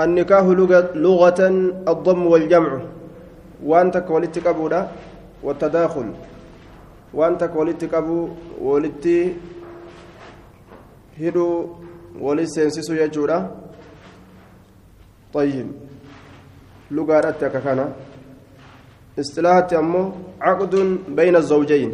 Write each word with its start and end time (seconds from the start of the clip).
النكاح 0.00 0.44
لغة 0.94 1.40
الضم 1.92 2.26
والجمع. 2.26 2.72
وأنت 3.64 3.96
كولدت 3.98 4.38
كبودا 4.38 4.88
والتداخل. 5.42 6.08
وأنت 7.14 7.44
كولدت 7.44 7.84
كبو 7.84 8.28
ولدت 8.60 9.06
هدو 11.20 11.66
ولد 12.20 12.46
سينسيسو 12.46 12.94
يجودا 12.94 13.50
طيب. 15.34 15.66
لغة 16.90 17.28
أتككنا 17.28 17.86
اصطلاحات 19.18 19.72
أمو 19.72 20.12
عقد 20.40 20.74
بين 21.08 21.36
الزوجين. 21.36 21.92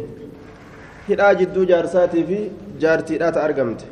hidhaa 1.07 1.33
jaarsaatii 1.69 2.23
fi 2.29 2.37
jaartiidhaata 2.83 3.43
argamte 3.47 3.85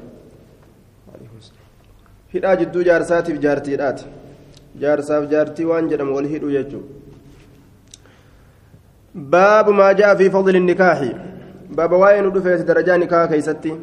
hidhaa 2.33 2.55
jidduu 2.61 2.83
jaarsaatiif 2.89 3.39
jaartiidhaati. 3.45 4.05
Jaarsaaf 4.83 5.29
jaartii 5.33 5.65
waan 5.71 5.89
jedhamu 5.89 6.15
wal 6.15 6.27
hidhuu 6.33 6.51
jechuudha. 6.51 6.87
Baabu 9.33 9.73
maa 9.73 9.93
ja'a 9.93 10.15
fi 10.21 10.29
fadli 10.29 10.59
nikaahi 10.59 11.11
baaba 11.79 11.97
waa'ee 12.03 12.21
nu 12.21 12.31
dhufeeti 12.37 12.63
darajaa 12.71 12.97
nikaa 12.97 13.27
keeysatti. 13.27 13.73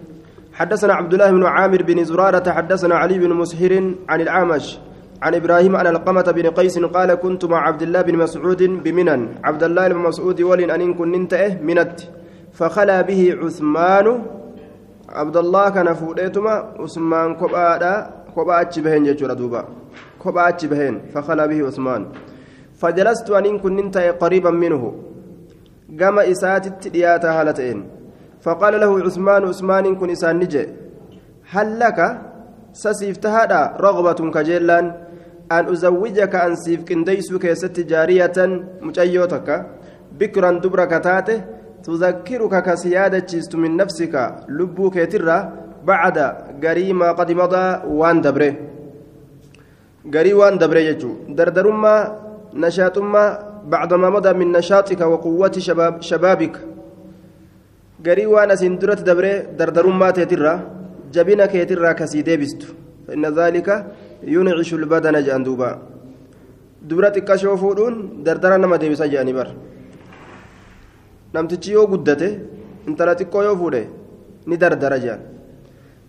حدثنا 0.60 0.95
عبد 0.95 1.12
الله 1.14 1.30
بن 1.30 1.46
عامر 1.46 1.82
بن 1.82 2.04
زرارة 2.04 2.50
حدثنا 2.50 2.95
علي 2.95 3.18
بن 3.18 3.32
مسهر 3.32 3.73
عن 4.09 4.20
الأعمش 4.20 4.78
عن 5.23 5.34
إبراهيم 5.34 5.76
عن 5.76 5.87
القمة 5.87 6.23
بن 6.23 6.46
قيس 6.51 6.78
قال 6.78 7.14
كنت 7.14 7.45
مع 7.45 7.60
عبد 7.68 7.82
الله 7.82 8.01
بن 8.02 8.16
مسعود 8.16 8.62
بمنن 8.62 9.28
عبد 9.45 9.62
الله 9.62 9.88
بن 9.88 9.96
مسعود 9.96 10.42
ولن 10.42 10.70
أن 10.70 10.95
كنت 10.95 11.34
منت 11.62 11.98
فخلا 12.52 13.01
به 13.02 13.37
عثمان 13.42 14.23
عبد 15.09 15.37
الله 15.37 15.68
كان 15.70 15.95
فوديتما 15.95 16.54
عثمان 16.78 17.34
كبادا 17.34 18.10
كبا 18.36 18.62
بهن 18.84 19.02
جچورا 19.08 19.34
دوبا 19.40 19.60
كبا 20.22 20.50
بهن 20.70 20.94
فخلا 21.12 21.46
به 21.46 21.58
عثمان 21.66 22.02
فجلست 22.80 23.30
ان 23.30 23.59
كنت 23.59 23.96
قريبا 24.22 24.50
منه 24.50 24.82
كما 25.98 26.22
اساتت 26.30 26.88
دياتا 26.88 27.30
هالتين 27.40 27.78
فقال 28.45 28.74
له 28.80 28.90
عثمان 29.06 29.42
عثمان 29.50 29.84
كن 30.00 30.10
اسان 30.10 30.37
نجي 30.38 30.64
هل 31.52 31.68
لك 31.80 31.98
سسيفتهادا 32.72 33.60
رغبة 33.87 34.20
كجيلان 34.34 34.87
أن 35.52 35.65
أزوجك 35.72 36.34
أن 36.34 36.54
سيف 36.65 36.80
كنديسو 36.88 37.38
كيست 37.38 37.76
جارية 37.90 38.38
مجيوتك 38.87 39.48
بكرا 40.18 40.50
دبرك 40.62 40.92
تاته 41.04 41.38
تذكرك 41.84 42.54
كسيادة 42.66 43.32
من 43.54 43.76
نفسك 43.76 44.15
لبوك 44.48 44.96
يترى 44.96 45.38
بعد 45.84 46.18
قري 46.64 46.92
ما 46.92 47.12
قد 47.12 47.30
مضى 47.32 47.64
وان 48.00 48.20
دبره. 48.20 48.52
قري 50.14 50.32
وان 50.34 50.59
دبره 50.59 50.80
يجو. 50.90 51.10
دردرما 51.38 51.95
نشاطما 52.54 53.24
بعد 53.72 53.90
ما 53.95 54.09
مضى 54.10 54.32
من 54.40 54.52
نشاطك 54.52 55.00
وقوة 55.00 55.54
شباب 55.66 56.02
شبابك. 56.02 56.54
قري 58.06 58.26
وان 58.26 58.50
سندرت 58.56 59.00
دبره 59.09 59.34
دردرما 59.59 60.10
تترى 60.10 60.54
جبينك 61.14 61.54
يترى 61.54 61.94
كسيدي 61.98 62.37
بست 62.40 62.62
فإن 63.06 63.24
ذلك 63.38 63.68
ينعش 64.34 64.70
البدن 64.75 65.16
جاندوبا 65.26 65.70
دبرتك 66.88 67.28
شوفودون 67.37 67.94
دردرا 68.25 68.56
نما 68.56 68.76
ديبسا 68.76 69.06
جاني 69.12 69.32
بر 69.32 69.48
namtichi 71.34 71.72
yoo 71.72 71.87
guddate 71.87 72.28
intala 72.88 73.15
xiqqoo 73.15 73.42
yoo 73.42 73.70
dardara 74.59 74.98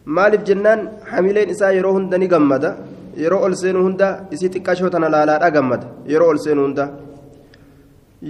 maaliif 0.05 0.43
jennaan 0.49 0.89
hamileen 1.11 1.49
isaa 1.49 1.71
yeroo 1.77 1.93
hunda 1.93 2.17
ni 2.17 2.27
gammada? 2.27 2.75
Yeroo 3.17 3.41
ol 3.45 3.55
seenu 3.61 3.83
hunda 3.85 4.07
isii 4.31 4.49
xiqqashoo 4.53 4.89
tana 4.89 5.09
laalaadha 5.15 5.49
gammada? 5.51 5.87
Yeroo 6.07 6.29
ol 6.33 6.37
seenu 6.45 6.61
hunda. 6.65 6.89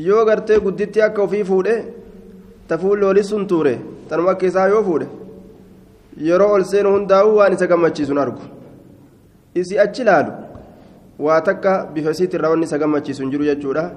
Yoo 0.08 0.26
gartee 0.26 0.60
gudditti 0.60 1.02
akka 1.08 1.22
ofii 1.24 1.44
fuudhe 1.44 1.76
tafuullooli 2.68 3.24
sun 3.24 3.48
tuure. 3.48 3.74
Tanuma 4.10 4.32
akka 4.32 4.46
isaa 4.48 4.68
yoo 4.68 4.84
fuudhe 4.84 5.08
yeroo 6.18 6.52
ol 6.58 6.64
seenu 6.72 6.94
hundaa'uu 6.96 7.36
waan 7.40 7.54
isa 7.54 7.68
gammachiisun 7.68 8.18
argu. 8.18 8.42
Isii 9.56 9.80
achi 9.86 10.04
laalu 10.04 10.32
waa 11.20 11.42
takka 11.42 11.88
bifa 11.94 12.12
isiitirraa 12.12 12.50
wanni 12.54 12.66
isa 12.66 12.78
gammachiisun 12.78 13.32
jiru 13.32 13.46
jechuudha. 13.46 13.92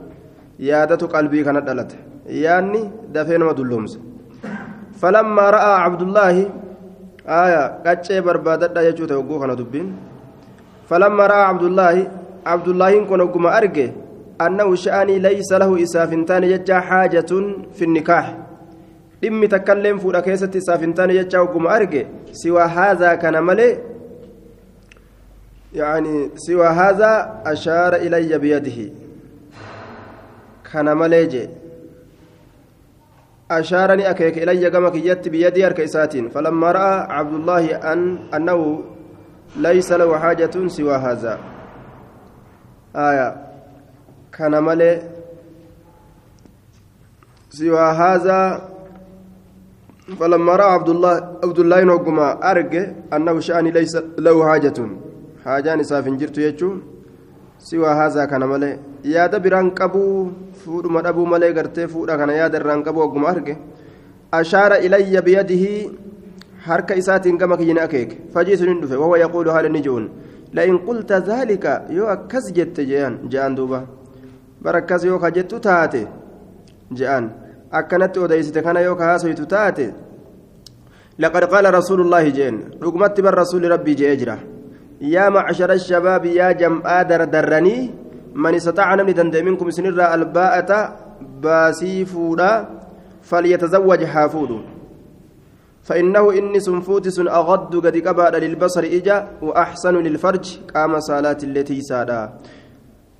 Yaadatu 0.59 1.09
qalbii 1.09 1.45
kana 1.45 1.61
dhalate. 1.61 1.97
Yaanni 2.29 2.91
dafee 3.13 3.39
nama 3.39 3.55
dulloomse 3.55 3.99
falammaa 5.01 5.51
ra'aa 5.57 5.79
cabdullaahi 5.85 6.45
qaccee 7.27 8.21
barbaadadha 8.21 8.85
jechuu 8.89 9.07
ta'e 9.07 9.19
ogguu 9.19 9.41
kana 9.41 9.57
dubbiin 9.61 9.89
falammaa 10.89 11.29
ra'aa 11.35 11.47
cabdullaahi 11.53 12.09
cabdullaahiin 12.45 13.07
kun 13.07 13.21
ogguma 13.27 13.55
arge 13.61 13.87
annahu 14.47 14.77
sha'anii 14.85 15.21
laysa 15.27 15.59
lahu 15.65 15.81
isaaf 15.87 16.11
hin 16.17 16.25
taane 16.31 16.49
jecha 16.53 16.81
haajatun 16.91 17.49
fi 17.79 17.87
nikaax 17.97 18.29
dhimmi 19.23 19.49
takkailleen 19.57 20.05
fuudha 20.05 20.23
keessatti 20.29 20.63
isaaf 20.65 20.87
hin 20.87 20.95
taane 21.01 21.19
jecha 21.21 21.43
ogguma 21.49 21.75
arge 21.79 22.07
siwaa 22.43 22.69
haazaa 22.79 23.17
kana 23.25 23.43
malee 23.51 23.73
يعني 25.75 26.31
سوى 26.37 26.67
هذا 26.67 27.43
أشار 27.47 27.95
إلي 27.95 28.39
بيده 28.39 28.93
كان 30.73 30.97
مليجي 30.97 31.49
أشارني 33.51 34.11
أكيك 34.11 34.39
إلي 34.39 34.71
كما 34.71 34.91
كيت 34.91 35.29
بيدي 35.29 35.67
أرك 35.67 35.81
إساتين 35.81 36.29
فلما 36.29 36.73
رأى 36.73 36.95
عبد 37.13 37.35
الله 37.35 37.93
أن 37.93 38.19
أنه 38.35 38.85
ليس 39.57 39.93
له 39.93 40.19
حاجة 40.19 40.69
سوى 40.69 40.95
هذا. 40.95 41.39
آية. 42.97 43.37
كان 44.33 44.63
ملي 44.65 45.03
سوى 47.51 47.81
هذا. 47.81 48.69
فلما 50.21 50.57
رأى 50.57 50.73
عبد 50.73 50.89
الله 50.89 51.15
عبد 51.45 51.59
الله 51.59 51.85
نوكما 51.85 52.51
أرج 52.51 52.75
أنه 53.13 53.41
شأني 53.41 53.71
ليس 53.71 53.97
له 54.19 54.49
حاجة. 54.49 54.79
حاجان 55.45 55.83
سافن 55.83 56.17
جرت 56.17 56.39
يجو. 56.39 56.77
سوى 57.59 57.89
هذا 57.89 58.25
كان 58.25 58.41
ملي 58.41 58.94
يا 59.05 59.27
دبران 59.27 59.71
قبو 59.71 60.31
fuudhuma 60.65 61.03
dhabuu 61.03 61.27
malee 61.27 61.53
gartee 61.53 61.87
fuudha 61.95 62.17
kana 62.19 62.33
yaada 62.41 62.59
irraan 62.61 62.83
qabu 62.87 63.01
ogguma 63.07 63.29
arge 63.33 63.55
ashaara 64.39 64.79
ilayya 64.87 65.23
biyadihi 65.27 65.73
harka 66.67 66.97
isaatiin 67.01 67.39
gama 67.43 67.57
kiyyina 67.61 67.83
akeeke 67.87 68.17
fajiisun 68.35 68.71
hin 68.73 68.81
dhufe 68.83 68.97
wahuwa 69.03 69.19
yaquulu 69.25 69.51
haala 69.57 69.69
ni 69.75 69.83
je'uun 69.87 70.07
la'in 70.59 70.79
qulta 70.87 71.21
zaalika 71.29 71.75
yoo 71.99 72.09
akkas 72.17 72.49
jette 72.59 72.87
je'an 72.91 73.19
je'an 73.35 73.57
duuba 73.59 73.83
bara 74.63 74.81
akkas 74.85 75.05
yoo 75.11 75.19
ka 75.25 75.31
jettu 75.37 75.61
taate 75.69 76.01
je'an 77.01 77.29
akkanatti 77.81 78.25
odeysite 78.29 78.63
kana 78.69 78.87
yoo 78.89 78.97
ka 79.03 79.13
haasoytu 79.13 79.47
taate 79.57 79.89
لقد 81.19 81.45
قال 81.45 81.75
رسول 81.75 82.01
الله 82.01 82.29
جين 82.29 82.57
رقمت 82.83 83.21
بر 83.21 83.35
رسول 83.39 83.71
ربي 83.71 83.95
جيجرا 83.95 84.39
يا 85.15 85.29
معشر 85.31 85.71
الشباب 85.73 86.25
يا 86.25 86.53
جمع 86.53 87.03
دردرني 87.03 87.79
من 88.35 88.55
استطاع 88.55 88.95
نمني 88.95 89.13
دندي 89.13 89.43
منكم 89.43 89.71
سنرى 89.71 90.15
الباءة 90.15 90.97
باسي 91.43 92.05
فودا 92.05 92.69
فليتزوج 93.23 94.05
حافود 94.05 94.51
فإنه 95.85 96.33
إني 96.33 96.61
سنفوتس 96.61 97.19
أغض 97.21 97.87
قد 97.87 97.97
قبل 97.97 98.35
للبصر 98.41 98.85
إجا 98.85 99.29
وأحسن 99.43 99.95
للفرج 99.95 100.45
قام 100.75 101.01
صلاة 101.01 101.37
التي 101.43 101.81
سادا. 101.81 102.33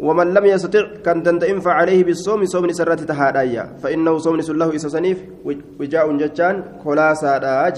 ومن 0.01 0.35
لم 0.35 0.45
يستطع 0.45 0.85
كان 1.05 1.23
دندئن 1.23 1.61
فعليه 1.61 2.05
بالصوم 2.05 2.45
صوم 2.45 2.73
سرة 2.73 2.95
تهادايا. 2.95 3.65
فإنه 3.83 4.19
صوم 4.19 4.37
له 4.41 4.75
إسسنيف 4.75 5.19
وجاء 5.81 6.17
جتان 6.17 6.65
كلا 6.85 7.15
سادا 7.15 7.73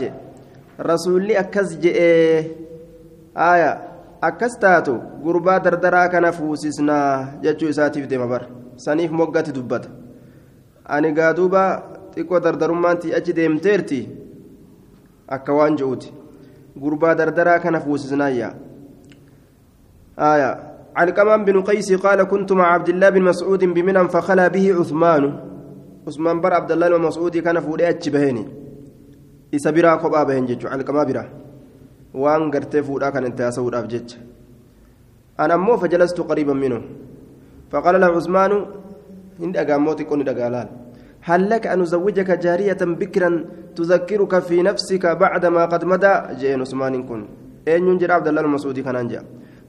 رسول 0.80 1.30
أكز 1.30 1.78
جئ. 1.82 1.98
آية. 3.36 3.95
Akkas 4.28 4.58
taatu 4.64 4.94
gurbaa 5.22 5.58
dardaraa 5.60 6.08
kana 6.08 6.32
fuusisnaa 6.32 7.40
jechuu 7.42 7.68
isaatiif 7.74 8.06
deema 8.10 8.26
bar 8.26 8.42
saniif 8.84 9.10
moggatti 9.10 9.52
dubbata 9.52 9.88
ani 10.84 11.12
gaa 11.12 11.32
duuba 11.32 11.62
xiqqoo 12.14 12.40
dardarummaanti 12.40 13.14
achi 13.14 13.32
deemteerti 13.38 14.00
akka 15.38 15.58
waan 15.58 15.76
je'uuti 15.76 16.14
gurbaa 16.84 17.14
dardaraa 17.14 17.58
kana 17.58 17.80
fuusisnaayya 17.80 18.54
آية 20.18 21.10
كمان 21.16 21.44
بن 21.44 21.62
قيس 21.62 21.92
قال 21.92 22.22
كنت 22.22 22.52
مع 22.52 22.66
عبد 22.72 22.88
الله 22.88 23.08
بن 23.10 23.22
مسعود 23.22 23.64
بمنى 23.64 24.08
فخلا 24.08 24.48
به 24.48 24.74
عثمان 24.80 25.40
عثمان 26.08 26.40
بر 26.40 26.52
عبد 26.52 26.72
الله 26.72 26.88
بن 26.88 27.00
مسعود 27.04 27.36
كان 27.36 27.60
فودي 27.60 27.88
أتشبهني 27.88 28.48
إسبرا 29.54 29.94
قبا 29.94 30.22
بهن 30.22 30.46
جيتشو 30.46 30.68
عن 30.68 30.82
كما 30.82 31.04
برا 31.04 31.24
waan 32.22 32.50
gartee 32.50 32.82
fuudhaa 32.88 33.12
kan 33.12 33.28
itti 33.30 33.42
haasa'uudhaaf 33.46 33.86
jecha. 33.92 34.18
An 35.38 35.50
ammoo 35.50 35.76
fajalastu 35.82 36.24
qariiban 36.30 36.58
minhu. 36.64 36.80
Faqaala 37.72 38.02
lahu 38.04 38.18
cusmaanu 38.18 38.58
hin 39.40 39.52
dhagaammoo 39.56 39.96
xiqqoo 40.00 40.18
ni 40.20 40.28
dhagaa 40.30 40.50
laal? 40.56 40.68
هل 41.26 41.50
لك 41.50 41.66
أن 41.66 41.82
أزوجك 41.82 42.30
جارية 42.30 42.78
بكرا 42.80 43.44
تذكرك 43.76 44.38
في 44.38 44.62
نفسك 44.62 45.06
بعد 45.06 45.46
ما 45.46 45.64
قد 45.66 45.84
مدى 45.84 46.14
جئن 46.38 46.60
عثمان 46.60 47.02
كن 47.02 47.26
أين 47.68 47.88
ينجر 47.88 48.12
عبد 48.12 48.28
الله 48.28 48.40
المسعودي 48.40 48.82
كان 48.82 49.22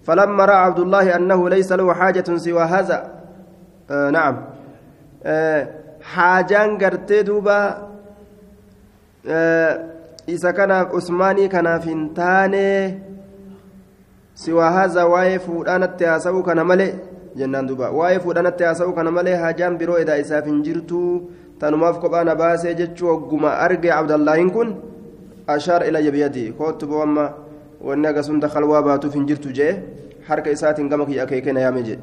فلما 0.05 0.45
رأى 0.45 0.55
عبد 0.55 0.79
الله 0.79 1.15
أنه 1.15 1.49
ليس 1.49 1.71
له 1.71 1.93
حاجة 1.93 2.27
سوى 2.35 2.63
هذا 2.63 2.97
آه 3.91 4.09
نعم 4.09 4.35
آه 5.23 5.67
حاجان 6.01 6.77
قرتي 6.77 7.19
آه 9.27 9.96
إذا 10.29 10.51
كان 10.51 10.71
عثماني 10.71 11.47
كان 11.47 11.79
فنتاني 11.79 12.99
سوى 14.35 14.65
هذا 14.77 15.03
واي 15.03 15.39
فودان 15.39 15.83
التياسو 15.83 16.43
كان 16.43 16.59
ملئ 16.65 16.91
جنان 17.37 17.65
دوبا 17.67 17.87
واي 17.87 18.19
فودان 18.19 18.47
التياسو 18.47 18.93
كان 18.93 19.07
ملئ 19.13 19.35
حاجان 19.41 19.77
برو 19.77 19.95
إذا 19.97 20.19
إساف 20.19 20.45
جرتو 20.65 21.01
تنماف 21.59 21.95
قبانا 22.03 22.33
باسي 22.33 22.73
جتشو 22.79 23.29
قما 23.29 23.65
أرقى 23.65 23.89
عبد 23.89 24.11
الله 24.11 24.49
كن 24.55 24.69
أشار 25.49 25.81
إلى 25.87 26.11
بيدي 26.11 26.45
كتب 26.59 26.89
وما 26.89 27.47
wanni 27.81 28.07
akkasum 28.09 28.39
dakalwaa 28.41 28.81
baatuuf 28.81 29.13
hin 29.13 29.27
jirtu 29.29 29.53
jee 29.53 29.71
harka 30.27 30.49
isaatiin 30.49 30.89
gama 30.89 31.05
kiyya 31.05 31.23
akeekena 31.23 31.61
yaame 31.61 31.83
jee. 31.83 31.99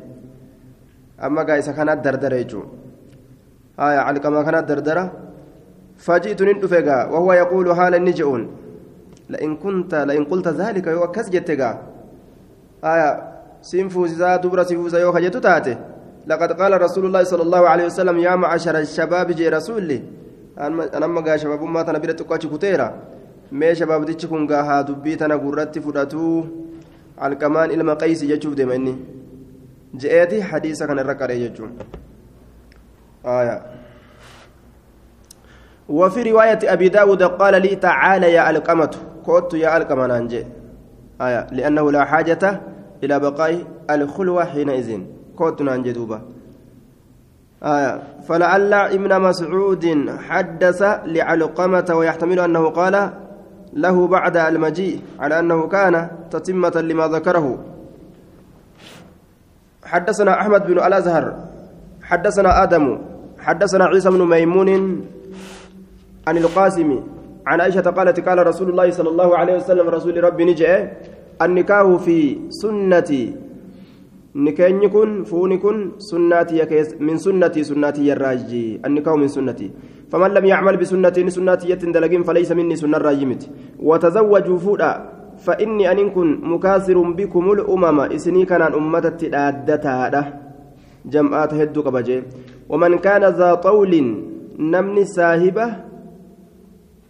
Amma 1.19 1.44
gaa 1.44 1.59
isa 1.59 1.73
kanaat 1.75 2.03
dardara 2.05 2.38
jechuun 2.38 2.69
haya 3.77 4.05
calqamaa 4.06 4.44
kanaat 4.44 4.67
dardara. 4.70 5.05
Gaa 6.82 7.06
wahuwa 7.12 7.37
yaquulu 7.37 7.75
haala 7.75 7.96
inni 7.96 8.12
je'uun 8.12 8.64
لئن 9.31 9.56
كنت 9.56 9.94
لئن 9.94 10.25
قلت 10.25 10.49
ذلك 10.49 10.87
يو 10.87 11.05
أكس 11.05 11.29
جتك 11.31 11.61
آية 12.85 13.11
سين 13.62 13.88
فوزا 13.88 14.37
دبر 14.37 14.62
سيفوزا 14.62 14.99
يو 15.00 15.12
خجتو 15.12 15.38
تاتي 15.38 15.76
لقد 16.26 16.52
قال 16.61 16.73
رسول 16.82 17.06
الله 17.06 17.25
صلى 17.25 17.43
الله 17.43 17.69
عليه 17.69 17.85
وسلم 17.87 18.19
يا 18.19 18.37
معشر 18.37 18.79
الشباب 18.79 19.32
جي 19.32 19.49
رسولي 19.49 20.02
أنا 20.58 21.06
ما 21.06 21.20
قال 21.20 21.41
شباب 21.41 21.62
ما 21.62 21.82
تنبيرت 21.82 22.23
قاتش 22.23 22.46
كتيرا 22.46 22.88
mee 23.52 23.75
shabaabtichi 23.79 24.26
kun 24.26 24.46
gaa 24.50 24.82
dubbii 24.82 25.17
tana 25.17 25.37
gurratti 25.38 25.81
fudhatuu 25.81 26.46
alqamaan 27.26 27.70
ilma 27.70 27.94
qaysi 28.02 28.26
jechuuf 28.31 28.55
deema 28.58 28.75
inni 28.75 28.94
je'eeti 30.02 30.41
hadiisa 30.41 30.87
kana 30.88 31.05
irra 31.05 31.14
qaree 31.20 31.38
jechuun 31.43 31.73
وفي 35.88 36.22
رواية 36.22 36.58
أبي 36.64 36.88
داود 36.88 37.22
قال 37.22 37.62
لي 37.62 37.76
تعالى 37.76 38.32
يا 38.32 38.50
ألقمة. 38.50 38.90
كوت 39.25 39.54
يا 39.54 39.76
ألقمة 39.76 40.06
نانجي. 40.06 40.46
آية. 41.20 41.46
لأنه 41.52 41.92
لا 41.92 42.04
حاجة 42.04 42.60
إلى 43.04 43.20
بقاء 43.20 43.58
الخلوة 43.90 44.44
حينئذ. 44.44 45.00
كوت 45.36 45.62
نانجي 45.62 45.92
دوبا. 45.92 46.20
آية. 47.62 48.02
فلعل 48.28 48.75
ابن 48.75 49.20
مسعود 49.20 50.10
حدث 50.28 50.82
لعلقمة 51.04 51.94
ويحتمل 51.94 52.40
أنه 52.40 52.70
قال 52.70 53.10
له 53.72 54.06
بعد 54.06 54.36
المجيء 54.36 55.00
على 55.20 55.38
أنه 55.38 55.69
كان 55.69 56.08
تتمة 56.31 56.72
لما 56.76 57.08
ذكره. 57.08 57.58
حدثنا 59.84 60.40
أحمد 60.40 60.66
بن 60.66 60.72
الأزهر. 60.72 61.34
حدثنا 62.02 62.62
آدم. 62.62 62.98
حدثنا 63.38 63.84
عيسى 63.84 64.10
بن 64.10 64.28
ميمون. 64.28 65.04
عن 66.26 66.37
القاسم 66.37 66.91
عن 67.47 67.61
عائشة 67.61 67.87
قالت 67.91 68.21
قال 68.29 68.47
رسول 68.47 68.69
الله 68.73 68.91
صلى 68.91 69.11
الله 69.12 69.31
عليه 69.37 69.55
وسلم 69.56 69.87
رسول 69.88 70.25
ربي 70.25 70.44
نجأ 70.44 70.93
النكاه 71.43 71.97
في 71.97 72.19
سنتي. 72.49 73.25
نكاين 74.35 74.82
كن 74.91 75.23
فون 75.31 75.59
كن 75.59 75.93
سناتي 75.99 76.59
من 77.00 77.17
سنتي 77.19 77.62
سناتي 77.65 78.12
الراجي 78.12 78.81
النكاه 78.87 79.17
من 79.17 79.29
سنتي. 79.29 79.71
فمن 80.11 80.31
لم 80.31 80.44
يعمل 80.44 80.76
بسنتي 80.76 81.31
سنتي 81.31 81.71
يتندلقين 81.71 82.23
فليس 82.23 82.53
مني 82.53 82.77
سنة 82.77 82.97
الراجمت. 82.97 83.50
وتزوجوا 83.79 84.59
فودا 84.59 84.93
فإني 85.44 85.93
أن 85.93 86.11
كن 86.11 86.29
مكاثر 86.43 86.99
بكم 86.99 87.53
الأمم. 87.53 88.00
إسني 88.00 88.44
كان 88.44 88.62
أمة 88.62 89.06
تدادتا 89.20 90.25
جمعات 91.05 91.55
هدو 91.55 91.81
قبجي 91.82 92.23
ومن 92.69 92.99
كان 92.99 93.25
ذا 93.25 93.55
طول 93.55 93.93
نمني 94.59 95.05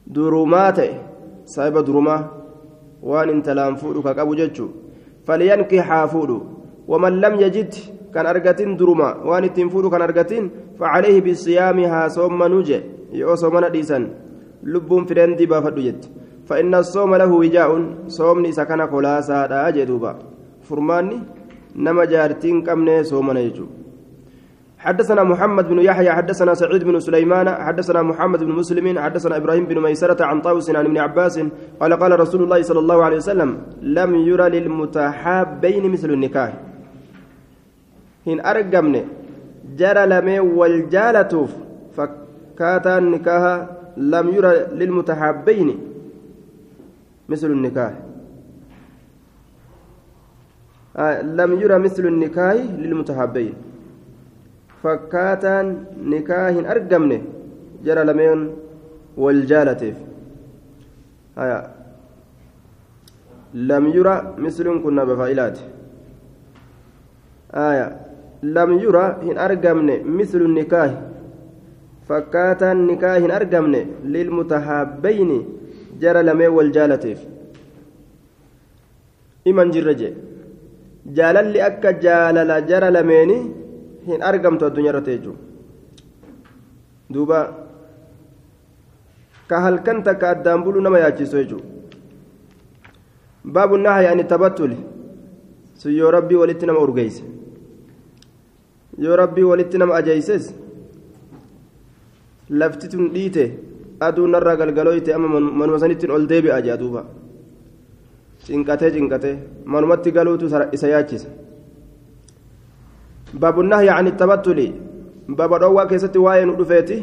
ساهبة 0.03 0.15
درومات 0.15 0.79
ساهبة 1.45 1.81
دروما 1.81 2.17
وان 3.03 3.29
انت 3.29 3.49
لام 3.49 3.75
فودك 3.75 4.07
قبو 4.19 4.33
ججو 4.39 4.67
فلينكح 5.25 6.05
فودو 6.05 6.39
ومن 6.87 7.13
لم 7.21 7.33
يجد 7.43 7.73
كان 8.13 8.25
أرجتين 8.25 8.77
درما 8.77 9.09
وان 9.27 9.43
التنفور 9.43 9.89
كان 9.89 10.01
أرجتين 10.01 10.43
فعليه 10.79 11.17
بصيامها 11.25 12.07
صوم 12.07 12.43
نوجه 12.43 12.81
يو 13.13 13.35
صومنا 13.35 13.69
ديسان 13.69 14.03
لبون 14.63 15.05
فرين 15.05 15.35
دي 15.35 15.45
بافدو 15.45 15.81
جد 15.81 16.01
فإن 16.47 16.75
الصوم 16.75 17.15
له 17.15 17.31
وجاء 17.41 17.69
صومني 18.07 18.51
سكن 18.51 18.81
خلاصة 18.91 19.45
دا 19.51 19.69
جدوبا 19.75 20.11
فرماني 20.67 21.17
نما 21.75 22.05
جارتين 22.11 22.57
كمني 22.65 23.03
صومنا 23.03 23.39
يجو 23.39 23.65
حدثنا 24.84 25.22
محمد 25.24 25.68
بن 25.68 25.78
يحيى 25.78 26.10
حدثنا 26.12 26.54
سعيد 26.54 26.84
بن 26.84 27.00
سليمان 27.00 27.48
حدثنا 27.48 28.02
محمد 28.02 28.40
بن 28.44 28.52
مسلم 28.52 28.98
حدثنا 28.98 29.36
إبراهيم 29.36 29.64
بن 29.64 29.80
ميسرة 29.80 30.20
عن 30.24 30.40
طاووس 30.40 30.70
عن 30.70 30.84
ابن 30.84 30.98
عباس 30.98 31.40
قال 31.80 31.92
قال 32.02 32.20
رسول 32.20 32.42
الله 32.42 32.62
صلى 32.62 32.80
الله 32.84 32.98
عليه 33.04 33.16
وسلم 33.16 33.50
لم 33.80 34.10
يرى 34.28 34.46
للمتحابين 34.48 35.84
مثل 35.88 36.10
النكاح. 36.10 36.52
argamne 38.44 39.04
jara 39.76 40.06
lamee 40.06 40.40
wal 40.40 40.88
jaalatuuf 40.94 41.50
fakkaataan 41.96 43.08
nikaaha 43.14 43.54
lam 43.96 44.26
yura 44.36 44.52
lilmutahabbayni 44.72 45.76
مثل 47.28 47.50
النكاح. 47.50 47.92
آه 50.96 51.22
لم 51.22 51.50
يرى 51.60 51.78
مثل 51.78 52.04
النكاح 52.06 52.56
للمتحابين. 52.84 53.73
فكاتان 54.84 55.66
نكاح 56.12 56.54
أرقمنه 56.72 57.20
جرى 57.84 58.02
لمن 58.08 58.40
والجالتف 59.16 59.96
آه 61.38 61.70
لم 63.54 63.84
يرى 63.96 64.16
مثل 64.38 64.66
كنا 64.84 65.04
بفائلات 65.08 65.58
آية 67.54 67.86
لم 68.42 68.70
يرى 68.84 69.06
هن 69.26 69.36
أرقمن 69.38 69.88
مثل 70.18 70.40
النكاح 70.48 70.90
فكاتا 72.08 72.72
النكاح 72.72 73.16
هن 73.24 73.30
أرقمن 73.30 73.74
للمتحابين 74.14 75.30
جرى 76.02 76.22
لمي 76.28 76.48
والجالتيف 76.56 77.20
إمن 79.48 79.70
جرجي 79.70 80.10
jaalalli 81.16 81.60
akka 81.60 81.92
jaalala 82.04 82.60
jara 82.68 82.88
lameeni 82.96 83.36
hin 84.06 84.22
argamtu 84.30 84.66
addunyaa 84.68 84.92
irratti 84.94 85.10
jechuudha 85.16 85.38
duuba 87.14 87.38
ka 89.48 89.60
halkan 89.66 90.02
takka 90.08 90.30
addaan 90.34 90.64
bulu 90.64 90.80
nama 90.80 90.98
yaachisu 91.04 91.36
jechuudha 91.42 91.68
baabu 93.44 93.76
nahaa 93.78 94.02
yaani 94.08 94.24
tabattuli. 94.24 94.76
Sun 95.76 95.92
yoo 95.92 96.10
rabbii 96.10 96.36
walitti 96.40 96.66
nama 96.66 96.78
urgeesse 96.80 97.22
yoo 98.98 99.16
rabbii 99.16 99.42
walitti 99.42 99.78
nama 99.78 99.94
ajayses 99.96 100.54
lafti 102.50 102.88
tun 102.88 103.10
dhiite 103.14 103.44
aduu 104.00 104.26
narraa 104.26 104.56
galgalooyte 104.56 105.10
amma 105.14 105.28
manuma 105.40 105.78
sanittiin 105.82 106.10
ol 106.16 106.26
deebi'a 106.30 106.60
jea 106.62 106.76
duuba. 106.82 107.04
Cinqatee 108.46 108.90
cinqatee 108.96 109.34
manumatti 109.64 110.12
galuutu 110.12 110.46
isa 110.72 110.88
yaachisa 110.88 111.28
baabu 113.40 113.62
nahyi 113.62 113.88
can 113.88 114.06
ittabattuli 114.06 114.66
baaba 115.28 115.58
dhoowwaa 115.58 115.86
keessatti 115.90 116.18
waa'ee 116.18 116.44
nu 116.44 116.54
dhufeeti 116.60 116.96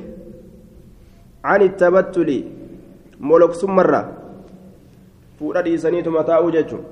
can 1.43 1.61
ittabattuli 1.61 2.39
moloksummarra 3.19 4.01
fuudha 5.37 5.61
dhiisaniituma 5.61 6.23
taa'uu 6.23 6.51
jechuun 6.57 6.83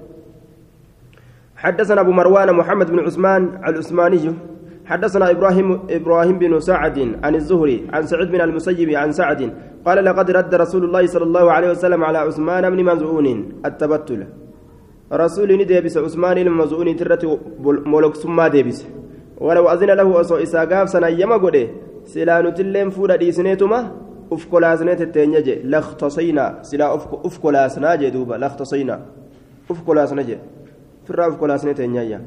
حدثنا 1.60 2.01
أبو 2.01 2.12
مروان 2.12 2.55
محمد 2.55 2.88
بن 2.91 3.00
عثمان 3.00 3.60
العثماني. 3.67 4.34
حدثنا 4.86 5.31
إبراهيم 5.31 5.69
إبراهيم 5.89 6.39
بن 6.39 6.60
سعد 6.60 6.98
عن 7.24 7.36
الزهري 7.36 7.88
عن 7.93 8.03
سعيد 8.08 8.31
بن 8.31 8.41
المسيب 8.41 8.89
عن 8.89 9.12
سعد. 9.12 9.41
قال 9.86 9.98
لقد 10.05 10.31
رد 10.31 10.55
رسول 10.55 10.84
الله 10.88 11.03
صلى 11.08 11.24
الله 11.24 11.51
عليه 11.51 11.69
وسلم 11.75 12.03
على 12.03 12.17
عثمان 12.17 12.63
بن 12.69 12.79
مزعون 12.84 13.27
التبتل. 13.65 14.22
رسول 15.12 15.50
ندبس 15.60 15.98
عثمان 15.98 16.38
المزعون 16.38 16.96
ترت 16.96 17.24
ملك 17.93 18.15
ثم 18.15 18.38
دبس 18.55 18.79
ولو 19.39 19.69
أذن 19.69 19.91
له 20.00 20.22
أصو 20.22 20.36
إساقاف 20.36 20.89
سنة 20.89 21.08
يما 21.08 21.38
قده 21.38 21.67
سلا 22.05 22.41
نتلم 22.41 22.89
فودا 22.89 23.15
ديسنيتما 23.15 23.79
أفكولاسنيت 24.31 25.01
التنجي 25.01 25.55
لاختصينا 25.72 26.60
سلا 26.62 26.96
أفكولاسنا 27.25 27.96
جدوبا 27.96 28.36
لاختصينا 28.36 28.96
أفكولاسنا 29.72 30.22
جي 30.22 30.38
فراف 31.08 31.36
كولاسني 31.36 31.74
تنيايا 31.74 32.22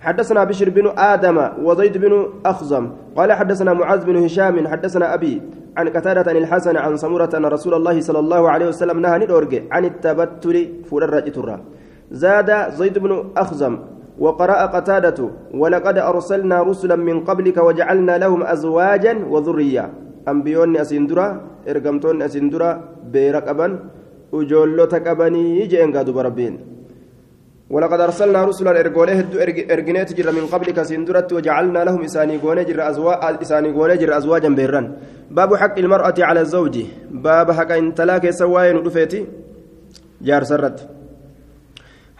حدثنا 0.00 0.44
بشر 0.44 0.70
بن 0.70 0.92
آدم 0.98 1.48
وزيد 1.62 1.98
بن 1.98 2.28
أخزم 2.46 2.90
قال 3.16 3.32
حدثنا 3.32 3.72
معاذ 3.72 4.04
بن 4.04 4.16
هشام 4.24 4.68
حدثنا 4.68 5.14
أبي 5.14 5.42
عن 5.76 5.88
قتادة 5.88 6.30
عن 6.30 6.36
الحسن 6.36 6.76
عن 6.76 6.96
سمرة 6.96 7.30
أن 7.36 7.44
رسول 7.44 7.74
الله 7.74 8.00
صلى 8.00 8.18
الله 8.18 8.50
عليه 8.50 8.66
وسلم 8.68 9.00
نهى 9.00 9.62
عن 9.70 9.84
التبتل 9.84 10.72
فور 10.90 11.04
الرجل 11.04 11.58
زاد 12.10 12.70
زيد 12.70 12.98
بن 12.98 13.30
أخزم 13.36 13.78
وقرأ 14.18 14.60
قتادة 14.66 15.18
ولقد 15.54 15.98
أرسلنا 15.98 16.62
رسلا 16.62 16.96
من 16.96 17.24
قبلك 17.24 17.56
وجعلنا 17.56 18.18
لهم 18.18 18.42
أزواجا 18.42 19.14
وذرية. 19.30 19.84
أنبيون 20.28 20.76
أسندرا 20.76 21.26
إرقمتون 21.68 22.22
أسندرا 22.22 22.70
بيرقبا 23.12 23.68
وجولو 24.32 24.84
تقبني 24.84 25.66
جئن 25.66 25.90
قادوا 25.96 26.14
بربين. 26.14 26.54
ولقد 27.70 28.00
أرسلنا 28.00 28.44
رسلا 28.44 28.80
إرقوله 28.80 29.18
إرقنيت 29.72 30.12
جر 30.12 30.28
من 30.32 30.46
قبلك 30.52 30.82
سندرت 30.82 31.32
وجعلنا 31.32 31.84
لهم 31.84 32.00
إساني 32.04 32.38
جر 32.38 32.88
أزواج 32.90 33.36
إساني 33.42 33.72
جر 33.72 34.16
أزواجا 34.16 34.48
بيران 34.48 34.86
باب 35.30 35.54
حق 35.56 35.78
المرأة 35.78 36.14
على 36.18 36.40
الزوج. 36.40 36.76
باب 37.10 37.50
حق 37.50 37.72
إن 37.72 37.94
تلاك 37.94 38.30
سواين 38.30 38.76
ودفيتي 38.76 39.26
جار 40.22 40.42
سرت. 40.44 40.88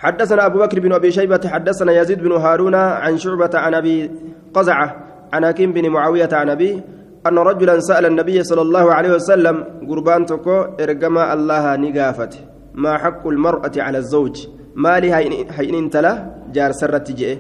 حدثنا 0.05 0.47
أبو 0.47 0.59
بكر 0.59 0.81
بن 0.81 0.93
أبي 0.93 1.11
شيبة 1.11 1.41
حدثنا 1.45 1.93
يزيد 2.01 2.23
بن 2.23 2.33
هارون 2.33 2.75
عن 2.75 3.19
شعبة 3.19 3.51
عن 3.55 3.75
أبي 3.75 4.11
قزعة 4.55 4.97
عن 5.33 5.47
حكيم 5.47 5.73
بن 5.73 5.89
معاوية 5.89 6.29
عن 6.33 6.51
أبي 6.51 6.83
أن 7.27 7.39
رجلا 7.39 7.81
سأل 7.81 8.07
النبي 8.07 8.43
صلى 8.45 8.63
الله 8.63 8.95
عليه 8.95 9.13
وسلم 9.15 9.65
قربان 9.89 10.27
تكو 10.27 10.57
إرقما 10.81 11.33
الله 11.33 11.77
نقافت 11.77 12.39
ما 12.75 12.99
حق 12.99 13.27
المرأة 13.27 13.73
على 13.77 13.99
الزوج؟ 13.99 14.47
مالي 14.75 15.15
هين 15.51 15.75
انتلا 15.75 16.13
جار 16.53 16.73
سرت 16.73 17.13
جئ. 17.13 17.39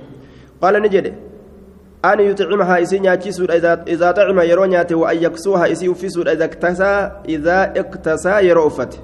قال 0.62 0.82
نجد 0.82 1.14
أن 2.04 2.20
يطعمها 2.20 2.82
إسي 2.82 2.98
نياتشيسود 2.98 3.50
إذا 3.94 4.10
طعم 4.10 4.40
يرونيات 4.40 4.92
وأن 4.92 5.16
يكسوها 5.22 5.72
إسي 5.72 5.88
وفيسود 5.88 6.28
إذا 6.28 6.44
اكتسى 6.44 7.10
إذا 7.28 7.72
اكتسى 7.76 8.46
يرؤفت 8.48 9.00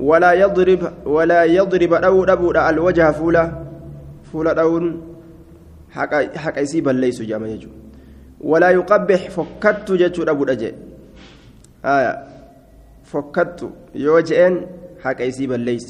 ولا 0.00 0.32
يضرب 0.32 0.92
ولا 1.06 1.44
يضرب 1.44 1.92
أو 1.94 2.24
أبو 2.24 2.50
الوجه 2.50 3.10
فولا 3.10 3.44
فولا 4.32 4.52
دون 4.52 4.84
حق 5.90 6.12
حق 6.36 6.58
إسي 6.58 6.80
بليس 6.80 7.22
جامع 7.22 7.46
يجو 7.46 7.68
ولا 8.40 8.70
يقبح 8.70 9.30
فكت 9.30 9.92
جتشو 9.92 10.22
أبو 10.22 10.44
أجي 10.44 10.72
آية 11.84 12.12
فكت 13.04 13.70
يوجئن 13.94 14.54
حق 15.04 15.20
إسي 15.20 15.46
بليس 15.46 15.86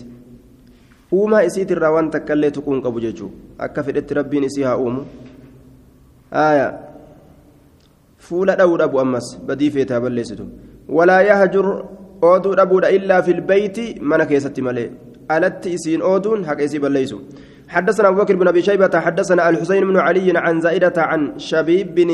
uumaa 1.13 1.43
isiitirraa 1.43 1.91
waan 1.91 2.11
takkaillee 2.15 2.51
tuquun 2.57 2.83
qabu 2.83 3.01
jechuudha 3.03 3.65
akka 3.67 3.83
fedhetti 3.83 4.15
rabbiin 4.15 4.45
isii 4.49 4.63
haa 4.63 4.77
uumu 4.79 5.01
aayaa 6.43 6.73
fuula 8.27 8.55
dha'uu 8.61 8.77
dhabu 8.83 9.01
ammas 9.03 9.31
badii 9.49 9.71
feetaa 9.77 10.01
balleessitu 10.05 10.47
walaa 10.99 11.23
yahjur 11.31 11.67
ooduu 12.23 12.55
dhabuudha 12.61 12.91
illaa 12.97 13.23
filbeeyti 13.23 13.87
mana 14.01 14.27
keessatti 14.27 14.63
malee. 14.63 14.91
Alatti 15.29 15.75
isiin 15.77 16.03
ooduun 16.03 16.45
haqa 16.45 16.63
isii 16.69 16.85
balleessu. 16.87 17.21
حدثنا 17.71 18.09
أبو 18.09 18.21
بكر 18.23 18.37
بن 18.37 18.49
أبي 18.49 18.63
شيبة 18.63 19.01
حدثنا 19.01 19.49
الحسين 19.49 19.85
بن 19.87 19.97
علي 19.97 20.33
عن 20.35 20.61
زائدة 20.61 20.93
عن 20.97 21.39
شبيب 21.39 21.95
بن 21.95 22.11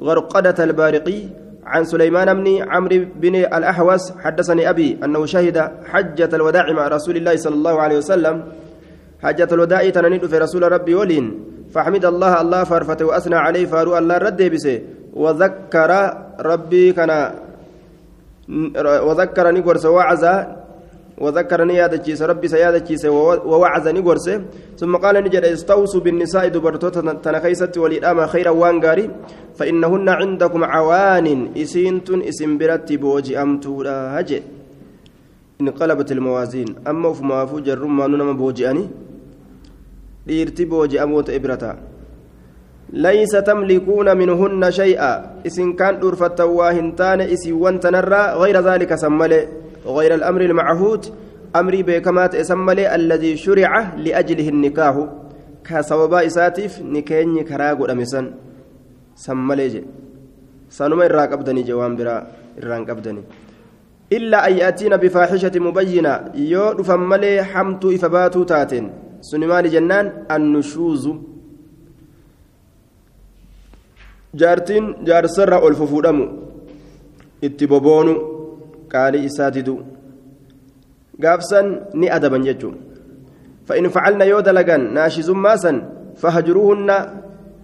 غرقدة 0.00 0.64
البارقي 0.64 1.20
عن 1.66 1.84
سليمان 1.84 2.28
بن 2.34 2.62
عمرو 2.68 3.04
بن 3.20 3.34
الأحوس 3.36 4.12
حدثني 4.24 4.70
أبي 4.70 4.98
أنه 5.04 5.26
شهد 5.26 5.70
حجة 5.84 6.30
الوداع 6.32 6.72
مع 6.72 6.88
رسول 6.88 7.16
الله 7.16 7.36
صلى 7.36 7.54
الله 7.54 7.80
عليه 7.80 7.98
وسلم 7.98 8.44
حجة 9.22 9.48
الوداع 9.52 9.90
تنند 9.90 10.26
في 10.26 10.38
رسول 10.38 10.72
ربي 10.72 10.94
ولين 10.94 11.26
فحمد 11.74 12.04
الله 12.04 12.40
الله 12.40 12.64
فارفت 12.64 13.02
وأثنى 13.02 13.36
عليه 13.36 13.66
فارو 13.66 13.98
الله 13.98 14.18
رد 14.18 14.42
بسه 14.42 14.80
وذكر 15.12 15.90
ربي 16.40 16.92
كان 16.92 17.30
وذكرني 19.08 19.60
قرس 19.60 19.84
وعز 19.86 20.24
وذكرني 21.18 21.74
يا 21.74 21.86
دجيس 21.86 22.22
ربي 22.22 22.48
سيادة 22.48 22.78
جيس 22.78 23.04
ووعزني 23.50 24.00
قرس 24.00 24.26
ثم 24.80 24.92
قال 24.96 25.14
نجد 25.24 25.44
استوصوا 25.44 26.00
بالنساء 26.00 26.48
دبرتوت 26.48 26.96
تنخيست 27.24 27.78
وليدام 27.78 28.26
خيرا 28.26 28.50
وانغاري 28.50 29.10
فإنهن 29.58 30.08
عندكم 30.08 30.64
عوان 30.64 31.26
إسينتن 31.56 32.22
إسم 32.30 32.58
برت 32.58 32.92
بوجي 32.92 33.32
أمتورا 33.42 33.96
هجي 34.20 34.42
انقلبت 35.60 36.08
الموازين 36.12 36.68
أما 36.90 37.12
فما 37.12 37.46
فوجر 37.46 37.78
رمان 37.78 38.10
نما 38.10 38.32
بوجي 38.32 38.70
أني 38.70 38.86
dhiirti 40.26 40.64
booji'amoota 40.66 41.34
ibrata 41.36 41.76
laysa 41.76 41.93
tamlikuuna 43.42 44.14
minhunna 44.14 44.72
shay'a 44.72 45.22
isin 45.44 45.76
kaan 45.76 46.00
dhuurfattan 46.00 46.48
waa 46.48 46.72
hin 46.72 46.92
taane 46.96 47.30
isiiwwan 47.30 47.80
tanarraa 47.80 48.38
gayra 48.38 48.62
daalika 48.62 48.96
san 48.96 49.12
malee 49.12 49.48
gayra 49.84 50.14
alamri 50.14 50.44
ilmachuud 50.44 51.06
amrii 51.52 51.82
beekamaa 51.82 52.28
ta'e 52.28 52.44
san 52.44 52.58
malee 52.58 52.86
alladii 52.86 53.36
shurica 53.36 53.92
liajlihi 53.96 54.50
nnikaahu 54.50 55.08
ka 55.62 55.82
sababaa 55.82 56.22
isaatiif 56.22 56.80
nikeenyi 56.80 57.44
karaa 57.44 57.74
godhame 57.74 58.06
san 58.06 58.32
san 59.14 59.36
malee 59.36 59.70
je 59.70 59.84
sanuma 60.68 61.04
irraa 61.04 61.26
qabdanii 61.26 61.64
je 61.64 61.72
waan 61.72 61.96
biraa 61.96 62.26
irraan 62.58 62.86
qabdanii 62.86 63.24
illaa 64.10 64.42
an 64.48 64.56
ya'tiina 64.58 64.98
bifaaxishati 64.98 65.60
mubayyina 65.60 66.20
jaartiin 74.40 74.86
jaarsarra 75.08 75.58
ol 75.66 75.74
fufuudhamu 75.80 76.24
itti 77.42 77.66
boboonu 77.66 78.14
qaalii 78.92 79.24
isaa 79.30 79.50
didu 79.50 79.76
gaafsan 81.22 81.66
ni 81.94 82.10
adaban 82.16 82.44
jechuun 82.48 82.76
فإن 83.64 83.88
فعلنا 83.88 84.24
يودا 84.24 84.52
لغن 84.52 84.92
ناشزما 84.94 85.56
سن 85.56 85.76
فهجروهن 86.20 86.90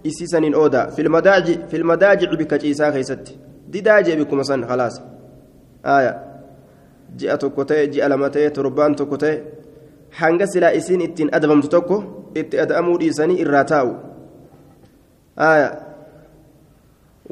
إسيسن 0.07 0.53
أودا 0.53 0.85
في 0.85 1.01
المداجع 1.01 1.69
في 1.69 1.77
المداجع 1.77 2.29
بكجيسا 2.33 2.91
خيست 2.91 3.25
دي 3.69 3.79
داجع 3.85 4.13
بكم 4.19 4.43
سن 4.43 4.65
خلاص 4.65 5.01
آية 5.85 6.13
جاء 7.17 7.35
تكوتي 7.35 7.85
جاء 7.93 8.07
لمتي 8.07 8.49
تربان 8.49 8.95
تكوتي 8.95 9.33
hanga 10.11 10.47
silaa 10.47 10.75
isiin 10.75 11.01
ittiin 11.01 11.29
adabamtu 11.31 11.67
tokko 11.67 12.27
itti 12.35 12.59
ada'amuu 12.59 12.97
dhiisanii 12.99 13.37
irraa 13.43 13.63
taa'u 13.63 13.91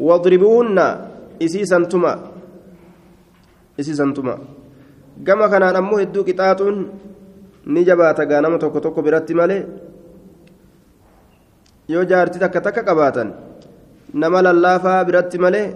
wadribuunna 0.08 0.86
isiisantuma 1.46 2.12
isiisantuma 3.82 4.34
gama 5.28 5.50
kanaan 5.52 5.80
ammoo 5.82 6.00
hedduu 6.02 6.24
qixaaxuun 6.30 6.78
ni 7.74 7.86
jabaata 7.90 8.26
gaa 8.32 8.42
nama 8.42 8.58
tokko 8.64 8.80
tokko 8.86 9.02
biratti 9.08 9.34
malee 9.40 9.62
yoo 11.94 12.04
jaartii 12.12 12.44
takka 12.44 12.62
takka 12.68 12.84
qabaatan 12.90 13.30
nama 14.14 14.44
lallaafaa 14.48 15.06
biratti 15.12 15.38
malee 15.46 15.68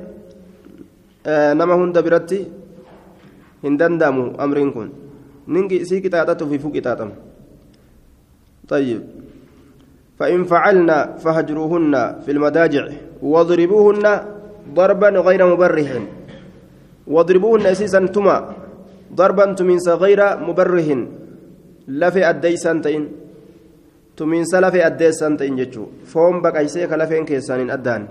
nama 1.59 1.79
hunda 1.79 2.01
biratti 2.07 2.43
hin 3.63 3.79
danda'amu 3.79 4.25
amriin 4.45 4.73
kun 4.75 4.89
سي 5.83 5.99
قطاطة 5.99 6.39
في 6.49 6.59
فوق 6.59 6.77
قطاطة 6.77 7.11
طيب 8.69 9.01
فإن 10.19 10.43
فعلنا 10.43 11.17
فهجروهن 11.23 11.93
في 12.25 12.31
المداجع 12.31 12.83
واضربوهن 13.21 14.05
ضربا 14.73 15.09
غير 15.09 15.41
مبرح. 15.47 15.89
واضربوهن 17.07 17.65
أسيسا 17.65 18.05
تما 18.13 18.37
ضربا 19.15 19.53
تمين 19.53 19.77
غير 19.87 20.21
مبرح. 20.47 20.87
لفي 21.87 22.29
أديسان 22.29 22.81
تين 22.81 23.03
تمين 24.17 24.43
لفي 24.53 24.79
أديسان 24.87 25.37
تين 25.37 25.55
جتشو. 25.55 25.85
فوم 26.05 26.41
بقايسيك 26.41 26.91
لفين 26.93 27.25
كيسان 27.25 27.69
أدان. 27.69 28.07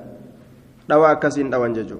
دوا 0.88 1.12
كسين 1.22 1.50
دوان 1.50 1.72
جتشو. 1.72 1.98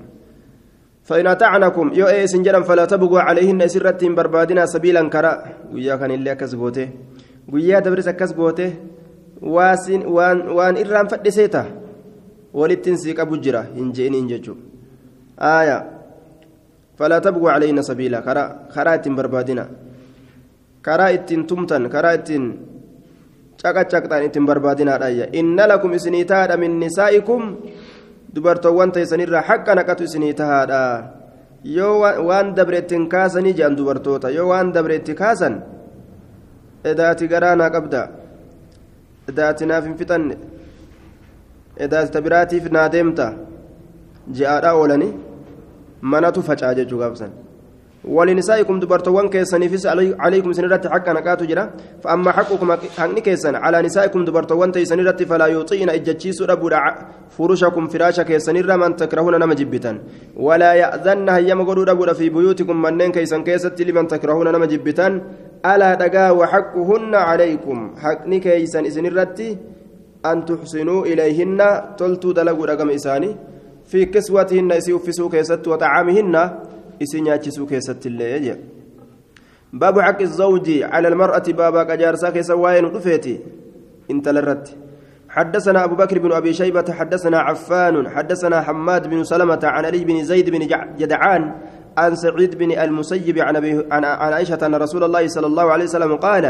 فإن 1.02 1.26
أطعنكم 1.26 1.90
يو 1.94 2.06
إيه 2.06 2.26
سنجرا 2.26 2.60
فلا 2.60 2.84
تبغوا 2.84 3.20
عليهن 3.20 3.68
سرة 3.68 4.02
بربادنا 4.16 4.66
سبيلا 4.66 5.08
كرا. 5.08 5.32
ويا 5.74 5.96
كان 5.96 6.10
اللي 6.10 6.32
أكس 6.32 6.54
غوته 6.54 6.88
ويا 7.52 7.78
دبرس 7.78 8.08
أكس 8.08 8.32
وان 9.42 10.74
إرام 10.82 11.06
فدسيتا 11.12 11.62
ولتن 12.54 12.96
سيك 13.02 13.20
أبو 13.20 13.36
جرا 13.44 13.62
إنجين 13.80 14.14
إنججو 14.14 14.54
آية 15.40 15.78
فلا 16.98 17.18
تبغوا 17.18 17.50
علينا 17.50 17.82
سبيلا 17.82 18.20
كرا 18.26 18.44
كرا 18.74 18.94
إتن 18.94 19.14
بربادنا 19.18 19.64
كرا 20.84 21.06
إتن 21.14 21.40
تمتن 21.48 21.82
كرا 21.92 22.10
إتن 22.14 22.44
caqacaqxaan 23.62 24.26
ittiin 24.26 24.46
barbaadinaadha 24.46 25.30
inna 25.38 25.68
lakum 25.70 25.94
isinii 25.94 26.26
taadha 26.26 26.56
min 26.58 26.82
nisaa'ikum 26.82 27.42
dubartoowwan 28.34 28.90
teessanirraa 28.96 29.44
haqqa 29.46 29.76
naqatu 29.78 30.02
isinii 30.08 30.34
tahaadha 30.40 30.80
yoo 31.76 32.02
waan 32.28 32.54
dabreettiin 32.58 33.06
kaasanii 33.12 33.54
jedhan 33.54 33.76
dubartoota 33.78 34.34
yoo 34.34 34.48
waan 34.50 34.74
dabreetti 34.74 35.14
kaasan 35.14 35.54
edaati 36.92 37.28
garaa 37.32 37.54
naa 37.60 37.70
qabda 37.70 38.00
edaati 39.32 39.70
naaf 39.72 39.86
hin 39.90 39.96
fixanne. 40.02 40.40
Edaati 41.86 42.12
tabiraatiif 42.18 42.72
naa 42.78 42.88
deemta 42.96 43.30
je'aadhaa 44.40 44.74
oolanii 44.82 45.14
manatu 46.14 46.48
facaa 46.50 46.74
jechuu 46.80 47.00
gaafsan. 47.04 47.32
ولنسائكم 48.04 48.80
دبرتوان 48.80 49.28
كيسن 49.28 49.62
فيس 49.68 49.86
عليكم 50.24 50.52
سنرات 50.52 50.86
حقا 50.86 51.12
نكاتو 51.12 51.44
جرا 51.44 51.64
فأما 52.02 52.30
حقكم 52.32 52.68
حقني 52.98 53.20
كيسن 53.20 53.54
على 53.54 53.82
نسائكم 53.82 54.24
دبرتوان 54.24 54.72
تيسنرات 54.72 55.22
فلا 55.22 55.46
يطيعن 55.46 55.90
إجتشيس 55.90 56.42
ربنا 56.42 56.78
فرشكم 57.38 57.84
فراشا 57.92 58.22
كيسن 58.22 58.56
من 58.82 58.96
تكرهون 58.96 59.34
نما 59.38 59.54
جبتا 59.54 59.92
ولا 60.36 60.72
يأذن 60.82 61.28
هيا 61.28 61.54
مقولوا 61.54 61.84
ربنا 61.84 62.12
في 62.12 62.26
بيوتكم 62.28 62.76
منين 62.82 63.12
كيسن 63.12 63.42
كيست 63.46 63.78
لمن 63.82 64.06
تكرهون 64.06 64.48
نما 64.54 64.66
جبتا 64.66 65.06
ألا 65.66 65.94
دقا 65.94 66.30
وحقهن 66.30 67.14
عليكم. 67.14 67.78
حقني 68.02 68.38
كيسن 68.38 68.84
إسنرات 68.86 69.40
أن 70.26 70.44
تحسنوا 70.44 71.06
إليهن. 71.06 71.60
تلتو 71.98 72.32
دلقوا 72.32 72.66
رقم 72.66 72.90
إساني. 72.90 73.30
في 73.86 74.04
كسوتهن 74.04 74.72
إسيو 74.72 74.98
فسو 74.98 75.28
كيست 75.28 75.68
وطعامهن. 75.68 76.36
keessatti 77.02 78.08
illee 78.08 78.38
jee 78.44 78.56
baabu 79.72 80.00
xaqi 80.00 80.26
zawji 80.26 80.76
cala 80.80 81.08
almar'ati 81.08 81.52
baabaa 81.52 81.84
qajaarsaa 81.90 82.30
keessa 82.30 82.54
waa'ee 82.56 82.82
nu 82.82 82.90
dhufeeti 82.94 83.40
intala 84.08 84.40
irratti 84.40 84.74
حدثنا 85.32 85.84
أبو 85.84 85.96
بكر 85.96 86.18
بن 86.18 86.32
أبي 86.32 86.52
شيبة 86.52 86.92
حدثنا 86.92 87.38
عفان 87.38 88.08
حدثنا 88.08 88.60
حماد 88.60 89.08
بن 89.08 89.24
سلمة 89.24 89.60
عن 89.64 89.84
علي 89.84 90.04
بن 90.04 90.24
زيد 90.24 90.50
بن 90.50 90.68
جدعان 91.00 91.52
عن 91.98 92.14
سعيد 92.16 92.58
بن 92.58 92.72
المسيب 92.72 93.38
عن 93.38 93.56
عن 93.92 94.04
عائشة 94.04 94.66
أن 94.66 94.74
رسول 94.74 95.04
الله 95.04 95.28
صلى 95.28 95.46
الله 95.46 95.66
عليه 95.72 95.84
وسلم 95.84 96.16
قال 96.16 96.44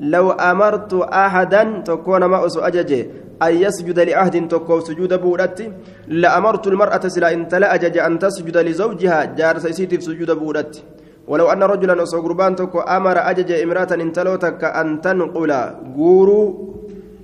لو 0.00 0.30
أمرت 0.30 0.94
أحدا 0.94 1.82
تكون 1.86 2.24
ما 2.24 2.48
أججي 2.56 3.00
أن 3.42 3.52
يسجد 3.64 3.98
لأحد 4.00 4.48
تكو 4.48 4.80
سجود 4.80 5.12
بورتي 5.20 5.72
لأمرت 6.08 6.66
المرأة 6.66 7.08
سلا 7.08 7.32
إن 7.32 7.48
تلا 7.48 7.74
أجج 7.74 7.98
أن 7.98 8.18
تسجد 8.18 8.56
لزوجها 8.56 9.24
جار 9.24 9.58
سيسيتي 9.58 10.00
سجود 10.00 10.30
بورتي 10.30 10.82
ولو 11.28 11.46
أن 11.52 11.62
رجلا 11.62 12.02
أصغربان 12.02 12.56
تكو 12.56 12.80
أمر 12.80 13.16
أجج 13.30 13.52
امرأة 13.52 13.90
إن 13.94 14.12
تلوتك 14.12 14.64
أن 14.64 15.00
تنقل. 15.00 15.52
غورو 15.96 16.42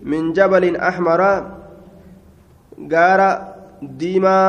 من 0.03 0.33
جبل 0.33 0.77
أحمر 0.77 1.21
غار 2.93 3.21
ديما 3.83 4.41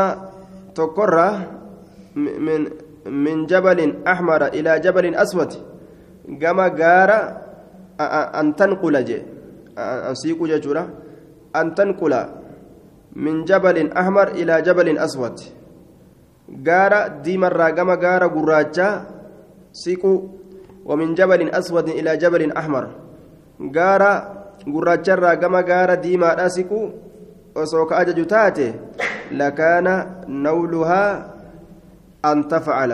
تقرى 0.76 1.30
من 2.16 2.68
من 3.10 3.46
جبل 3.46 3.80
أحمر 4.08 4.42
إلى 4.48 4.80
جبل 4.80 5.16
أسود. 5.16 5.52
كما 6.42 6.68
غار 6.80 7.12
أن 8.40 8.56
تنقل 8.56 8.96
جي 9.04 9.20
أن 9.78 10.16
أن 11.56 11.68
تنقل 11.76 12.14
من 13.16 13.46
جبل 13.46 13.78
أحمر 13.92 14.28
إلى 14.28 14.62
جبل 14.62 14.98
أسود. 14.98 15.36
غارة 16.68 17.08
دي 17.24 17.38
مرة 17.38 17.70
كما 17.70 17.96
غارة 17.96 18.28
قراجة 18.28 18.90
سيكو. 19.72 20.14
ومن 20.86 21.16
جبل 21.16 21.50
أسود 21.50 21.88
إلى 21.90 22.18
جبل 22.18 22.52
أحمر. 22.52 22.86
غارة 23.76 24.12
قراجة 24.74 25.34
كما 25.36 25.60
غارة 25.62 25.96
دي 25.96 26.18
مرة 26.18 26.48
سيكو. 26.48 26.82
وسوك 27.58 27.94
لكان 29.32 29.88
نولها 30.28 31.34
أن 32.32 32.48
تفعل 32.48 32.92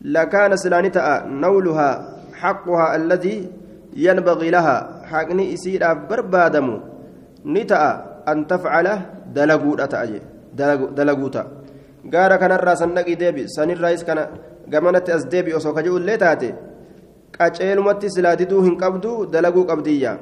لكان 0.00 0.56
سلانتا 0.56 1.24
نولها 1.26 1.90
حقها 2.34 2.96
الذي 2.96 3.52
ينبغي 3.96 4.50
لها 4.50 4.76
حقني 5.04 5.54
إسير 5.54 5.94
بربادمو 5.94 6.90
ni 7.44 7.64
ta'a 7.64 8.24
an 8.26 8.44
tafcala 8.44 8.94
dalaguudha 9.32 9.88
ta'a 9.88 10.06
jee 10.06 10.20
dalaguu 10.96 11.30
ta'a 11.32 11.46
gaara 12.04 12.36
kanarraa 12.38 12.76
san 12.76 12.92
dhaqii 12.94 13.16
deebi 13.16 13.48
sanirraayis 13.48 14.04
kana 14.04 14.28
gamanatti 14.68 15.12
as 15.12 15.24
deebi 15.24 15.54
osoo 15.56 15.72
ka 15.72 15.80
illee 15.80 16.18
taate 16.18 16.48
qaceelumatti 17.36 18.12
silaa 18.16 18.36
diduu 18.36 18.62
hin 18.66 18.76
qabdu 18.76 19.26
dalaguu 19.32 19.64
qabdiyya 19.64 20.18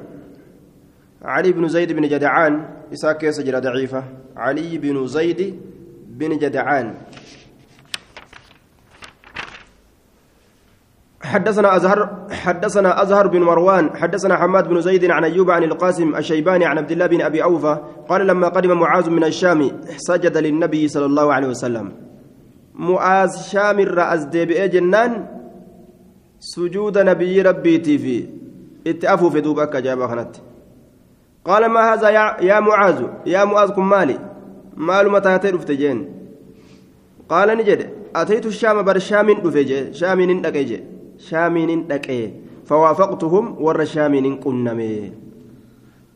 علي 1.19 1.51
بن 1.51 1.67
زيد 1.67 1.91
بن 1.91 2.07
جدعان 2.07 2.53
إساك 2.93 3.17
كيس 3.17 3.43
ضعيفة 3.43 4.03
علي 4.37 4.77
بن 4.77 5.07
زيد 5.07 5.59
بن 6.15 6.37
جدعان 6.37 6.93
حدثنا 11.21 11.75
أزهر 11.75 12.27
حدثنا 12.31 13.01
أزهر 13.01 13.27
بن 13.27 13.41
مروان 13.41 13.95
حدثنا 13.95 14.35
حماد 14.37 14.67
بن 14.67 14.81
زيد 14.81 15.11
عن 15.11 15.23
أيوب 15.23 15.51
عن 15.51 15.63
القاسم 15.63 16.15
الشيباني 16.15 16.65
عن 16.65 16.77
عبد 16.77 16.91
الله 16.91 17.07
بن 17.07 17.21
أبي 17.21 17.43
أوفى 17.43 17.77
قال 18.09 18.27
لما 18.27 18.47
قدم 18.47 18.79
معاذ 18.79 19.09
من 19.09 19.23
الشام 19.23 19.71
سجد 19.97 20.37
للنبي 20.37 20.87
صلى 20.87 21.05
الله 21.05 21.33
عليه 21.33 21.47
وسلم. 21.47 21.91
معاذ 22.75 23.37
شام 23.37 23.79
الرأس 23.79 24.23
ديبئ 24.23 24.67
جنان؟ 24.67 25.25
سجود 26.39 26.97
نبي 26.97 27.41
ربي 27.41 27.97
في 27.97 28.25
اتأفوا 28.87 29.29
في 29.29 29.41
دوبك 29.41 29.75
جابا 29.75 30.07
خنت 30.07 30.35
قال 31.45 31.65
ما 31.65 31.93
هذا 31.93 32.09
يا, 32.09 32.37
يا 32.41 32.59
معاذ؟ 32.59 33.03
يا 33.25 33.45
معاذ 33.45 33.69
كم 33.69 33.89
مالي. 33.89 34.19
مال 34.77 35.11
متى 35.11 35.37
ترفتجين 35.37 36.09
قال 37.29 37.57
نجد 37.57 37.89
أتيت 38.15 38.45
الشام 38.45 38.81
بر 38.81 38.97
شام 38.99 39.31
دفجي 39.31 39.93
شام 39.93 40.21
ندقجي 40.21 40.83
shaamiinin 41.27 41.83
dhaqee 41.91 42.33
fawaafaqtuhum 42.71 43.55
warra 43.65 43.85
shaamiinin 43.85 44.39
qunname 44.45 44.89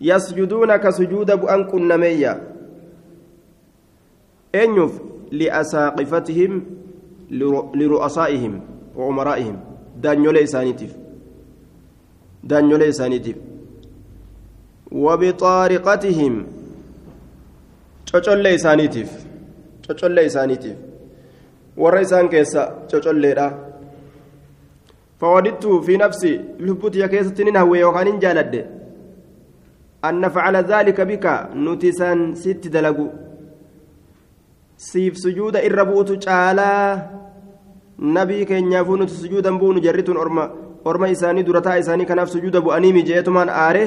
yasjuduuna 0.09 0.79
ka 0.79 0.91
sujuuda 0.91 1.37
bu'an 1.37 1.65
qunnameeyya 1.71 2.33
eenyuuf 4.53 4.99
liasaaqifatihim 5.31 6.61
liru'asaa'ihim 7.79 8.59
wa 8.95 9.07
umaraa'ihim 9.07 9.55
daanyolee 10.03 10.43
isaaniitiif 10.49 10.93
daanyolee 12.49 12.89
isaaniitiif 12.95 13.37
وبطارقتهم 14.93 16.33
cocollee 18.13 18.53
isaaniitiif 18.53 19.09
cocollee 19.87 20.25
isaaniitiif 20.25 20.77
warra 21.77 22.01
isaan 22.05 22.29
keessa 22.29 22.61
cocolleedha 22.91 23.47
فوددت 25.23 25.65
في 25.85 25.93
نفسي 26.03 26.33
لبوت 26.59 26.95
يا 26.95 27.07
كيست 27.07 27.41
نهوي 27.41 27.83
وكان 27.83 28.19
جالد 28.23 28.53
أن 30.07 30.13
نفعل 30.23 30.55
ذلك 30.73 30.97
بك 31.01 31.25
نتسان 31.65 32.19
ست 32.43 32.67
دلقو 32.75 33.07
siif 34.89 35.15
sujuuda 35.23 35.63
irra 35.67 35.83
buutu 35.89 36.13
caalaa 36.25 36.87
nabii 38.15 38.45
keenyaafuu 38.49 38.97
nuti 38.99 39.13
sujuudan 39.21 39.59
buunu 39.61 39.79
jarrituun 39.85 40.17
orma 40.23 40.43
orma 40.91 41.07
isaanii 41.15 41.45
durataa 41.49 41.77
isaanii 41.83 42.09
kanaaf 42.09 42.29
sujuuda 42.35 42.61
bu'anii 42.65 42.93
mijeetumaan 42.97 43.51
aare 43.63 43.83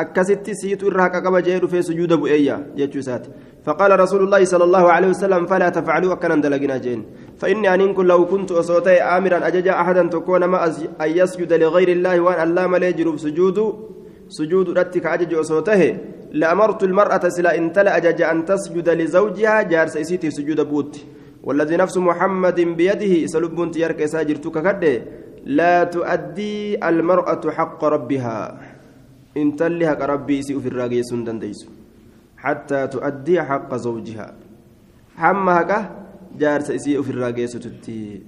akkasitti 0.00 0.58
siitu 0.60 0.88
irraa 0.90 1.10
qaqaba 1.14 1.44
jee 1.48 1.58
dhufee 1.64 1.82
sujuuda 1.90 2.16
bu'eeyya 2.22 2.56
jechuu 2.80 3.04
isaati 3.04 3.30
فقال 3.66 4.00
رسول 4.00 4.22
الله 4.22 4.44
صلى 4.44 4.64
الله 4.64 4.84
عليه 4.92 5.08
وسلم 5.08 5.46
فلا 5.46 5.68
تفعلوا 5.68 6.12
أكنا 6.12 6.36
دلقنا 6.44 6.76
جين 6.76 7.00
فإني 7.36 7.74
أن 7.74 7.94
كن 7.94 8.06
لو 8.06 8.26
كنت 8.26 8.52
أصوتي 8.52 9.02
آمرا 9.02 9.46
أججا 9.46 9.72
أحدا 9.80 10.08
تكون 10.08 10.44
ما 10.44 10.64
أن 11.00 11.10
يسجد 11.20 11.52
لغير 11.52 11.88
الله 11.88 12.20
وأن 12.20 12.48
الله 12.48 12.66
ملي 12.66 12.92
جروب 12.92 13.16
سجود 13.18 13.58
سجود 14.28 14.78
رتك 14.78 15.06
أجج 15.06 15.34
أصوته. 15.34 15.82
لأمرت 16.32 16.82
المرأة 16.82 17.28
سلا 17.28 17.58
إن 17.58 17.72
تلا 17.72 17.96
أجج 17.96 18.22
أن 18.22 18.44
تسجد 18.44 18.88
لزوجها 18.88 19.62
جار 19.62 19.86
سيسيتي 19.86 20.30
سجود 20.30 20.60
بوت. 20.60 21.04
والذي 21.44 21.76
نفس 21.76 21.96
محمد 21.96 22.60
بيده 22.60 23.26
سلبنت 23.26 23.76
يرك 23.76 24.04
ساجر 24.04 24.36
تككد 24.36 25.02
لا 25.44 25.84
تؤدي 25.84 26.88
المرأة 26.88 27.44
حق 27.50 27.84
ربها. 27.84 28.60
إن 29.36 29.56
تلها 29.56 30.06
ربي 30.06 30.42
سيء 30.42 30.58
في 30.58 30.68
الراقي 30.68 31.02
سندن 31.02 31.52
حتى 32.36 32.86
تؤدي 32.86 33.42
حق 33.42 33.74
زوجها. 33.74 34.34
حمهك 35.16 35.70
جارس 36.39 36.71
إسي 36.71 37.03
في 37.03 37.09
الراقيستي 37.09 38.21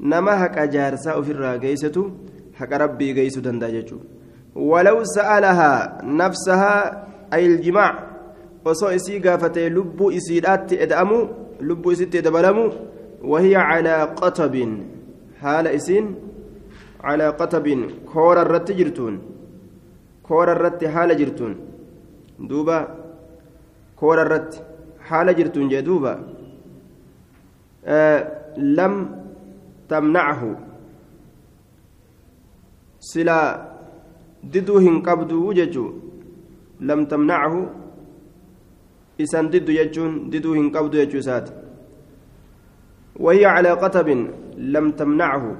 نما 0.00 0.44
هك 0.44 0.58
جارس 0.58 1.08
في 1.08 1.32
الراقيست 1.32 1.96
حق 2.54 2.72
ربي 2.72 3.12
قيس 3.12 3.38
دنداجج 3.38 3.90
ولو 4.54 5.04
سألها 5.04 5.72
نفسها 6.04 6.74
أي 7.34 7.46
الجماع 7.46 7.92
وصو 8.64 8.86
إسي 8.86 9.18
قافتي 9.18 9.68
لب 9.68 9.98
إسيدات 10.18 10.72
إدأمو 10.72 11.28
لب 11.60 11.88
إسيت 11.88 12.14
إدبلمو 12.16 12.72
وهي 13.30 13.56
على 13.56 13.94
قطب 14.02 14.54
حال 15.40 15.66
إسين 15.66 16.14
على 17.08 17.28
قطب 17.28 17.66
كور 18.12 18.42
الرت 18.42 18.68
جرتون 18.78 19.14
كور 20.22 20.52
الرت 20.52 20.84
حال 20.84 21.16
جرتون 21.16 21.54
دوبا 22.38 22.78
koora 24.00 24.24
irratti 24.26 24.58
haala 25.08 25.32
jirtuun 25.38 25.70
jee 25.72 25.82
silaa 32.99 33.47
diduu 34.53 34.79
hin 34.79 35.01
qabduu 35.01 35.53
jechuu 35.53 35.89
lam 36.79 37.05
tamnachu 37.05 37.65
isan 39.17 39.49
diddu 39.51 39.73
jechuun 39.73 40.29
diduu 40.31 40.53
hin 40.53 40.71
qabdu 40.71 40.97
jechuu 40.97 41.19
isaati 41.25 41.51
وهي 43.21 43.45
على 43.45 43.71
قتب 43.71 44.07
لم 44.57 44.91
تمنعه 44.91 45.55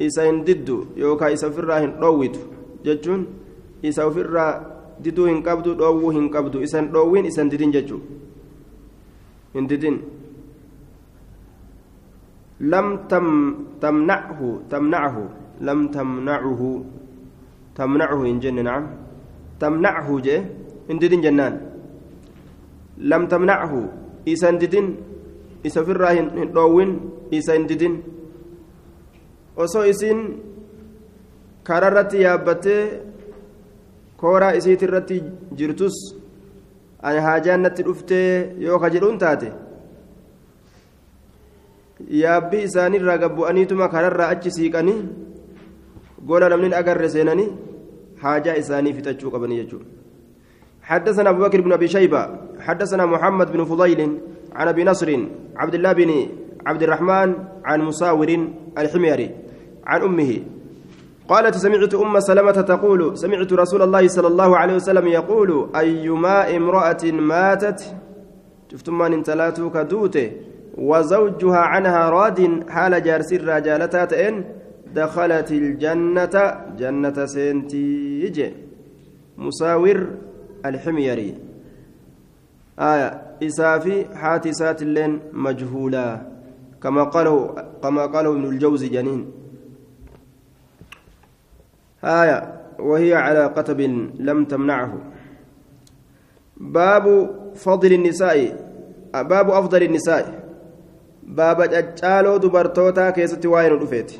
isa 0.00 0.24
hin 0.24 0.44
diddu 0.44 0.96
yookaan 0.96 1.32
isa 1.32 1.46
ofirraa 1.48 1.80
hin 1.84 1.92
dhoowwitu 2.00 2.40
jechuun 2.84 3.26
isa 3.82 4.06
ofirraa 4.08 4.64
diduu 5.04 5.26
hin 5.28 5.42
qabdu 5.44 5.74
dhoowwuu 5.76 6.10
hin 6.16 6.30
qabdu 6.32 6.62
isan 6.64 6.88
dhoowwiin 6.88 7.28
didin 12.60 12.70
lam 12.70 13.08
tamnachu 13.80 14.48
tamnachu 14.68 15.24
lam 15.60 15.88
tamnachu 15.88 16.84
tamnachu 17.74 18.24
hin 18.24 18.40
jenne 18.40 18.62
naam 18.62 18.84
tamnachu 19.58 20.20
jee 20.20 20.40
hin 20.88 21.00
didin 21.00 21.22
jennaan 21.22 21.60
lam 22.98 23.28
tamnachu 23.28 23.88
isan 24.26 24.58
didin 24.60 24.96
isa 25.64 25.80
ofirraa 25.80 26.12
hin 26.12 26.28
dhoowwin 26.54 26.90
isa 27.30 27.52
hin 27.52 27.68
didin 27.68 27.94
osoo 29.56 29.84
isiin 29.84 30.20
kararratti 31.64 32.22
yaabbattee 32.22 32.82
kooraa 34.16 34.52
isiit 34.60 34.82
irratti 34.82 35.22
jirtus 35.56 35.96
ani 37.02 37.20
haajaan 37.26 37.62
natti 37.64 37.82
dhuftee 37.88 38.56
yoo 38.58 38.78
ka 38.78 38.88
jedhuun 38.94 39.18
taate 39.18 39.48
yaabbii 42.10 42.62
isaanirraa 42.68 43.18
gabbu'aniituma 43.18 43.88
kararraa 43.88 44.28
achi 44.34 44.50
siiqanii 44.50 45.00
gola 46.26 46.48
namni 46.48 46.74
agarre 46.74 47.08
seenanii 47.08 47.48
haajaa 48.22 48.56
isaanii 48.62 48.92
fixachuu 48.98 49.30
qabanii 49.30 49.62
jechuudha. 49.62 50.00
حدثنا 50.90 51.30
أبو 51.30 51.42
بكر 51.42 51.60
بن 51.60 51.72
أبي 51.72 51.88
شيبة 51.88 52.28
حدثنا 52.60 53.06
محمد 53.06 53.52
بن 53.52 53.64
فضيل 53.64 54.18
عن 54.52 54.68
أبي 54.68 54.84
نصر 54.84 55.18
عبد 55.56 55.74
الله 55.74 55.92
بن 55.92 56.10
عبد 56.66 56.82
الرحمن 56.82 57.34
عن 57.64 57.80
مساور 57.80 58.46
الحميري 58.78 59.30
عن 59.86 60.02
أمه 60.02 60.42
قالت 61.28 61.54
سمعت 61.54 61.94
أم 61.94 62.20
سلمة 62.20 62.52
تقول 62.52 63.18
سمعت 63.18 63.52
رسول 63.52 63.82
الله 63.82 64.08
صلى 64.08 64.28
الله 64.28 64.56
عليه 64.56 64.74
وسلم 64.74 65.06
يقول 65.08 65.70
أيما 65.76 66.56
امرأة 66.56 67.04
ماتت 67.04 67.80
شفتم 68.72 68.98
من 68.98 69.12
انتلاتو 69.12 69.70
كدوته 69.70 70.30
وزوجها 70.80 71.58
عنها 71.58 72.10
راد 72.10 72.70
حال 72.70 73.02
جارس 73.02 73.32
الرجالتات 73.32 74.12
إن 74.12 74.44
دخلت 74.94 75.50
الجنة 75.52 76.34
جنة 76.78 77.26
سنتيج 77.26 78.52
مساور 79.38 80.06
الحميري. 80.66 81.34
آية 82.78 83.22
إسافي 83.42 84.04
حاتسات 84.14 84.82
اللين 84.82 85.20
مجهولا. 85.32 86.20
كما 86.82 87.04
قاله 87.04 87.64
كما 87.82 88.06
قاله 88.06 88.30
ابن 88.30 88.44
الجوزي 88.44 88.88
جنين. 88.88 89.30
آية 92.04 92.38
وهي 92.78 93.14
على 93.14 93.46
قتب 93.46 93.80
لم 94.18 94.44
تمنعه. 94.44 94.92
باب 96.56 97.30
فضل 97.54 97.92
النساء 97.92 98.38
باب 99.14 99.50
أفضل 99.50 99.82
النساء. 99.82 100.39
باب 101.36 101.58
جالو 102.00 102.36
دبرتوتا 102.36 103.10
كيست 103.10 103.46
واين 103.46 103.72
رفيت 103.82 104.10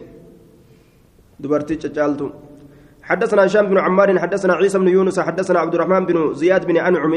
دبرتي 1.40 1.74
جالتو 1.96 2.28
حدثنا 3.02 3.46
هشام 3.46 3.66
بن 3.70 3.78
عمار 3.78 4.18
حدثنا 4.18 4.52
عيسى 4.54 4.78
بن 4.78 4.88
يونس 4.88 5.20
حدثنا 5.20 5.58
عبد 5.58 5.74
الرحمن 5.74 6.06
بن 6.06 6.34
زياد 6.34 6.62
بن 6.66 6.76
أنعم 6.76 7.14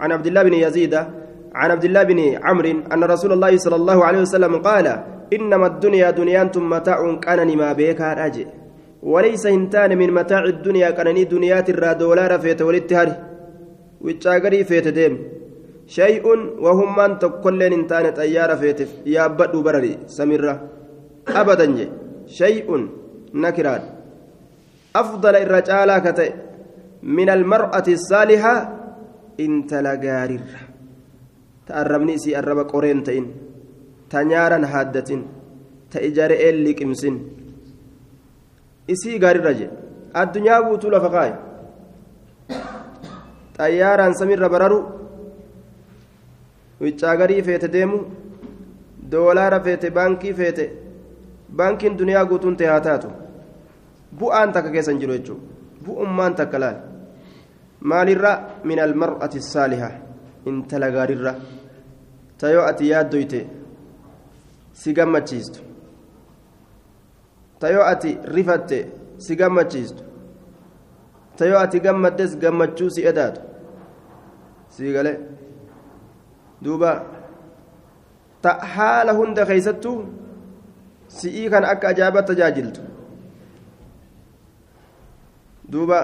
عن 0.00 0.12
عبد 0.12 0.26
الله 0.26 0.42
بن 0.42 0.54
يزيد 0.54 0.94
عن 1.54 1.70
عبد 1.70 1.84
الله 1.84 2.02
بن 2.02 2.18
عمرو 2.44 2.72
أن 2.92 3.04
رسول 3.04 3.32
الله 3.32 3.56
صلى 3.56 3.76
الله 3.76 4.04
عليه 4.04 4.20
وسلم 4.20 4.56
قال 4.68 4.86
إنما 5.32 5.66
الدنيا 5.66 6.10
دنيا 6.10 6.50
متاع 6.56 7.14
كان 7.14 7.56
ما 7.56 7.72
بيك 7.72 8.00
راجع. 8.00 8.46
وليس 9.02 9.46
هنتان 9.46 9.98
من 9.98 10.10
متاع 10.18 10.44
الدنيا 10.44 10.90
كانني 10.90 11.24
دنيات 11.24 11.70
الرا 11.70 11.92
دولار 11.92 12.38
فيت 12.38 12.62
ولتهر 12.62 13.08
ويتشاغري 14.00 14.64
فيت 14.64 14.88
ديم. 14.88 15.14
شيء 15.86 16.26
وهم 16.64 16.96
من 16.98 17.18
تكلن 17.18 17.72
هنتان 17.72 18.06
طيارة 18.10 18.54
فيت 18.54 18.80
يا 19.06 19.26
بدو 19.26 19.62
برري 19.62 19.98
سمرة 20.06 20.54
أبدا 21.28 21.66
شيء 22.26 22.68
نكرات 23.34 23.82
أفضل 24.96 25.34
الرجال 25.36 25.90
كتئ 25.98 26.32
من 27.02 27.28
المرأة 27.30 27.86
الصالحة 27.88 28.54
انت 29.40 29.74
لقارر 29.74 30.44
تأربني 31.66 32.18
سي 32.18 32.38
أرب 32.38 32.58
قرين 32.70 33.02
تئن 33.06 33.26
تنيارا 34.10 34.58
هادتين 34.72 35.22
تإجاري 35.90 36.36
إلي 36.48 36.72
كمسين 36.74 37.16
isii 38.88 39.18
gaarirra 39.18 39.52
je 39.58 39.66
addunyaa 40.14 40.62
guutuu 40.62 40.90
lafa 40.90 41.08
kaaye 41.14 41.34
xayyaaraan 43.58 44.14
samiirra 44.20 44.48
bararu 44.54 44.78
wicaagarii 46.80 47.42
feete 47.42 47.68
deemu 47.68 47.98
doolaara 49.10 49.60
feete 49.60 49.90
baankii 49.90 50.34
feete 50.40 50.64
baankiin 51.56 51.98
duniyaa 51.98 52.24
guutuun 52.24 52.56
ta'e 52.56 52.68
haa 52.72 52.80
taatu. 52.80 53.08
Bu'aan 54.18 54.52
takka 54.52 54.70
keessa 54.70 54.92
hin 54.92 55.00
jiru 55.00 55.18
jechuudha 55.18 55.56
bu'ummaan 55.86 56.34
takka 56.34 56.58
laal. 56.60 56.76
Maalirra? 57.80 58.32
Min 58.64 58.78
almar'ati 58.86 59.40
saaliha 59.40 59.90
intala 60.46 60.90
gaarirra. 60.90 61.34
Tayoo 62.38 62.64
ati 62.70 62.88
yaaddoyte 62.90 63.40
si 64.72 64.92
gammachiistu. 64.92 65.60
Tayoo 67.60 67.84
ati 67.92 68.18
rifatte 68.36 68.78
si 69.18 69.36
gammachiistu. 69.36 70.02
Tayoo 71.36 71.58
ati 71.58 71.80
gammaddes 71.80 72.36
gammachuu 72.38 72.90
si 72.90 73.06
edaatu. 73.10 73.40
Sii 74.68 74.92
galee 74.92 75.18
duuba 76.66 76.90
haala 78.74 79.12
hunda 79.18 79.46
keeysattuu 79.50 79.98
si'ii 81.18 81.48
kan 81.54 81.64
akka 81.72 81.88
ajaa'iba 81.94 82.22
tajaajiltu 82.30 82.82
duuba 85.72 85.98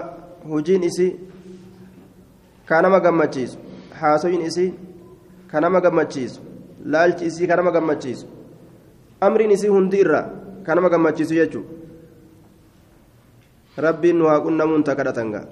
hojiin 0.53 0.85
isii 0.91 1.11
ka 2.71 2.83
nama 2.83 3.01
gammachiisu 3.07 3.59
haasoyin 4.01 4.43
isii 4.51 4.71
ka 5.51 5.61
nama 5.61 5.81
gammachiisu 5.87 6.41
laalchi 6.95 7.25
isii 7.31 7.47
ka 7.53 7.57
nama 7.61 7.71
gammachiisu 7.77 8.27
amriin 9.29 9.55
isii 9.59 9.73
hundi 9.77 9.97
irraa 10.07 10.27
ka 10.67 10.75
nama 10.75 10.89
gammachiisu 10.95 11.35
jechuudha 11.41 11.71
rabbiin 13.87 14.17
nu 14.19 14.25
haa 14.33 14.41
qunnamuun 14.47 14.85
takka 14.89 15.05
dhatangaa 15.11 15.45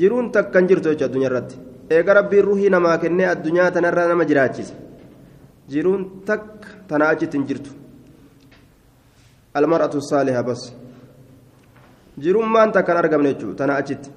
jiruun 0.00 0.30
takka 0.38 0.58
hin 0.58 0.68
jirtu 0.72 0.88
jechuudha 0.88 1.06
addunyaa 1.10 1.30
irratti 1.32 1.56
eega 1.96 2.14
rabbiin 2.18 2.44
ruhii 2.48 2.70
namaa 2.74 2.98
kennee 3.04 3.28
addunyaa 3.34 3.70
tanarra 3.76 4.08
nama 4.10 4.24
jiraachise 4.30 4.74
jiruun 5.74 6.02
takka 6.30 6.68
tanaa 6.92 7.10
achitti 7.16 7.36
hin 7.38 7.46
jirtu 7.50 7.70
almar'atu 9.60 10.00
saaliha 10.10 10.42
bas 10.50 10.62
jirummaan 12.26 12.72
takka 12.76 12.92
hin 12.92 13.02
argamne 13.02 13.34
jechuudha 13.34 13.58
tanaa 13.62 13.80
achitti 13.84 14.10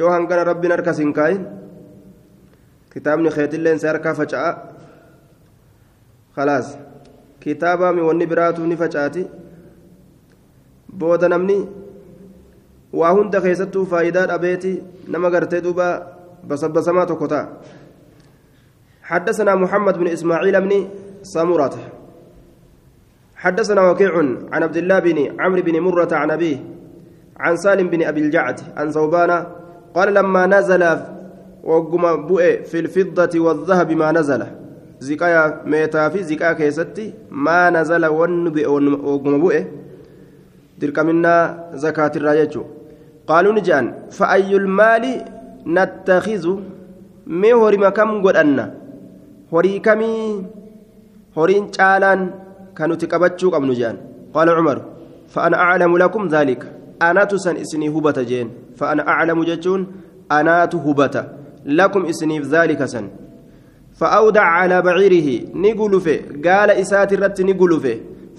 yoo 0.00 0.10
hangana 0.16 0.44
rabbiin 0.50 0.72
harka 0.76 0.92
siin 1.00 1.12
kaayin 1.20 1.46
kitaabni 2.92 3.30
keetilleen 3.38 3.78
si 3.80 3.86
harkaa 3.92 4.14
faca'a 4.20 4.52
khalaas 6.36 6.76
kitaabaa 7.40 7.92
wanni 8.08 8.26
biraatu 8.32 8.66
ni 8.66 8.76
facaati 8.82 9.26
booda 10.98 11.28
namni 11.28 11.58
waa 12.92 13.12
hunda 13.16 13.40
keessattuu 13.40 13.86
faayidaa 13.86 14.26
dhabeeti 14.30 14.72
nama 15.14 15.30
gartee 15.30 15.60
duuba 15.66 15.86
basabbasamaa 16.44 17.06
tokko 17.06 17.28
ta'a 17.28 17.48
حدثنا 19.08 19.54
محمد 19.54 19.98
بن 19.98 20.06
إسماعيل 20.06 20.60
بن 20.60 20.88
سمرة 21.22 21.74
حدثنا 23.36 23.90
وكيع 23.90 24.12
عن 24.52 24.62
عبد 24.62 24.76
الله 24.76 24.98
بن 24.98 25.40
عمرو 25.40 25.62
بن 25.62 25.80
مرة 25.80 26.08
عن 26.12 26.30
أبيه 26.30 26.56
عن 27.40 27.56
سالم 27.56 27.88
بن 27.88 28.02
أبي 28.02 28.20
الجعد 28.20 28.60
عن 28.76 28.90
ثوبان 28.90 29.46
قال 29.94 30.14
لما 30.14 30.46
نزل 30.46 30.82
وقم 31.64 32.26
بؤ 32.26 32.42
في 32.68 32.78
الفضة 32.84 33.40
والذهب 33.40 33.92
ما 33.92 34.12
نزل. 34.12 34.46
زكايا 35.00 35.62
ميتا 35.64 36.08
في 36.08 36.22
زكايا 36.22 36.52
كيستي 36.52 37.14
ما 37.30 37.70
نزل 37.70 38.06
ونبئ 38.06 38.68
وقم 38.68 39.52
درك 40.78 40.98
منا 40.98 41.36
زكاة 41.74 42.12
الراجع. 42.16 42.60
قالوا 43.26 43.52
نجان 43.52 43.94
فأي 44.10 44.56
المال 44.56 45.04
نتخذ 45.68 46.44
مي 47.26 47.52
هوري 47.52 47.90
كم 47.90 48.10
قدنا. 48.24 48.74
هوري 49.52 49.78
كمي 49.78 50.12
هورين 51.38 51.64
چالان 51.76 52.20
كانوا 52.76 52.96
تكبتشوك 52.96 53.54
أبن 53.54 53.72
جان. 53.72 53.96
قال 54.34 54.48
عمر 54.48 54.78
فأنا 55.28 55.56
أعلم 55.56 55.98
لكم 55.98 56.28
ذلك. 56.28 56.72
أنا 57.02 57.24
تسن 57.24 57.56
إسني 57.56 57.88
هبة 57.88 58.22
جين. 58.22 58.48
فأنا 58.76 59.08
أعلم 59.08 59.44
جتون 59.44 59.80
أنا 60.32 60.64
هبة 60.64 61.16
لكم 61.66 62.02
إسني 62.06 62.40
ذلك 62.40 62.84
سن. 62.84 63.08
فأودع 63.98 64.42
على 64.42 64.82
بعيره 64.82 65.28
نقلف 65.54 66.06
قال 66.46 66.70
إسات 66.70 67.12
الرت 67.12 67.38
نقلف 67.42 67.84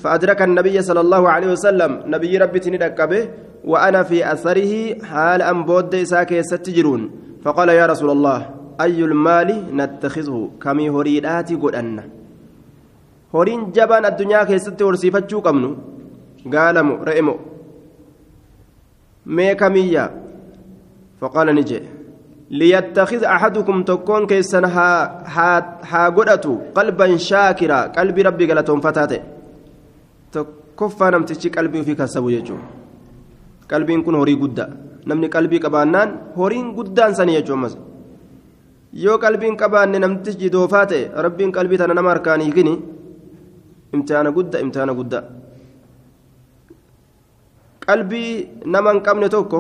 فأدرك 0.02 0.42
النبي 0.42 0.82
صلى 0.82 1.02
الله 1.06 1.30
عليه 1.30 1.50
وسلم 1.52 1.92
نبي 2.08 2.38
ربي 2.38 2.60
تندكبه 2.60 3.22
وأنا 3.64 4.04
في 4.04 4.32
أثره 4.34 5.04
حال 5.04 5.42
أن 5.42 5.64
بود 5.64 5.96
إساك 5.96 6.42
ستجرون 6.42 7.12
فقال 7.44 7.70
يا 7.70 7.86
رسول 7.86 8.10
الله 8.10 8.50
أي 8.82 9.04
المال 9.04 9.76
نتخذه؟ 9.76 10.50
كمي 10.62 10.90
هريداتي 10.90 11.56
قد 11.56 11.76
أن. 11.76 12.00
هورين 13.36 13.72
جبان 13.72 14.06
الدنيا 14.06 14.44
كيست 14.44 14.82
ورسيفتشو 14.82 15.40
قمنو 15.40 15.76
قالمو 16.54 17.04
رئمو. 17.04 17.36
مي 19.26 19.56
كمية. 19.56 20.12
فقال 21.22 21.48
نجي 21.56 21.80
ليتخذ 22.52 23.24
أحدكم 23.24 23.84
تكون 23.84 24.28
كيسن 24.28 24.66
ها 24.66 25.24
ها 25.28 25.80
ها 25.84 26.10
قلبا 26.76 27.18
شاكرا 27.18 27.82
قلب 27.82 28.18
ربي 28.18 28.46
قالتهم 28.52 28.80
فتاته. 28.82 29.22
تكفى 30.32 31.04
نمتشي 31.04 31.50
قلبي 31.50 31.84
في 31.84 31.96
كسبو 31.96 32.30
يجو. 32.30 32.58
Qalbiin 33.72 34.04
kun 34.06 34.16
horii 34.22 34.38
guddaa 34.44 34.70
namni 35.10 35.28
qalbii 35.36 35.62
qabaannaan 35.66 36.10
horiin 36.38 36.68
guddaan 36.78 37.16
sanii 37.20 37.38
jechuun 37.40 37.60
mas 37.64 37.74
yoo 39.04 39.18
qalbiin 39.24 39.56
qabaanne 39.62 39.98
namtichi 40.04 40.52
doofaa 40.56 40.86
ta'e 40.92 41.02
rabbiin 41.26 41.52
qalbii 41.58 41.80
tana 41.82 41.94
nama 41.94 42.10
harkaan 42.14 42.42
hiikini 42.46 42.74
imtihaana 43.96 44.32
guddaa 44.38 44.62
imtihaana 44.66 44.94
guddaa 45.00 45.24
qalbii 47.88 48.32
nama 48.66 48.94
hin 48.94 49.02
qabne 49.08 49.30
tokko 49.36 49.60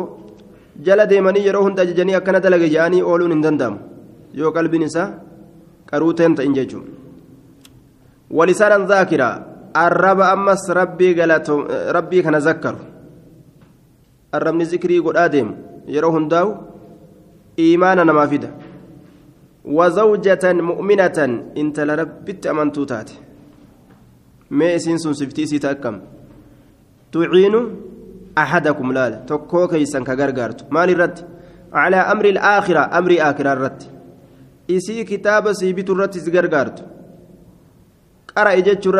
jala 0.88 1.10
deemanii 1.12 1.46
yeroo 1.48 1.64
hunda 1.68 1.82
ajajanii 1.86 2.18
akkana 2.20 2.44
dalage 2.46 2.68
jedhanii 2.76 3.02
ooluun 3.12 3.34
hin 3.36 3.44
danda'amu 3.46 3.78
yoo 4.42 4.52
qalbiin 4.58 4.88
isaa 4.90 5.08
qaruu 5.92 6.14
ta'en 6.20 6.36
ta'in 6.40 6.54
jechuun 6.60 6.86
walisaanan 8.38 8.88
zaakiraa 8.92 9.34
arraba 9.86 10.32
ammas 10.36 10.64
rabbii 10.80 12.24
kana 12.26 12.40
zakkaru 12.48 12.80
arrabni 14.32 14.66
zikrii 14.66 15.02
godhaa 15.02 15.30
deemu 15.30 15.54
yeroo 15.88 16.12
hundaa'u 16.12 16.58
iimaana 17.58 18.06
namaa 18.06 18.28
fida. 18.28 18.50
Wazawjatan 19.66 20.62
mu'minatan 20.62 21.32
intala 21.56 21.96
rabbitti 21.96 22.50
amantuu 22.50 22.86
taate. 22.86 23.14
Mee 24.50 24.76
isiin 24.76 25.00
sun 25.00 25.14
siftii 25.16 25.44
isii 25.44 25.68
akkam? 25.68 26.02
Tuciinu 27.12 27.62
axadakum 28.36 28.94
laala 28.94 29.18
tokkoo 29.18 29.68
keeysan 29.68 30.04
ka 30.04 30.16
gargaartu. 30.16 30.66
Maal 30.70 30.90
irratti? 30.90 31.24
Calaa 31.74 32.08
amri 32.12 32.30
ilaakhira 32.30 32.92
amrii 32.92 33.20
aakiraa 33.22 33.56
irratti. 33.56 33.90
Isii 34.68 35.06
kitaaba 35.06 35.54
sii 35.54 35.74
bitu 35.74 35.94
irratti 35.94 36.20
si 36.20 36.32
gargaartu. 36.32 36.84
Qara'i 38.34 38.62
jechuu 38.62 38.94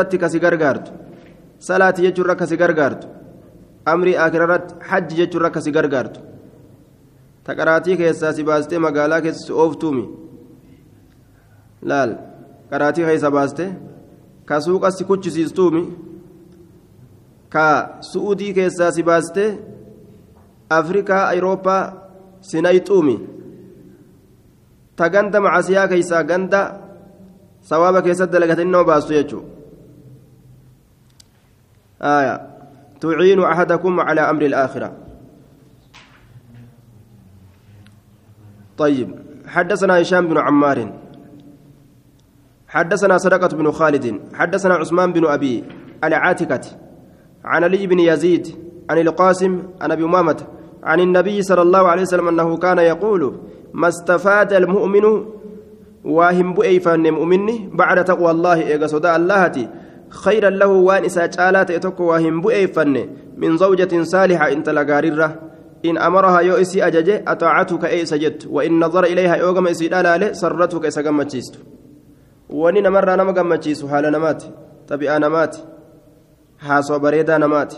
amrii 3.92 4.18
akirarratti 4.26 4.76
hajji 4.90 5.16
jechuun 5.20 5.46
akka 5.46 5.62
si 5.62 5.72
gargaartu. 5.72 6.20
Taqaraatii 7.46 7.98
keessaa 8.02 8.34
si 8.34 8.44
baastee 8.50 8.80
magaalaa 8.86 9.22
keessa 9.22 9.46
si 9.48 9.54
ooftuumi. 9.54 10.04
Laal 11.90 12.12
qaraatii 12.70 13.06
keessa 13.10 13.32
baastee 13.38 13.70
ka 14.46 14.62
suuqa 14.66 14.92
si 14.92 15.04
kuchisiistuumi? 15.10 15.84
Ka 17.54 17.66
su'udii 18.12 18.54
keessaa 18.54 18.92
si 18.92 19.04
baastee 19.04 19.50
afrikaa 20.80 21.24
ayirooppaa 21.28 21.84
si 22.42 22.62
nayxuumi. 22.62 23.16
Ta 24.96 25.10
ganda 25.10 25.42
macasiyaa 25.42 25.88
keessaa 25.88 26.24
ganda 26.24 26.62
sawaaba 27.62 28.02
keessatti 28.02 28.34
dalagatanii 28.34 28.72
nama 28.72 28.90
baastu 28.92 29.14
jechuudha 29.14 29.60
تعين 33.02 33.44
أحدكم 33.44 34.00
على 34.00 34.22
أمر 34.22 34.42
الآخرة. 34.42 34.94
طيب 38.78 39.16
حدثنا 39.48 40.02
هشام 40.02 40.28
بن 40.28 40.38
عمار. 40.38 40.94
حدثنا 42.68 43.18
صدقة 43.18 43.58
بن 43.58 43.72
خالد. 43.72 44.20
حدثنا 44.34 44.74
عثمان 44.74 45.14
بن 45.14 45.26
أبي 45.26 45.64
العاتكة. 46.04 46.62
عن 47.46 47.64
علي 47.64 47.88
بن 47.88 48.00
يزيد 48.00 48.48
عن 48.90 48.98
القاسم 48.98 49.64
عن 49.82 49.92
أبي 49.92 50.04
أمامة 50.04 50.48
عن 50.84 51.00
النبي 51.00 51.42
صلى 51.42 51.62
الله 51.62 51.88
عليه 51.88 52.02
وسلم 52.02 52.28
أنه 52.28 52.58
كان 52.58 52.78
يقول 52.78 53.40
ما 53.74 53.88
استفاد 53.88 54.54
المؤمن 54.54 55.26
واهم 56.04 56.54
بؤيفان 56.54 57.12
مؤمني 57.14 57.70
بعد 57.74 58.04
تقوى 58.06 58.32
الله 58.32 58.54
إيقا 58.54 58.88
صدى 58.88 59.16
اللهتي 59.16 59.70
خيرا 60.10 60.50
له 60.50 60.68
وان 60.68 61.06
إسا 61.06 61.26
جالات 61.26 61.72
إتوكو 61.72 62.04
واهم 62.04 62.42
بؤيفن 62.42 63.10
من 63.38 63.58
زوجة 63.58 64.04
صالحة 64.04 64.52
إنت 64.52 64.70
لغاررة 64.70 65.36
إن 65.86 65.98
أمرها 65.98 66.40
يو 66.40 66.56
إسي 66.56 66.88
أججة 66.88 67.24
أطاعتك 67.28 67.86
أي 67.86 68.06
سجدت. 68.06 68.48
وإن 68.48 68.80
نظر 68.80 69.04
إليها 69.04 69.36
يوغم 69.36 69.68
إسي 69.68 69.88
دلالة 69.88 70.34
سرتك 70.34 70.86
إسا 70.86 71.02
قمتشيست 71.02 71.56
واني 72.50 72.82
نمر 72.82 73.16
نما 73.16 73.32
قمتشيس 73.32 73.86
حال 73.86 74.12
نمات. 74.12 74.44
طبيعة 74.88 75.18
نمات. 75.18 75.58
حاسو 76.60 77.00
بريدا 77.00 77.38
نمات. 77.38 77.74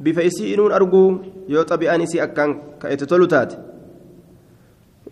bifa 0.00 0.22
isii 0.22 0.54
inuun 0.54 0.72
arguu 0.72 1.20
yoo 1.48 1.64
xabi'aan 1.64 2.00
isii 2.00 2.20
akkaan 2.20 2.78
ka 2.78 2.86
itti 2.90 3.06
tolu 3.06 3.26
taate 3.26 3.58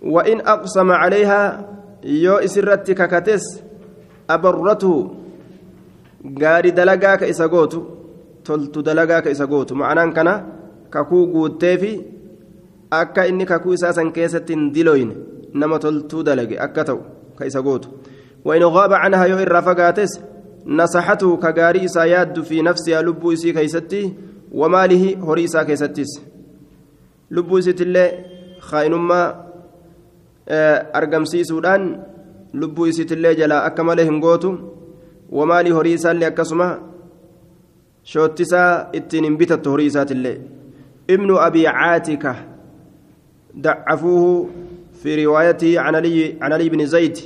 وإن 0.02 0.40
أقسم 0.40 0.92
عليها 0.92 1.70
يو 2.04 2.36
إسرت 2.36 2.90
ككتس 2.90 3.42
أبرته. 4.30 5.25
Gaarii 6.40 6.72
dalagaa 6.72 7.16
ka 7.16 7.26
isa 7.26 7.48
gootu 7.48 7.84
toltu 8.44 8.82
dalagaa 8.82 9.20
ka 9.22 9.30
isa 9.30 9.46
gootu 9.46 9.74
ma'anaan 9.74 10.12
kana 10.12 10.34
kakuu 10.90 11.26
guutteefi 11.32 11.92
akka 12.90 13.26
inni 13.26 13.46
kakuu 13.46 13.72
isaa 13.78 13.92
san 13.92 14.12
keessatti 14.12 14.52
hin 14.54 14.72
diloyne 14.74 15.14
nama 15.54 15.78
toltuu 15.78 16.22
dalage 16.22 16.58
akka 16.66 16.84
ta'u 16.84 17.00
ka 17.38 17.46
isa 17.46 17.62
gootu 17.62 17.88
وإن 18.46 18.62
غاب 18.62 18.92
عنها 18.92 19.24
يو 19.24 19.38
إرى 19.38 19.62
فقاتس 19.62 20.20
نصحته 20.66 21.36
كغاري 21.36 21.84
إسا 21.84 22.04
ياد 22.04 22.40
في 22.40 22.62
نفسها 22.62 23.02
لبو 23.02 23.32
إسي 23.32 23.52
كيستي 23.52 24.14
وماله 24.52 25.18
هري 25.26 25.44
إسا 25.44 25.62
كيستيس 25.62 26.22
لبو 27.30 27.58
إسي 27.58 27.72
تلي 27.72 28.04
خاينما 28.60 29.20
أرقمسي 30.98 31.44
سودان 31.44 31.82
لبو 32.54 32.86
إسي 32.86 33.04
تلي 33.04 33.34
جلا 33.34 33.66
أكمله 33.66 34.08
هنغوتو 34.08 34.50
ومالي 35.30 35.72
هري 35.72 35.94
إسالي 35.94 36.26
أكسما 36.26 36.82
شوتسا 38.04 38.90
اتنين 38.94 39.36
بتت 39.36 39.68
هري 39.68 39.86
إساتلي 39.86 40.40
ابن 41.10 41.36
أبي 41.36 41.68
عاتكة 41.68 42.36
ضعفوه 43.58 44.48
في 45.02 45.24
روايته 45.24 45.80
عن 45.80 45.94
علي 45.94 46.36
عن 46.40 46.52
علي 46.52 46.68
بن 46.68 46.86
زيد 46.86 47.18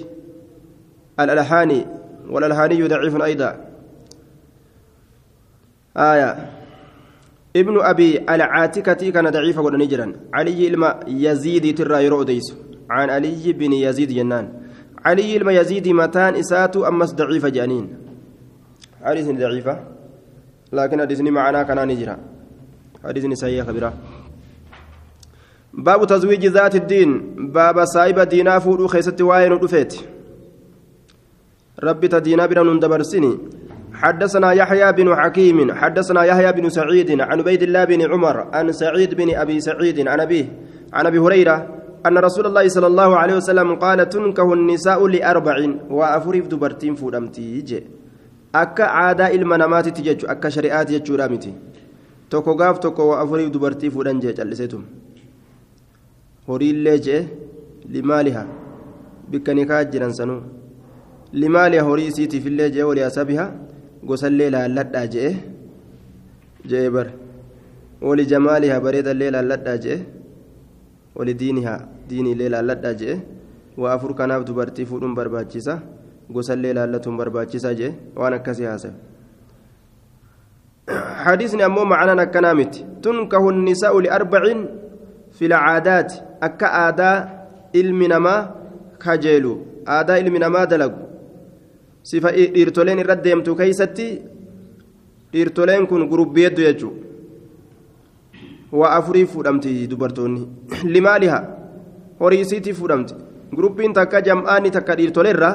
الألحاني 1.21 1.87
والألحاني 2.31 2.83
ضعيف 2.83 3.23
أيضا. 3.23 3.51
آية. 5.97 6.51
ابن 7.57 7.81
أبي 7.81 8.19
العاتكة 8.19 9.11
كان 9.11 9.31
ضعيفا 9.31 9.63
قد 9.63 9.75
علي 10.35 10.69
إلما 10.69 11.01
يزيد 11.07 11.79
ترى 11.79 12.05
يرؤديس 12.05 12.55
عن 12.91 13.11
علي 13.11 13.53
بن 13.53 13.73
يزيد 13.73 14.13
جنان. 14.13 14.70
علي 15.05 15.37
إلما 15.37 15.53
يزيد 15.53 15.89
متان 15.89 16.35
إساتو 16.35 16.85
أمس 16.85 17.13
ضعيفة 17.15 17.49
جانين. 17.49 17.87
حديث 19.05 19.29
ضعيفة. 19.31 19.81
لكن 20.73 21.01
حديث 21.01 21.21
معنا 21.21 21.63
كان 21.63 21.89
نجرا. 21.89 22.17
حديث 23.05 23.25
سيئة 23.33 23.63
خبيرة 23.63 23.93
باب 25.75 26.07
تزويج 26.07 26.47
ذات 26.47 26.75
الدين. 26.75 27.35
باب 27.53 27.85
سايب 27.85 28.21
دينا 28.21 28.59
فودو 28.59 28.87
خيست 28.87 29.21
واين 29.21 29.53
ودفيت 29.53 30.01
ربي 31.83 32.09
تدينا 32.09 32.47
بنا 32.47 32.63
ندبرسني 32.63 33.39
حدثنا 33.95 34.53
يحيى 34.53 34.93
بن 34.93 35.17
حكيم. 35.17 35.75
حدثنا 35.75 36.25
يحيى 36.25 36.53
بن 36.53 36.69
سعيد 36.69 37.21
عن 37.21 37.39
عبيد 37.41 37.63
الله 37.63 37.85
بن 37.85 38.13
عمر 38.13 38.37
عن 38.53 38.73
سعيد 38.73 39.15
بن 39.15 39.35
أبي 39.35 39.61
سعيد 39.61 40.09
عن 40.09 40.21
ابيه 40.21 40.47
عن 40.93 41.07
أبي 41.07 41.19
هريرة 41.19 41.80
ان 42.07 42.19
رسول 42.19 42.45
الله 42.47 42.69
صلى 42.69 42.87
الله 42.93 43.11
عليه 43.17 43.37
وسلم 43.41 43.69
قال 43.85 44.09
تنكه 44.09 44.49
النساء 44.59 45.01
لاربع 45.15 45.57
وافرف 45.91 46.45
دبرتين 46.53 46.95
فودمتي 47.01 47.61
جي 47.69 47.81
akka 48.53 48.85
aadaa 49.03 49.31
ilma 49.37 49.59
namaatitti 49.63 50.03
jechu 50.03 50.27
akka 50.33 50.51
shari'aati 50.55 50.93
jechuudha 50.97 51.29
miti 51.33 51.51
tokko 52.31 52.55
gaaf 52.61 52.81
tokko 52.85 53.09
waa 53.11 53.21
afurii 53.25 53.51
dubartii 53.55 53.91
fuudhan 53.95 54.21
jee 54.23 54.33
calliseetum 54.39 54.83
horiillee 56.49 56.99
jee 57.07 57.21
limaaliha 57.95 58.43
bikka 59.31 59.55
nikaa 59.59 59.85
jiran 59.93 60.15
sanuu 60.19 60.41
limaaliha 61.43 61.85
horii 61.89 62.09
isiitiifillee 62.13 62.71
jee 62.77 62.89
walii 62.91 63.07
asabiha 63.11 63.47
gosallee 64.09 64.51
laalladhaa 64.57 65.07
jee 65.15 65.33
jee 66.71 66.87
bar 66.97 67.07
wali 68.09 68.27
jamaaliha 68.33 68.81
bareedallee 68.87 69.31
laalladhaa 69.37 69.77
jee 69.85 69.99
wali 71.21 71.35
diiniha 71.45 71.75
diiniillee 72.09 72.49
laalladhaa 72.57 72.95
jee 73.05 73.17
waa 73.83 73.93
afur 73.97 74.15
kanaaf 74.21 74.45
dubartii 74.49 74.87
fuudhuun 74.91 75.15
barbaachisa 75.21 75.75
gosallee 76.35 76.73
laallatuun 76.79 77.17
barbaachisa 77.21 77.75
jee 77.81 77.93
waan 78.17 78.35
akkasii 78.41 78.69
haasa'e. 78.73 78.95
حديثني 81.27 81.65
أمو 81.67 81.85
معنا 81.85 82.15
نكنامت 82.15 82.75
تنكه 83.05 83.45
النساء 83.51 84.01
لأربع 84.01 84.43
في 85.37 85.45
العادات 85.47 86.11
أكا 86.43 86.69
آداء 86.89 87.17
المنما 87.75 88.37
كجيلو 89.03 89.55
آداء 89.87 90.19
المنما 90.21 90.65
دلق 90.65 90.95
صفة 92.03 92.31
إرتولين 92.63 92.99
الرد 93.05 93.27
يمتو 93.27 93.55
كيستي 93.55 94.09
إرتولين 95.37 95.87
كن 95.87 96.03
قرب 96.11 96.37
waa 98.73 98.91
afurii 98.97 99.27
fuudhamti 99.27 99.87
dubartoonni. 99.87 100.49
Limaaliha 100.95 101.41
horii 102.21 102.41
isiitii 102.41 102.73
fuudhamti. 102.75 103.15
Guruppiin 103.55 103.93
takka 103.93 104.23
jam'aanni 104.23 104.71
takka 104.71 104.97
dhiirtoleerra 104.97 105.51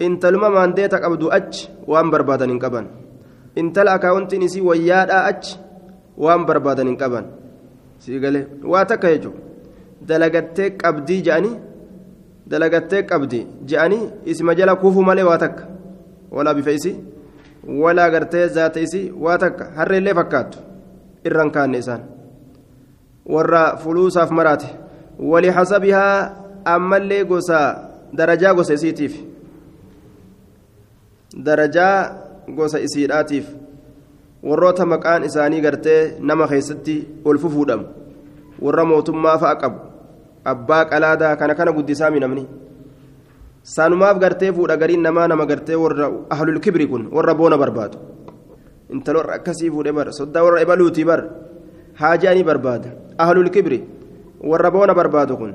intaluma 0.00 0.50
maandeeta 0.50 1.00
qabdu 1.00 1.30
achi 1.32 1.70
waan 1.86 2.10
barbaadan 2.10 2.50
hin 2.50 2.58
qaban. 2.58 2.86
Intala 3.56 3.92
akaawuntiin 3.98 4.42
isii 4.42 4.60
wayyaadhaa 4.60 5.24
achi 5.30 5.58
waan 6.18 6.46
barbaadan 6.46 6.86
hin 6.92 6.96
qaban. 6.96 7.24
Siigalee 7.98 8.46
waa 8.64 8.84
takka 8.84 9.14
jechuudha 9.14 9.40
dalagattee 10.08 10.70
qabdii 10.82 11.22
je'anii 11.30 11.56
dalagattee 12.50 13.02
qabdii 13.02 13.46
je'anii 13.72 14.02
isima 14.24 14.54
jala 14.54 14.76
kuufuu 14.76 15.02
malee 15.02 15.24
waa 15.30 15.38
takka. 15.38 15.64
Walaa 16.30 16.54
bifa 16.54 16.70
isii 16.70 16.96
walaa 17.82 18.10
gartee 18.10 18.46
zaata 18.48 18.80
isii 18.80 19.10
waa 19.26 19.38
takka. 19.38 19.72
Harreellee 19.80 20.14
fakkaatu 20.14 20.58
irraan 21.24 21.50
kaanne 21.50 21.78
isaan. 21.78 22.17
Warra 23.28 23.76
fuluusaaf 23.76 24.30
maraate. 24.30 24.68
أما 26.76 26.96
اللي 26.96 27.22
قصا 27.22 27.60
درجة 28.12 28.48
قصا 28.52 28.74
إسيتيف 28.74 29.14
درجة 31.34 31.88
قصا 32.58 32.84
إسيراتيف 32.84 33.46
warroota 34.38 34.86
maqaan 34.86 35.24
isaanii 35.26 35.60
gartee 35.60 36.14
nama 36.22 36.46
keessatti 36.46 36.94
ol 37.26 37.38
fufuudhamu 37.42 37.86
warra 38.62 38.84
mootummaa 38.86 39.34
fa'a 39.42 39.56
qabu 39.62 39.78
abbaa 40.44 40.84
qalaadaa 40.90 41.34
kana 41.40 41.56
kana 41.58 41.72
guddisaa 41.74 42.10
minamni 42.14 42.44
sanumaaf 43.74 44.20
gartee 44.22 44.52
fuudha 44.52 44.76
gariin 44.82 45.02
namaa 45.02 45.26
nama 45.32 45.46
gartee 45.50 45.74
warra 45.74 46.06
ahlul 46.30 46.60
kibri 46.60 46.86
kun 46.86 47.10
warra 47.16 47.34
boona 47.34 47.58
barbaadu 47.58 47.98
intala 48.94 49.18
warra 49.18 49.34
akkasii 49.40 49.72
fuudhee 49.74 49.96
bara 49.98 50.14
soddaa 50.20 50.44
warra 50.46 50.62
ebaluutii 50.62 51.08
bara 51.10 51.24
haajaanii 52.00 52.44
barbaada 52.50 52.90
ahlul 53.24 53.50
kibri 53.54 53.78
warra 54.50 54.70
boona 54.76 54.94
barbaadu 55.00 55.36
kun 55.40 55.52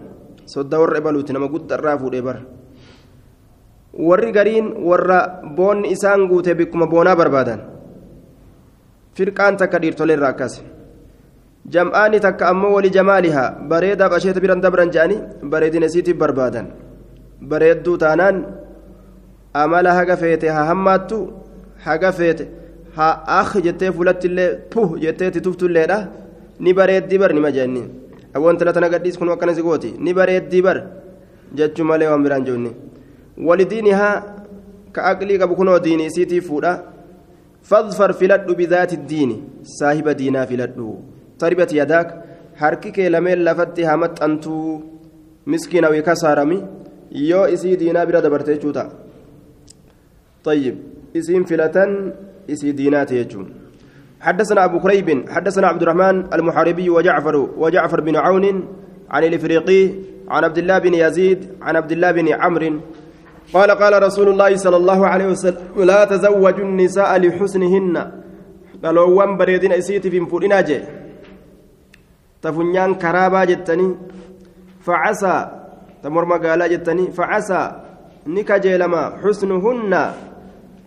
sodda 0.54 0.80
warra 0.82 0.98
ebaluuti 1.02 1.34
nama 1.34 1.48
guddarraa 1.54 1.98
fuudhee 2.02 2.24
bara 2.28 2.42
warri 4.10 4.32
gariin 4.38 4.68
warra 4.90 5.20
boonni 5.58 5.92
isaan 5.96 6.28
guute 6.32 6.52
bikkuma 6.60 6.88
boonaa 6.94 7.16
barbaadan 7.22 7.60
firqaan 9.18 9.58
takka 9.62 9.78
dhiirtoleerraa 9.82 10.32
akkas 10.34 10.56
jam'aani 11.74 12.20
takka 12.26 12.50
ammoo 12.52 12.74
wali 12.76 12.90
jamaalihaa 12.98 13.50
bareedaaf 13.72 14.14
asheeta 14.18 14.44
biran 14.46 14.64
dabran 14.66 14.92
jedhanii 14.96 15.20
bareedina 15.52 15.86
isiitiif 15.92 16.18
barbaadan 16.24 16.68
bareedduu 17.52 17.96
taanaan 18.04 18.38
amala 19.62 19.94
haga 20.00 20.16
feete 20.24 20.48
haa 20.56 20.66
hammaattu 20.72 21.18
haga 21.86 22.12
feete 22.20 22.44
haa 22.98 23.14
akh 23.40 23.54
jettee 23.66 23.92
fuulattillee 23.96 24.50
puh 24.74 24.90
jetteeti 25.04 25.42
tuftulleedha 25.46 25.98
ni 26.61 26.73
bareeddii 26.75 27.19
bar 27.19 27.33
nima 27.35 27.53
jenni 27.53 27.83
awwan 28.35 28.57
tala 28.59 28.73
tana 28.73 28.89
gadhiis 28.89 29.19
kun 29.19 29.29
akkana 29.31 29.55
si 29.55 29.63
gooti 29.63 29.95
ni 29.99 30.15
bareeddii 30.15 30.63
bar 30.63 30.79
jechuu 31.55 31.85
malee 31.85 32.09
waan 32.11 32.23
biraan 32.23 32.45
joonni 32.45 32.71
walidiinihaa 33.49 34.15
ka 34.93 35.01
aqlii 35.11 35.39
qabu 35.39 35.57
kunoo 35.57 35.79
diini 35.79 36.07
isiitii 36.11 36.41
fuudha 36.41 36.73
فاظفر 37.69 38.13
فلد 38.13 38.47
بذات 38.61 38.93
الدين 38.93 39.31
صاحب 39.79 40.09
دينا 40.09 40.45
فلد 40.51 40.79
تربت 41.39 41.71
يداك 41.81 42.09
حركك 42.61 42.99
لمن 43.15 43.37
لفت 43.47 43.77
همت 43.81 44.15
أنتو 44.27 44.55
مسكين 45.47 45.85
أو 45.85 45.95
كسارمي 46.07 46.59
يو 47.31 47.45
إسي 47.55 47.77
دينا 47.81 48.05
بلا 48.09 48.21
دبرتي 48.25 48.55
جوتا 48.63 48.85
طيب 50.45 50.77
اسم 51.17 51.45
فلتن 51.45 51.91
إسي 52.53 52.73
دينات 52.79 53.11
يجون 53.13 53.47
حدثنا 54.24 54.66
أبو 54.66 54.80
كريب 54.80 55.30
حدثنا 55.30 55.68
عبد 55.68 55.82
الرحمن 55.82 56.34
المحاربي 56.34 56.90
وجعفر 56.90 57.36
وجعفر 57.58 58.00
بن 58.02 58.16
عون 58.16 58.46
عن 59.12 59.24
الإفريقي 59.24 59.84
عن 60.30 60.44
عبد 60.44 60.58
الله 60.58 60.78
بن 60.80 60.94
يزيد 60.94 61.40
عن 61.62 61.76
عبد 61.76 61.92
الله 61.92 62.12
بن 62.12 62.28
عمرو. 62.34 62.80
قال 63.54 63.72
قال 63.72 63.94
رسول 64.04 64.28
الله 64.30 64.56
صلى 64.56 64.78
الله 64.78 65.08
عليه 65.08 65.28
وسلم 65.28 65.58
لا 65.76 66.06
تزوجوا 66.06 66.66
النساء 66.66 67.12
لحسنهن. 67.20 67.96
قالوا 68.84 69.08
وان 69.18 69.38
بريدين 69.38 69.72
اسيتي 69.72 70.10
في 70.10 70.20
مفودنا 70.20 70.62
جي 70.62 70.80
تفنيان 72.42 72.96
كرابا 72.96 73.44
جتني 73.44 73.88
فعسى 74.86 75.36
تمر 76.04 76.26
مقالا 76.26 76.68
جتني 76.68 77.12
فعسى 77.12 77.62
نكجي 78.28 78.78
لما 78.78 79.04
حسنهن 79.24 79.94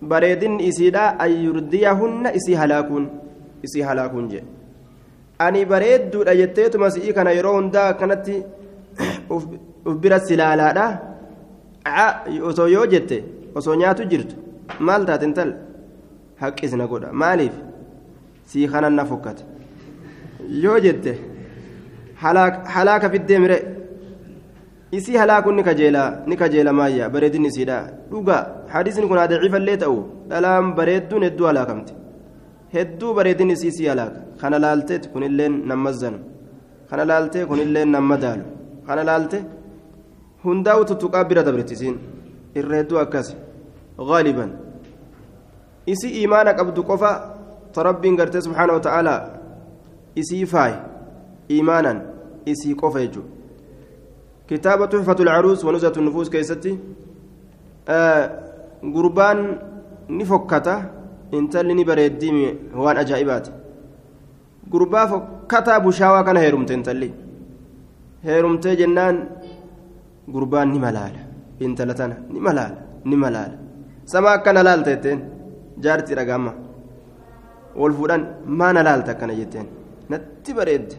بريدين 0.03 0.61
إسيدا 0.61 1.05
أن 1.25 1.31
يرديهن 1.31 2.27
إسي 2.27 2.57
هلاكون. 2.57 3.26
isii 3.67 3.83
halaakuun 3.89 4.29
jee. 4.33 4.45
Ani 5.45 5.65
bareedduudha 5.73 6.35
jetteetuma 6.41 6.91
sii 6.95 7.13
kana 7.17 7.31
yeroo 7.39 7.55
hundaa 7.59 7.89
akkanatti 7.93 8.37
uf 9.31 9.45
bira 10.03 10.19
silaalaadha. 10.29 10.87
Osoo 12.51 12.67
yoo 12.75 12.87
jette 12.93 13.17
osoo 13.55 13.75
nyaatu 13.83 14.05
jirtu 14.13 14.37
maal 14.87 15.05
taate 15.09 15.25
intal 15.29 15.53
haqqisna 16.43 16.87
godha. 16.87 17.13
Maaliif? 17.13 17.53
Sii 18.51 18.69
kanan 18.73 18.95
na 18.99 19.05
fokkate. 19.05 19.45
Yoo 20.65 20.79
jette 20.81 21.13
halaaka 22.75 23.11
fiddee 23.11 23.39
mire. 23.45 23.59
Isii 24.97 25.17
halaakuun 25.21 25.57
ni 25.57 25.63
kajeelaa 25.69 26.11
ni 26.27 26.37
kajeela 26.37 26.73
maayya. 26.73 27.11
Bareedinni 27.11 27.49
isiidha 27.49 27.79
dhugaa 28.11 28.43
hadiisni 28.75 29.09
kun 29.09 29.19
haa 29.19 29.29
daciifallee 29.33 29.77
ta'u 29.83 29.97
dhalaan 30.31 30.75
bareedduun 30.79 31.23
hedduu 31.27 31.47
halaakamte 31.51 31.93
hedduu 32.75 33.15
bareedinni 33.15 33.53
isii 33.59 33.73
sii 33.77 33.87
halaaka 33.93 34.21
kana 34.41 34.59
laalteet 34.65 35.05
kunilleen 35.13 35.55
namma 35.71 35.93
zanu 35.93 36.19
kana 36.91 37.05
laaltee 37.11 37.45
kunilleen 37.51 37.89
namma 37.97 38.17
daalu 38.25 38.45
kana 38.87 39.05
laalte 39.09 39.39
hundaa'u 40.45 40.85
tuttuqaa 40.91 41.25
bira 41.31 41.43
dabrettisiin 41.47 41.97
irra 42.59 42.77
hedduu 42.81 42.99
akkas 43.05 43.29
gaaliban 44.11 44.51
isii 45.93 46.13
imaana 46.25 46.55
qabdu 46.59 46.83
qofa 46.91 47.11
ta 47.73 47.83
rabbiin 47.89 48.17
gartee 48.21 48.41
subxaana 48.47 48.73
wa 48.79 48.85
ta'aalaa 48.89 49.21
isii 50.23 50.47
faay 50.53 50.75
imaanan 51.59 51.99
isii 52.53 52.75
qofa 52.83 53.01
jechuudha 53.05 53.31
kitaaba 54.49 54.87
tuxfatu 54.93 55.25
lcaruus 55.25 55.65
wanuzatu 55.65 56.01
nufuus 56.03 56.31
keessatti 56.31 56.79
gurbaan 58.95 59.41
ni 60.09 60.25
fokkata 60.25 60.75
intalli 61.33 61.75
ni 61.75 61.85
bareeddii 61.85 62.33
waan 62.75 62.97
ajaa'ibaati. 63.03 63.51
Gurbaa 64.71 65.07
fokkataa 65.09 65.81
bushaawaa 65.81 66.25
kana 66.25 66.41
heerumte 66.41 66.75
intalli. 66.75 67.13
Heerumtee 68.25 68.77
jennaan 68.77 69.17
gurbaan 70.35 70.69
ni 70.73 70.79
malaala. 70.79 71.21
Intala 71.61 71.95
tana 71.95 72.17
ni 72.33 72.41
malaala 72.41 72.77
ni 73.05 73.17
malaala. 73.17 73.57
Sama 74.05 74.33
akkana 74.37 74.63
laalta 74.63 74.91
jetteen 74.91 75.21
jaartii 75.85 76.15
dhagaama 76.19 76.53
wal 77.81 77.93
fuudhan 77.99 78.23
maana 78.47 78.83
laalta 78.83 79.11
akkana 79.13 79.35
jetteen. 79.35 79.67
Natti 80.11 80.55
bareedde. 80.55 80.97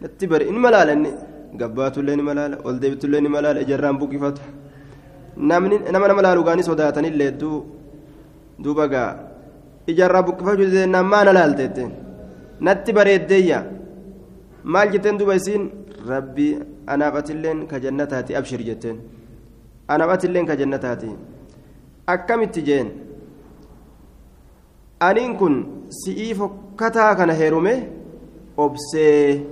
Natti 0.00 0.26
bare 0.26 0.44
ni 0.50 0.58
malaala 0.58 0.92
inni 0.92 1.10
gabbaatullee 1.60 2.16
ni 2.16 2.22
malaala 2.22 2.56
ol 2.64 2.78
deebitullee 2.82 3.20
ni 3.20 3.28
malaala 3.28 3.60
ijarraan 3.60 3.98
buqqifatu. 4.00 4.42
Namni 5.36 5.78
nama 5.92 6.08
nama 6.08 6.22
laalugaanii 6.26 6.62
sodaatanillee 6.70 7.26
hedduu 7.30 7.56
duuba 8.64 8.88
gaa 8.88 9.10
ijarraa 9.86 10.22
buqqifachuu 10.22 10.70
jennaan 10.74 11.06
maana 11.06 11.32
laalta 11.32 11.62
jetteen 11.62 11.92
natti 12.60 12.92
bareeddeeyya. 12.92 13.64
Maal 14.64 14.92
jetteen 14.92 15.18
duuba 15.18 15.34
isiin? 15.34 15.70
Rabbii 16.08 16.58
anaaf 16.86 17.14
atilleen 17.20 17.66
ka 17.66 17.78
jannataati 17.80 18.36
abshir 18.36 18.62
jetteen. 18.68 18.98
Anaaf 19.88 20.10
atilleen 20.10 20.46
akkamitti 22.06 22.62
jeen? 22.62 22.88
Aniin 25.00 25.36
kun 25.36 25.84
si'ii 25.90 26.34
fokkataa 26.34 27.14
kana 27.14 27.32
heerume 27.32 27.74
obsee 28.56 29.46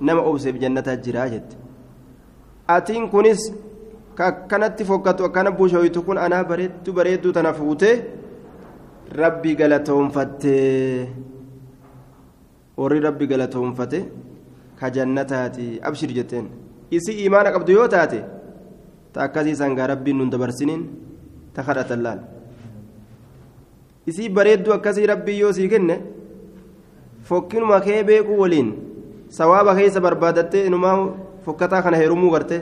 nama 0.00 0.22
obseef 0.22 0.56
jannataa 0.60 0.96
jiraa 0.96 1.28
jette. 1.28 1.56
Atiin 2.68 3.08
kunis 3.10 3.52
ka 4.14 4.26
akkanatti 4.26 4.84
fokkatu 4.84 5.24
akkana 5.24 5.50
bushooytu 5.50 6.02
kun 6.02 6.18
anaa 6.18 6.44
bareedduu 6.44 6.94
bareedduu 6.94 7.32
tana 7.32 7.52
fuutee 7.52 8.19
rabbi 9.10 9.54
galatoonfattee 9.56 11.08
warri 12.76 13.00
rabbi 13.00 13.26
galatoonfate 13.26 13.98
ka 14.80 14.90
jannataati 14.90 15.80
abshir 15.82 16.12
jetteen 16.14 16.46
isi 16.90 17.12
imaana 17.24 17.52
qabdu 17.52 17.72
yoo 17.72 17.88
taate 17.88 18.40
تأكسي 19.14 19.54
سانغا 19.54 19.86
ربي 19.86 20.12
نون 20.12 20.30
دبرسنين 20.30 20.80
تخرت 21.54 21.92
اللال 21.92 22.20
isii 24.10 24.28
bareedduu 24.36 24.72
akkasii 24.72 25.06
rabbii 25.06 25.38
yoo 25.40 25.52
sii 25.52 25.68
kenne 25.68 25.94
fokkinuma 27.28 27.80
kee 27.80 28.02
beekuu 28.08 28.38
waliin 28.42 28.68
sawaaba 29.28 29.74
keessa 29.78 30.00
barbaadattee 30.00 30.66
inumaa 30.66 30.96
fokkataa 31.44 31.82
kana 31.82 31.96
heerumuu 32.00 32.30
garte 32.34 32.56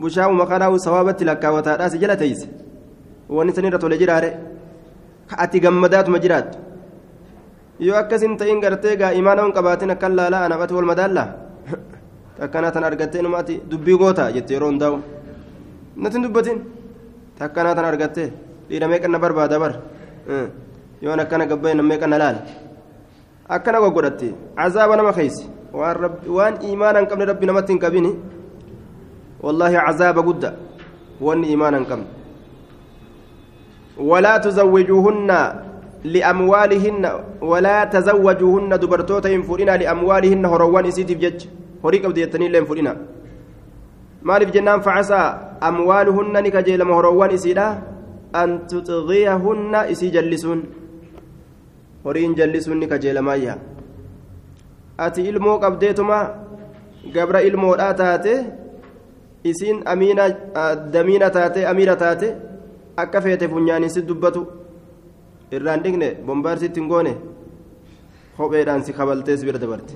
bushaa'uma 0.00 0.46
kanaa 0.50 0.78
sawaabatti 0.86 1.24
lakkaawwataadhaa 1.30 1.90
si 1.92 1.98
jala 2.02 2.16
teeyse 2.16 2.46
wanni 3.36 3.52
sanirra 3.56 3.78
tole 3.78 3.98
jiraare 4.02 4.30
ati 5.44 5.60
gammadaatuma 5.60 6.18
jiraattu 6.24 6.58
yoo 7.80 7.96
akkasin 7.96 8.36
ta'in 8.36 8.60
gartee 8.60 8.96
gaa 8.96 9.12
imaana 9.20 9.42
hin 9.44 9.52
qabaatin 9.52 9.90
akkan 9.94 10.16
laalaa 10.16 10.44
anafati 10.48 10.74
wal 10.74 10.88
madaallaa 10.92 11.28
takkana 12.38 12.70
tan 12.74 12.84
argattee 12.84 13.22
numaati 13.22 13.60
dubbii 13.70 13.96
goota 14.02 14.30
jette 14.36 14.54
yeroo 14.54 14.68
hundaa'u 14.72 14.96
natin 15.96 16.22
dubbatin 16.26 16.58
takkanaa 17.38 17.74
tan 17.74 17.84
argattee 17.84 18.28
dhiiramee 18.68 18.98
qanna 19.04 19.18
barbaada 19.24 19.58
bar 19.62 19.72
yoon 21.02 21.20
akkana 21.24 21.46
gabbaa'e 21.52 21.74
nammee 21.80 21.98
qanna 22.02 22.18
laala 22.22 22.40
akkana 23.48 23.78
goggodhatti 23.84 24.28
cazaaba 24.56 24.96
nama 24.96 25.12
keeysi 25.18 25.44
waan 26.36 26.54
imaana 26.72 26.98
hin 27.00 27.08
qabne 27.10 27.24
rabbi 27.32 27.46
namatti 27.50 27.72
hin 27.74 27.80
qabini 27.84 28.10
wallaahi 29.42 29.76
cazaaba 29.86 30.22
gudda 30.28 30.50
wanni 31.20 31.46
imaana 31.56 31.76
hin 31.80 31.86
qabne 31.90 32.06
ولا 33.98 34.34
تزوجوهن 34.38 35.30
لأموالهن 36.04 37.04
ولا 37.42 37.78
تزوجوهن 37.84 38.70
دبرتوتا 38.78 39.28
ينفرنا 39.28 39.76
لأموالهن 39.76 40.44
هروان 40.46 40.86
إسيتي 40.86 41.14
بجج 41.14 41.40
هريك 41.84 42.04
أبدي 42.04 42.20
يتنين 42.22 42.52
لين 42.52 42.64
فرنا 42.64 42.96
مالف 44.22 44.50
جنان 44.50 44.80
فعسى 44.80 45.22
أموالهن 45.62 46.32
نكجيل 46.42 46.84
مهروان 46.84 47.30
إسيدا؟ 47.30 47.68
أن 48.32 48.66
تطغيهن 48.66 49.74
إسي 49.74 50.08
جلسون. 50.08 50.60
هرين 52.06 52.34
جلسون 52.34 52.80
نكجيل 52.80 53.18
مايا. 53.18 53.58
أتي 55.00 55.30
إلمو 55.30 55.56
قبديتما؟ 55.56 56.20
قبر 57.14 57.36
إلمو 57.38 57.74
لا 57.74 57.92
تاتي. 57.92 58.34
إسين 59.46 59.88
أمينة 59.88 60.28
دمينة 60.94 61.28
تاتي 61.28 61.70
أميرة 61.70 61.94
تاتي. 61.94 62.30
Akka 62.96 63.20
feete 63.20 63.48
funyaaniin 63.48 63.90
si 63.90 64.02
dubbatu 64.02 64.46
irraan 65.52 65.82
dhigne 65.82 66.08
bombaarsitti 66.26 66.80
hin 66.80 66.88
goone 66.88 67.12
kopheedhaan 68.36 68.84
si 68.84 68.92
kabaltee 68.92 69.36
si 69.36 69.46
bira 69.46 69.58
dabarte 69.58 69.94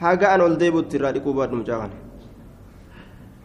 haga 0.00 0.32
an 0.34 0.40
ol 0.40 0.56
deebutti 0.56 0.96
irraa 0.96 1.12
dhiquu 1.12 1.34
baadhu 1.34 1.56
mucaa 1.60 1.78
kana 1.82 1.96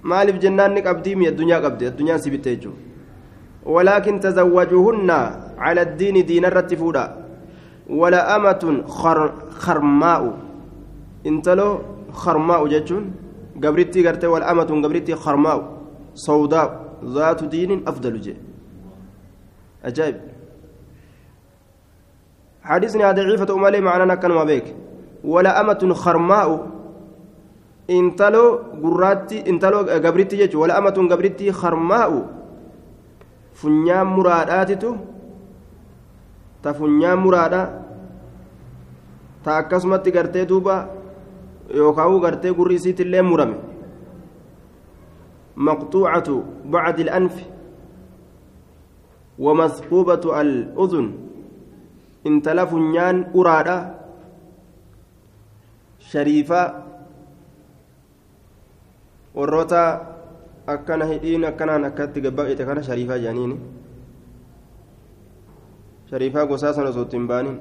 maaliif 0.03 0.39
jennaan 0.39 0.73
ni 0.73 0.81
qabdii 0.81 1.15
mi 1.15 1.27
addunyaa 1.27 1.61
qabdi 1.61 1.87
addunyaan 1.91 2.19
si 2.19 2.31
bitte 2.31 2.49
jechuudha 2.55 2.93
ولكن 3.65 4.19
تزوجوهن 4.19 5.09
على 5.57 5.81
الدين 5.81 6.25
دين 6.25 6.45
الرتفودا 6.45 7.05
ولا 7.89 8.35
أمة 8.35 8.83
خر 8.87 9.19
خرماء 9.49 10.37
انتلو 11.25 11.79
خرماء 12.11 12.67
جتون 12.67 13.03
قبرتي 13.63 14.07
قرتي 14.07 14.27
والأمة 14.27 14.69
قبرتي 14.83 15.15
خرماء 15.15 15.57
سوداء 16.13 16.82
ذات 17.05 17.43
دين 17.43 17.87
أفضل 17.87 18.21
جي 18.21 18.37
أجايب. 19.83 20.17
حديثنا 22.63 23.11
ضعيفة 23.11 23.53
أمالي 23.53 23.81
معنا 23.81 24.15
كان 24.15 24.45
بيك. 24.45 24.75
ولا 25.23 25.61
أمة 25.61 25.93
خرماء. 25.93 26.67
انتلو 27.89 28.45
قراتي 28.83 29.49
انتلو 29.49 29.79
قبرتي 29.79 30.35
جيش. 30.35 30.55
ولا 30.55 30.77
أمة 30.77 30.97
قبرتي 31.11 31.51
خرماء. 31.51 32.11
فنيام 33.53 34.07
مراداتتو. 34.15 34.95
تفنيام 36.63 37.19
مرادا. 37.23 37.63
تأكسمت 39.45 40.17
قرتي 40.17 40.45
دوبا. 40.45 40.77
يوكاو 41.73 42.19
قرتي 42.23 42.49
قريسيت 42.49 43.01
اللي 43.01 43.21
مرمي. 43.21 43.72
مقطوعة 45.57 46.43
بعد 46.65 46.99
الأنف 46.99 47.35
ومثقوبة 49.39 50.41
الأذن 50.41 51.07
إن 52.27 52.41
تلف 52.41 52.73
نيان 52.73 53.25
warroota 59.33 60.13
akkana 60.69 61.05
hidhiin 61.09 61.45
akkanaan 61.45 61.85
akkatti 61.89 62.21
gabbaqite 62.21 62.65
kana 62.65 62.83
shariifaa 62.85 63.17
jedhaniini 63.17 63.57
shariifaa 66.09 66.45
gosaa 66.45 66.73
sana 66.77 66.89
osoo 66.93 67.05
ittiin 67.07 67.25
baaniin 67.27 67.57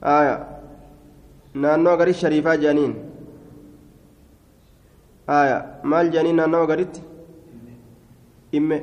aya 0.00 0.34
naannoo 1.54 1.92
agaris 1.92 2.20
shariifaa 2.24 2.56
jedhaniin 2.56 2.96
aya 5.26 5.56
maal 5.82 6.06
jedhaniin 6.12 6.36
naannoo 6.40 6.62
agaritti 6.66 7.00
imme 8.58 8.76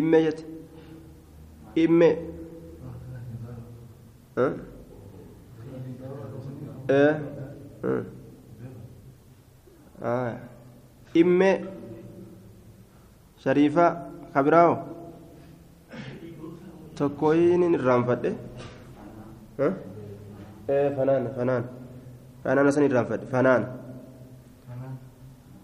imme 0.00 0.18
jette 0.26 0.44
imme 1.84 2.08
imme 11.20 11.50
shariifa 13.42 13.86
kabiraawo 14.34 14.76
tokkoyin 16.98 17.62
irraanfadhe 17.76 18.30
fanaan 20.96 21.24
fanaan 21.36 21.64
fanaan 22.44 22.72
san 22.76 22.84
irraanfadhe 22.88 23.26
fanaan 23.34 23.62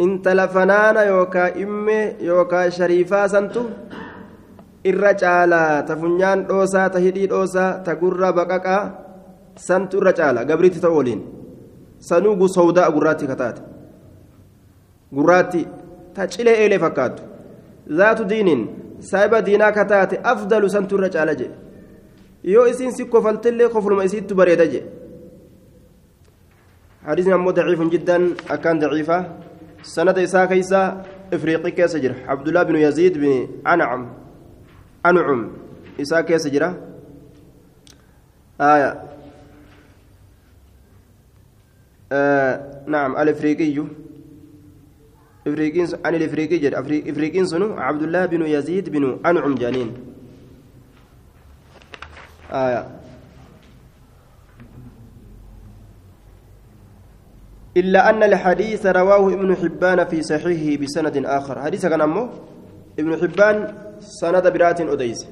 intala 0.06 0.48
fanaana 0.56 1.02
yookaa 1.12 1.50
imme 1.64 1.98
yookaa 2.30 2.66
shariifaa 2.78 3.28
santu 3.34 3.62
irra 4.90 5.12
caalaa 5.22 5.84
ta 5.88 5.94
funyaan 6.02 6.40
dhoosaa 6.50 6.90
ta 6.96 7.00
hidhii 7.06 7.28
dhoosaa 7.34 7.72
ta 7.86 7.96
gurra 8.02 8.30
baqaqaa 8.40 8.82
santu 9.68 9.98
irra 10.02 10.14
caala 10.20 10.46
gabriitti 10.50 10.80
ta'u 10.84 10.98
waliin 11.00 11.22
sanuu 12.10 12.36
gusowdaa 12.42 12.90
gurraatti 12.96 13.26
kataate 13.32 13.62
gurraatti 15.16 15.62
ta 16.16 16.28
cilee 16.34 16.58
eelee 16.64 16.80
fakkaattu 16.86 17.24
zaatu 18.02 18.30
diiniin 18.32 18.62
saahiba 19.10 19.42
diinaa 19.48 19.72
kataate 19.80 20.16
afdalu 20.34 20.70
santu 20.76 20.94
irra 21.00 21.10
caala 21.16 21.34
jedhe 21.42 21.56
yoo 22.54 22.66
isiin 22.74 22.94
si 22.98 23.06
kofaltillee 23.16 23.70
kofluma 23.76 24.04
isiittu 24.12 24.36
bareeda 24.42 24.68
jedhe 24.76 24.90
حديثنا 27.08 27.38
مو 27.38 27.52
ضعيف 27.52 27.82
جدا 27.94 28.18
أكان 28.56 28.80
ضعيفة 28.84 29.18
سند 29.83 30.19
إساء 30.19 30.47
كيسا 30.47 31.05
إفريقي 31.33 31.71
كيس 31.71 31.97
جرى. 31.97 32.15
عبد 32.25 32.49
الله 32.49 32.63
بن 32.63 32.77
يزيد 32.77 33.19
بن 33.19 33.49
أنعم. 33.67 34.13
أنعم. 35.07 35.51
إساء 36.01 36.21
كيس 36.21 36.47
جرى. 36.47 36.75
آية. 38.61 39.03
آه 42.13 42.85
نعم 42.87 43.17
الإفريقي 43.17 43.85
إفريقين 45.47 45.87
عن 46.05 46.15
الإفريقي 46.15 46.59
جد 46.59 46.75
إفريقين 47.09 47.47
سنو 47.47 47.75
عبد 47.75 48.03
الله 48.03 48.27
بن 48.27 48.43
يزيد 48.47 48.89
بن 48.89 49.19
أنعم 49.27 49.55
جانين. 49.55 49.91
آية. 52.53 53.02
إلا 57.77 58.11
أن 58.11 58.23
الحديث 58.23 58.87
رواه 58.87 59.33
ابن 59.33 59.57
حبان 59.57 60.05
في 60.05 60.23
صحيحه 60.23 60.83
بسند 60.83 61.17
آخر. 61.25 61.63
حديث 61.63 61.87
كان 61.87 62.01
ابن 62.99 63.13
حبان 63.21 63.57
سند 64.01 64.53
برات 64.53 64.81
أديس. 64.81 65.27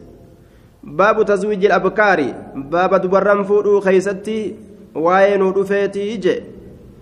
باب 0.84 1.24
تزويج 1.24 1.64
الأبكار. 1.64 2.20
باب 2.55 2.95
دبرم 2.95 3.45
فودو 3.45 3.80
خيستي 3.80 4.55
وين 4.95 5.43
ودفيتي 5.43 6.14
إجي. 6.14 6.36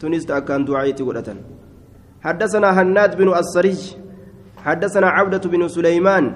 تونس 0.01 0.31
أكان 0.31 0.65
دعايتي 0.65 1.03
ولتن 1.03 1.37
حدثنا 2.23 2.83
هناد 2.83 3.17
بن 3.17 3.29
السري 3.35 3.77
حدثنا 4.65 5.09
عبدة 5.09 5.45
بن 5.51 5.69
سليمان 5.69 6.33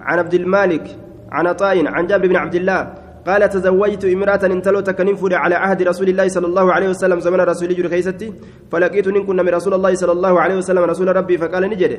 عن 0.00 0.18
عبد 0.18 0.34
المالك 0.34 0.96
عن 1.30 1.46
عطاء 1.46 1.86
عن 1.86 2.06
جابر 2.06 2.28
بن 2.28 2.36
عبد 2.36 2.54
الله 2.54 2.94
قال 3.26 3.48
تزوجت 3.48 4.04
امرأة 4.04 4.44
انتلو 4.46 4.80
تكنفر 4.80 5.34
على 5.34 5.54
عهد 5.54 5.82
رسول 5.82 6.08
الله 6.08 6.28
صلى 6.28 6.46
الله 6.46 6.66
عليه 6.72 6.88
وسلم 6.88 7.18
زمن 7.20 7.40
رسول 7.40 7.70
الله 7.70 7.88
كيستي 7.88 8.32
فلقيت 8.70 9.08
نكن 9.08 9.36
من 9.36 9.48
رسول 9.48 9.74
الله 9.74 9.94
صلى 9.94 10.12
الله 10.12 10.40
عليه 10.40 10.56
وسلم 10.60 10.82
رسول 10.92 11.16
ربي 11.16 11.38
فقال 11.38 11.62
نجد. 11.72 11.92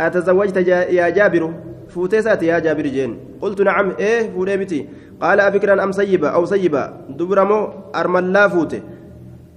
أتزوجت 0.00 0.56
يا 0.98 1.08
جابر؟ 1.08 1.42
فوتيسات 1.88 2.42
يا 2.42 2.58
جابر 2.58 2.86
جين. 2.86 3.18
قلت 3.42 3.60
نعم. 3.60 3.92
إيه 3.98 4.30
فوديمتي 4.30 4.88
قال 5.20 5.40
أبكرا 5.40 5.84
أم 5.84 5.92
سيبا؟ 5.92 6.28
أو 6.28 6.44
سيبا. 6.44 6.84
دبرمو 7.18 7.68
أرملا 7.94 8.48
فوتي. 8.48 8.80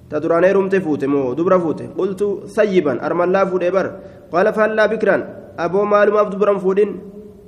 تدران 0.10 0.44
هيرمت 0.44 0.76
فوت 0.76 1.06
مو. 1.06 1.34
دبر 1.34 1.60
فوت 1.60 1.82
قلت 1.98 2.22
ثيبا 2.56 3.06
أرملا 3.06 3.46
فوت 3.46 3.64
بر. 3.64 3.88
قال 4.32 4.54
فهلا 4.54 4.86
بكرا 4.86 5.16
أبو 5.60 5.84
مالو 5.86 6.14
ما 6.14 6.24
دبرا 6.24 6.58
فودين 6.58 6.90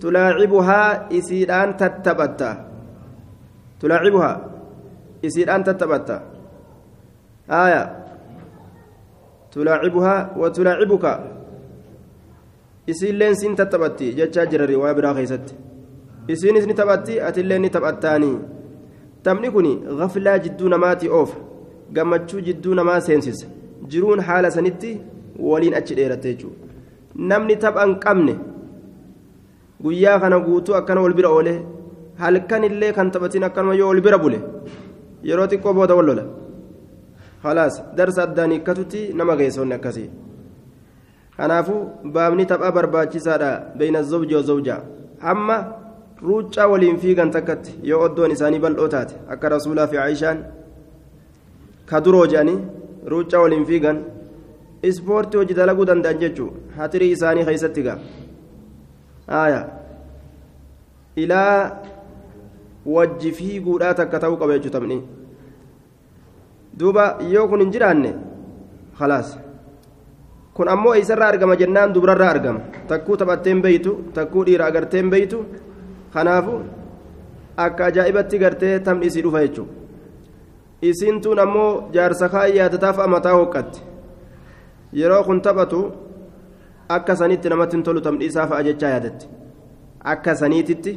تلاعبها 0.01 1.09
إسيدان 1.17 1.77
تتبتا. 1.77 2.74
تلاعبها 3.85 4.31
إسيدان 5.25 5.63
تتبتا 5.63 6.17
آية 7.49 7.83
تلاعبها 9.53 10.15
وتلاعبك 10.37 11.05
isiilleen 12.87 13.35
siin 13.35 13.55
tattabatti 13.57 14.13
jechaa 14.17 14.45
jira 14.49 14.65
riwaayaa 14.69 14.97
biraa 14.97 15.13
keessatti 15.17 15.55
isiinis 16.33 16.65
ni 16.69 16.73
taphatti 16.79 17.15
atillee 17.27 17.57
ni 17.61 17.69
taphattaanii 17.75 18.35
taphni 19.25 19.49
kun 19.55 19.69
gaflaa 19.99 20.35
jidduu 20.43 20.69
namaatii 20.73 21.09
oofa 21.19 21.37
gammachuu 21.95 22.41
jidduu 22.47 22.75
namaa 22.79 22.99
seensisa 23.07 23.47
jiruun 23.93 24.21
haala 24.27 24.51
sanitti 24.57 24.91
waliin 25.49 25.77
achi 25.79 25.97
dheeratte 25.99 26.33
jechuudha 26.33 27.25
namni 27.31 27.55
tapha 27.63 27.87
hin 27.87 27.95
qabne 28.05 28.35
guyyaa 29.83 30.19
kana 30.25 30.39
guutuu 30.45 30.77
akkana 30.81 31.01
wal 31.07 31.17
bira 31.21 31.33
oole 31.37 31.55
halkan 32.23 32.63
illee 32.69 32.93
kan 32.97 33.11
taphatiin 33.11 33.43
akkanuma 33.49 33.75
yoo 33.81 33.89
wal 33.91 34.01
bira 34.07 34.17
bule 34.25 34.39
yeroo 35.29 35.47
xiqqoo 35.51 35.73
booda 35.79 35.95
wal 35.99 36.05
lola 36.11 36.25
halaas 37.47 37.81
darsa 37.97 38.23
addaan 38.27 38.51
hiikkatutti 38.55 39.01
nama 39.13 39.35
geessonni 39.39 39.75
akkasii. 39.79 40.09
kanaafuu 41.37 41.81
baabni 42.17 42.45
taphaa 42.51 42.71
barbaachisaadha 42.77 43.49
beeyna 43.79 44.01
zawji 44.11 44.43
zawja 44.49 44.75
hamma 45.25 45.57
ruuccaa 46.27 46.67
waliin 46.73 46.99
fiigan 47.03 47.31
takkatti 47.35 47.75
yoo 47.89 48.01
oddoon 48.05 48.31
isaanii 48.35 48.59
bal'oo 48.65 48.87
taate 48.93 49.15
akka 49.35 49.49
rasuulaa 49.55 49.87
fi 49.93 49.97
aayishaan 50.03 50.43
ka 51.89 52.01
duroo 52.05 52.25
jedhanii 52.33 52.59
ruuccaa 53.13 53.41
waliin 53.45 53.65
fiigan 53.71 53.99
ispoortii 54.91 55.37
hojii 55.41 55.57
dalaguu 55.59 55.87
danda'an 55.89 56.19
jechuun 56.23 56.53
hatirii 56.77 57.11
isaanii 57.17 57.45
keessatti 57.49 57.83
gaa 57.89 57.99
ilaa 61.23 61.57
wajji 62.85 63.31
fiiguudhaa 63.31 63.93
takka 63.93 64.19
ta'uu 64.19 64.37
qaba 64.37 64.57
jechuudha 64.57 64.79
taphni 64.79 65.01
duuba 66.79 67.17
yoo 67.33 67.47
kun 67.47 67.59
hin 67.65 67.71
jiraanne 67.71 68.13
khalaas. 68.99 69.37
kun 70.55 70.67
ammoo 70.71 70.93
eessarraa 70.97 71.27
argama 71.33 71.55
jennaan 71.61 71.93
dubrarraa 71.95 72.29
argama. 72.33 72.59
Takkuu 72.87 73.17
taphatteen 73.21 73.61
beeytu 73.61 73.93
takkuu 74.17 74.43
dhiira 74.49 74.65
agarteen 74.71 75.09
beeytu 75.13 75.39
kanaafu 76.13 76.53
akka 77.65 77.85
ajaa'ibatti 77.89 78.39
gartee 78.43 78.79
taphni 78.85 79.05
isii 79.11 79.23
dhufa 79.25 79.41
jechuudha. 79.45 79.73
Isiin 80.89 81.21
tun 81.21 81.39
ammoo 81.45 81.89
jaarsa 81.95 82.29
kaa 82.29 82.45
yaadataaf 82.59 82.99
amataa 83.07 83.35
hoqqatti. 83.39 83.81
Yeroo 84.99 85.23
kun 85.27 85.41
taphatu 85.41 85.81
akka 86.97 87.15
saniitti 87.21 87.49
namatti 87.49 87.75
hin 87.77 87.83
tolu 87.89 88.01
taphni 88.07 88.25
isaa 88.31 88.47
fa'a 88.53 88.63
jechaa 88.69 88.89
yaadatti 88.95 89.27
akka 90.13 90.35
saniititti 90.43 90.93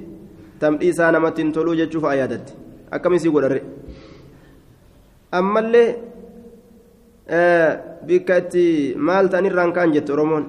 taphni 0.60 0.86
isaa 0.92 1.10
namatti 1.16 1.42
hin 1.42 1.52
toluu 1.56 1.74
jechuu 1.80 2.00
fa'a 2.04 2.14
yaadatti 2.20 2.52
akkamisii 2.98 3.30
godharre 3.38 3.62
ammallee. 5.40 5.88
bikka 8.08 8.36
itti 8.40 8.94
maal 8.96 9.28
ta'an 9.28 9.44
irraan 9.46 9.72
ka'an 9.72 9.92
jette 9.92 10.12
oromoon 10.12 10.44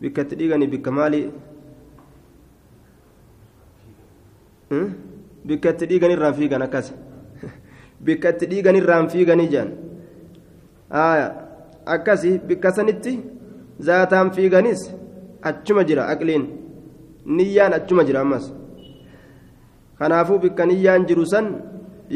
bikka 0.00 0.22
itti 0.24 0.36
dhiiganii 0.40 0.68
bikka 0.74 0.90
maalii 0.98 1.26
bikka 5.44 5.70
itti 5.74 5.86
dhiigan 5.90 6.10
irraan 6.16 6.34
fiigan 6.38 6.62
akkas 6.68 6.92
bikka 8.00 8.28
itti 8.34 8.46
dhiigan 8.52 8.76
irraan 8.80 9.08
fiiganii 9.12 9.48
jedhan 9.52 9.70
akkasi 11.96 12.38
bikka 12.48 12.72
sanitti 12.72 13.12
zaataan 13.88 14.30
fiiganis 14.38 14.88
achuma 15.48 15.84
jira 15.88 16.02
aqliin 16.12 16.44
niyyaan 17.36 17.72
achuma 17.78 18.04
jira 18.08 18.20
ammas 18.24 18.46
kanaafuu 19.98 20.38
bikka 20.44 20.66
niyyaan 20.66 21.06
jiru 21.08 21.26
san 21.32 21.46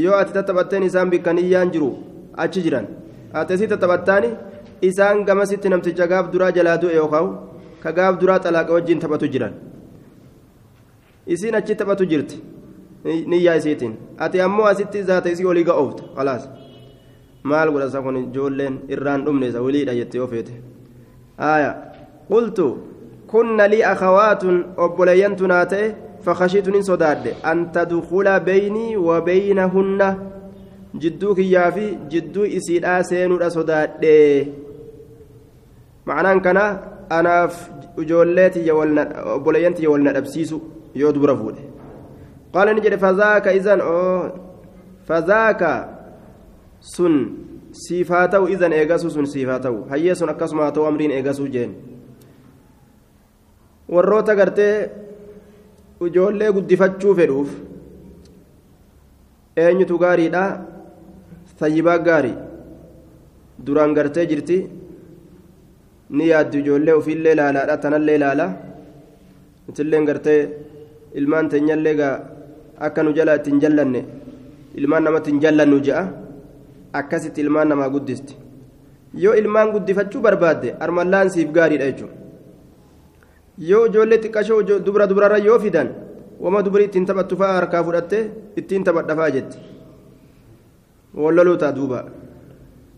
yoo 0.05 0.17
ati 0.21 0.33
tattabatteen 0.37 0.83
isaan 0.89 1.11
bikka 1.11 1.33
niyyaan 1.39 1.71
jiru 1.75 1.91
achi 2.45 2.63
jiran 2.67 2.87
ati 3.41 3.59
si 3.59 3.67
tattabattaani 3.73 4.31
isaan 4.89 5.25
gamasitti 5.29 5.69
namticha 5.69 6.07
gaaf 6.13 6.31
duraa 6.33 6.51
jalaa 6.57 6.77
du'e 6.83 6.95
yookaan 7.01 7.29
ka 7.83 7.93
gaaf 7.99 8.19
duraa 8.21 8.39
xalaaqa 8.45 8.73
wajjin 8.77 8.99
taphatu 9.05 9.29
jiran 9.35 9.55
isiin 11.27 11.55
achi 11.61 11.75
taphatu 11.81 12.05
jirti 12.13 12.37
niyyaa 13.05 13.55
isiitiin 13.61 13.95
ati 14.27 14.41
ammoo 14.47 14.67
asitti 14.73 15.03
zaata 15.11 15.31
isii 15.35 15.47
olii 15.53 15.65
ga'oofta 15.71 16.03
khalaas 16.17 16.49
maal 17.51 17.71
godhasa 17.75 18.03
kun 18.05 18.17
ijoolleen 18.23 18.75
irraan 18.97 19.25
dhumne 19.25 19.47
isa 19.53 19.63
waliidha 19.67 19.95
jettee 20.01 20.19
yoo 20.23 20.27
feete 20.33 20.53
aaya 21.51 21.71
qultu 22.31 22.67
kunna 23.35 23.69
lii 23.73 23.85
akhawaatun 23.93 24.65
obboleeyyantu 24.87 25.47
naa 25.53 25.67
ta'e 25.75 25.87
فخشيت 26.25 26.69
إن 26.69 26.83
صداد 26.83 27.45
أن 27.45 27.73
تدخل 27.73 28.41
بيني 28.41 28.97
وبينهن 28.97 30.01
جدو 30.95 31.35
كيافي 31.35 31.87
جدو 32.11 32.45
إسيدا 32.45 33.03
سينو 33.03 33.49
صداد 33.49 34.05
معناه 36.07 36.35
كان 36.45 36.59
أنا 37.13 37.51
ijoolleeti 38.03 38.71
obboleeyyanti 39.35 39.85
yoo 39.85 39.93
wal 39.93 40.03
na 40.03 40.13
dhabsiisu 40.13 40.57
yoo 40.95 41.13
dubra 41.13 41.37
fuudhe 41.37 41.63
qaala 42.53 42.75
ni 42.75 42.81
jedhe 42.81 42.99
fazaaka 42.99 43.53
izan 43.53 43.81
fazaaka 45.09 45.71
sun 46.81 47.15
siifaa 47.73 48.27
ta'u 48.29 48.49
izan 48.49 48.73
eegasuu 48.73 49.11
sun 49.11 49.27
siifaa 49.27 49.59
ta'u 49.59 49.85
hayyee 49.91 50.15
sun 50.15 50.29
akkasuma 50.29 50.63
haa 50.65 50.73
ta'u 50.73 50.87
amriin 50.91 51.11
eegasuu 51.11 51.47
jeen 51.55 51.77
warroota 53.95 54.35
gartee 54.41 54.75
ijoollee 56.07 56.51
guddifachuu 56.57 57.15
fedhuuf 57.19 57.51
eenyutu 59.57 59.99
gaariidha? 60.03 60.45
Sayyibaa 61.61 61.99
gaarii 62.07 62.35
duraan 63.67 63.95
gartee 63.95 64.27
jirti. 64.31 64.57
Ni 66.17 66.29
yaaddu 66.29 66.59
ijoollee 66.63 66.95
ofiillee 67.01 67.33
ilaalaadha 67.37 67.77
tanallee 67.85 68.17
ilaala. 68.19 68.47
Itilleen 69.69 70.05
gartee 70.09 70.41
ilmaan 71.21 71.49
teenyallee 71.49 71.95
gaa 72.01 72.15
akka 72.87 73.03
nu 73.03 73.13
jala 73.17 73.35
ittiin 73.39 73.61
jallanne 73.63 74.01
ilmaan 74.81 75.05
namatti 75.07 75.31
hin 75.31 75.41
jallannu 75.45 75.79
je'a 75.87 76.03
akkasitti 77.01 77.41
ilmaan 77.45 77.69
namaa 77.73 77.89
guddisti 77.95 78.35
yoo 79.23 79.35
ilmaan 79.41 79.71
guddifachuu 79.75 80.21
barbaadde 80.27 80.75
armallaan 80.87 81.31
siif 81.35 81.53
gaariidha 81.57 81.87
jechuudha 81.91 82.15
yoo 83.59 83.87
ijoollee 83.87 84.19
xiqqashoo 84.19 84.63
dubra 84.87 85.07
dubrarra 85.07 85.39
yoo 85.39 85.59
fidan 85.59 85.89
wama 86.41 86.63
dubrii 86.63 86.87
ittiin 86.89 87.07
taphattu 87.07 87.37
fa'aa 87.37 87.55
harkaa 87.61 87.85
fudhattee 87.85 88.23
ittiin 88.57 88.85
taphadha 88.85 89.17
fa'aa 89.17 89.31
jetti. 89.37 89.59
Wallaluu 91.15 91.57
ta'a 91.57 91.73
duuba. 91.77 92.05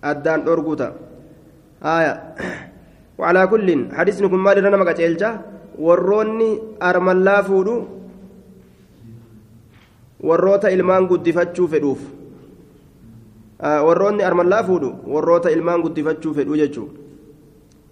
Addaan 0.02 0.44
dhorguu 0.46 0.76
ta'a. 0.76 0.92
Haaya. 1.80 2.14
Wacalaa 3.18 3.46
kulliin 3.52 3.90
hadisni 3.96 4.28
kun 4.28 4.40
maalirra 4.40 4.70
nama 4.70 4.84
qaceelcha 4.84 5.30
warroonni 5.78 6.50
armallaa 6.80 7.42
fuudhu 7.48 7.74
warroota 10.28 10.68
ilmaan 10.70 11.06
guddifachuu 11.08 11.68
fedhuuf. 11.68 12.00
Warroonni 13.86 14.24
armallaa 14.24 14.62
fuudhu 14.68 14.92
warroota 15.14 15.50
ilmaan 15.50 15.82
guddifachuu 15.84 16.34
fedhuu 16.34 16.56
jechuudha 16.56 16.94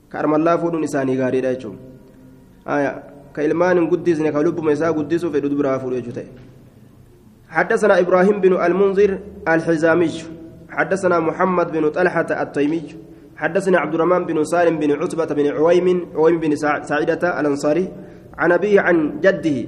ka 0.08 0.18
armallaa 0.24 0.58
fuudhuun 0.58 0.84
isaanii 0.84 1.16
gaariidha 1.16 1.54
jechuudha. 1.56 1.93
Ka 3.34 3.40
ilmaan 3.42 3.78
hin 3.78 3.86
guddisne 3.92 4.32
ka 4.32 4.42
lubbuma 4.42 4.72
isaa 4.72 4.92
guddisuu 4.92 5.30
fedhu 5.30 5.48
dubiraa 5.52 5.78
fuudhu 5.78 6.00
jechuu 6.00 6.16
ta'e 6.18 6.28
حدثنا 7.54 8.02
إبراهيم 8.02 8.40
بن 8.42 8.58
المنذر 8.58 9.18
الحزامي 9.48 10.14
حدثنا 10.70 11.16
محمد 11.20 11.66
بن 11.72 11.84
طلحة 11.94 12.26
التيمي 12.42 12.82
حدثني 13.36 13.76
عبد 13.76 13.94
الرحمن 13.94 14.26
بن 14.26 14.44
سالم 14.44 14.78
بن 14.82 14.90
عتبة 14.92 15.30
بن 15.38 15.46
عويم 15.46 16.06
عويم 16.18 16.36
بن 16.40 16.52
سعيدة 16.90 17.22
الأنصاري. 17.40 17.86
عن 18.38 18.52
أبيه 18.52 18.80
عن 18.80 18.96
جده. 19.22 19.58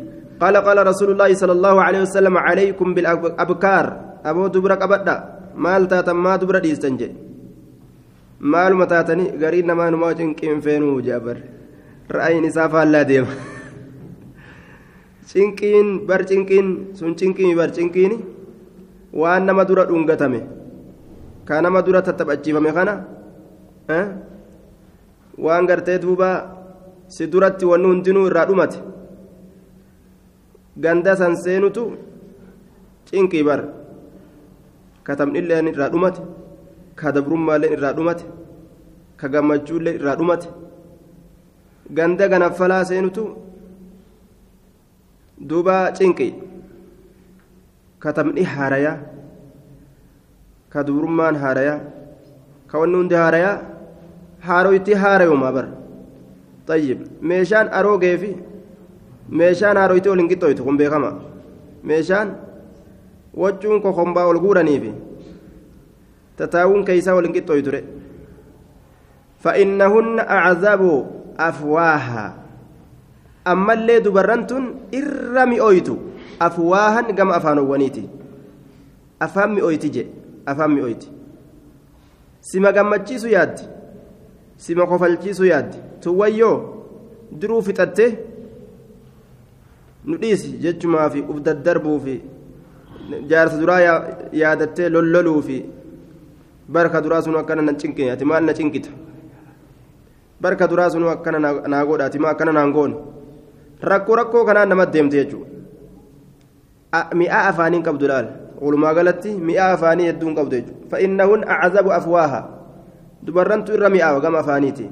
قال 0.43 0.57
قال 0.57 0.87
رسول 0.87 1.11
الله 1.15 1.35
صلى 1.35 1.53
الله 1.53 1.83
عليه 1.83 2.01
وسلم 2.11 2.35
عليكم 2.37 2.95
بالأبكار 2.95 3.87
أبو 4.25 4.47
دبرك 4.47 4.83
أبدا 4.83 5.17
مال 5.55 5.89
تاتا 5.89 6.13
ما 6.13 6.37
دبر 6.37 6.59
ديستنجي. 6.59 7.09
مال 8.41 8.75
متاتني 8.75 9.31
قرينا 9.39 9.75
ما 9.75 9.91
نماجن 9.91 10.35
كيم 10.35 10.61
فينو 10.61 11.01
جابر. 11.07 11.39
رأي 12.11 12.41
نسافة 12.41 12.85
لا 12.85 13.03
ديم 13.03 13.27
cinqiin 15.27 16.07
bar 16.09 16.23
cinqiin 16.23 16.95
sun 16.95 17.13
cinqii 17.19 17.55
bar 17.59 17.71
cinqiini 17.77 18.17
waan 19.21 19.43
nama 19.47 19.65
dura 19.69 19.85
dhungatame 19.89 20.41
ka 21.49 21.61
nama 21.61 21.83
dura 21.83 22.01
tattaphachiifame 22.07 22.71
kana 22.77 22.95
waan 25.45 25.67
gartee 25.67 25.99
duuba 26.05 26.29
si 27.15 27.27
duratti 27.33 27.65
wanni 27.71 27.87
hundinuu 27.91 28.27
irraa 28.31 28.47
dhumate 28.49 28.79
ganda 30.85 31.13
san 31.21 31.35
seenutu 31.43 31.83
cinqii 33.11 33.43
bar 33.49 33.61
katamnilleen 35.07 35.69
irraa 35.73 35.91
dhumate 35.95 36.21
ka 37.01 37.09
irraa 37.75 37.93
dhumate 37.99 38.25
ka 39.21 39.27
irraa 39.99 40.17
dhumate 40.21 40.49
ganda 41.95 42.29
ganaffalaa 42.29 42.85
seenutu 42.85 43.25
duuba 45.49 45.77
cinqi 45.99 46.29
katamni 48.03 48.43
haarayaa 48.55 48.97
ka 50.73 50.83
dubrummaan 50.87 51.37
haarayaa 51.43 51.79
ka 52.71 52.79
wanni 52.81 52.97
hundi 53.01 53.15
haarayaa 53.23 53.57
haaroyti 54.49 54.93
haarayumaa 55.05 55.53
bara 55.59 55.71
طيب 56.71 56.99
meeshaan 57.23 57.69
aroogee 57.79 58.17
fi 58.23 58.31
meeshaan 59.41 59.77
haaroyti 59.81 60.09
ol 60.13 60.19
hin 60.21 60.29
qixxooytu 60.33 60.63
kun 60.67 60.77
beekama 60.81 61.11
meeshaan 61.91 62.29
waccuun 63.43 63.79
kokombaa 63.85 64.25
ol 64.31 64.39
guuraniifi 64.45 64.91
tataawuun 66.41 66.83
keeysaa 66.89 67.15
ol 67.19 67.25
hin 67.29 67.35
qixxooyture 67.39 67.81
فإنهن 69.45 70.19
أعذاب 70.21 70.83
afwaaha. 71.39 72.35
Ammallee 73.45 74.01
dubarran 74.01 74.47
tun 74.47 74.75
irra 74.93 75.47
mi'ooytu. 75.47 75.99
Afwaahan 76.41 77.13
gama 77.17 77.35
afaanowwaniiti 77.37 78.09
afaan 79.21 79.55
mi'ooyti 79.55 79.91
jee 79.91 80.07
afaan 80.47 80.71
mi'ooyti. 80.75 81.09
Sima 82.41 82.73
gammachiisu 82.73 83.29
yaaddi. 83.29 83.63
Sima 84.57 84.87
kofalchiisu 84.87 85.45
yaaddi. 85.45 85.77
Tun 86.01 86.17
wayyoo 86.17 86.85
duruu 87.33 87.63
fixatte? 87.63 88.19
Nu 90.05 90.17
dhiisi 90.19 90.59
jechumaafi 90.63 91.21
uf 91.29 91.41
daddarbuu 91.43 92.01
fi 92.01 92.21
jaarsa 93.29 93.59
duraa 93.59 93.81
yaadattee 94.33 94.89
lolloluufi. 94.89 95.65
Barka 96.69 97.01
duraa 97.01 97.23
sun 97.23 97.37
akkana 97.37 97.63
na 97.63 97.73
cinqe 97.75 98.11
ati 98.11 98.25
maal 98.25 98.45
na 98.45 98.53
cinqita? 98.55 98.91
Barka 100.41 100.69
duraa 100.69 100.91
sunu 100.91 101.09
akkana 101.11 101.39
naa 101.69 101.85
godha 101.85 102.05
ati 102.07 102.19
maa 102.19 102.33
akkana 102.37 102.53
naan 102.53 102.73
goone 102.73 102.97
rakkoo 103.83 104.17
rakkoo 104.17 104.45
kanaan 104.45 104.69
nama 104.69 104.87
deemte 104.87 105.17
jechuudha 105.17 105.55
mi'aa 107.15 107.49
afaaniin 107.53 107.83
qabdu 107.83 108.09
laal 108.09 108.29
walumaa 108.61 108.95
galatti 108.95 109.35
mi'aa 109.35 109.73
afaanii 109.77 110.07
hedduun 110.13 110.35
qabdu 110.37 110.57
jechuudha 110.57 110.89
fa'innahun 110.93 111.45
acazabu 111.57 111.91
afwaaha 111.99 112.41
dubarrantu 113.23 113.75
irra 113.77 113.89
mi'aawa 113.91 114.21
gama 114.21 114.39
afaaniiti 114.45 114.87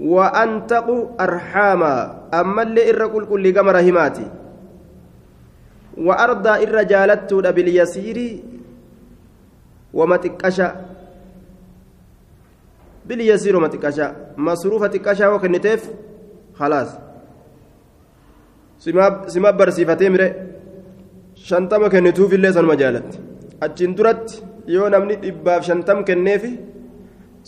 وأنتق 0.00 0.88
أرحاما 1.20 1.94
أما 2.34 2.62
اللي 2.62 2.90
إر 2.90 3.02
قل 3.12 3.24
كل 3.28 3.44
كما 3.52 3.72
رحماتي 3.72 4.26
وأرضى 6.00 6.52
إر 6.64 6.76
جالت 6.82 7.34
باليسير 7.34 8.18
وما 9.92 10.16
تكشى 10.16 10.68
باليسير 13.10 13.56
وما 13.56 13.68
تكشى 13.74 14.06
مصروفة 14.46 14.86
تكشى 14.94 15.26
وكنتف 15.32 15.82
خلاص 16.58 16.90
سما 19.34 19.50
برسيفتي 19.58 20.08
مره 20.14 20.28
شنتما 21.48 21.88
كنتوف 21.92 22.30
اللي 22.38 22.50
سنما 22.56 22.74
جالت 22.80 23.10
أجن 23.64 23.92
درت 23.98 24.28
yoo 24.74 24.88
namni 24.94 25.14
dhibbaaf 25.24 25.62
shantam 25.68 25.98
kenneefi 26.08 26.50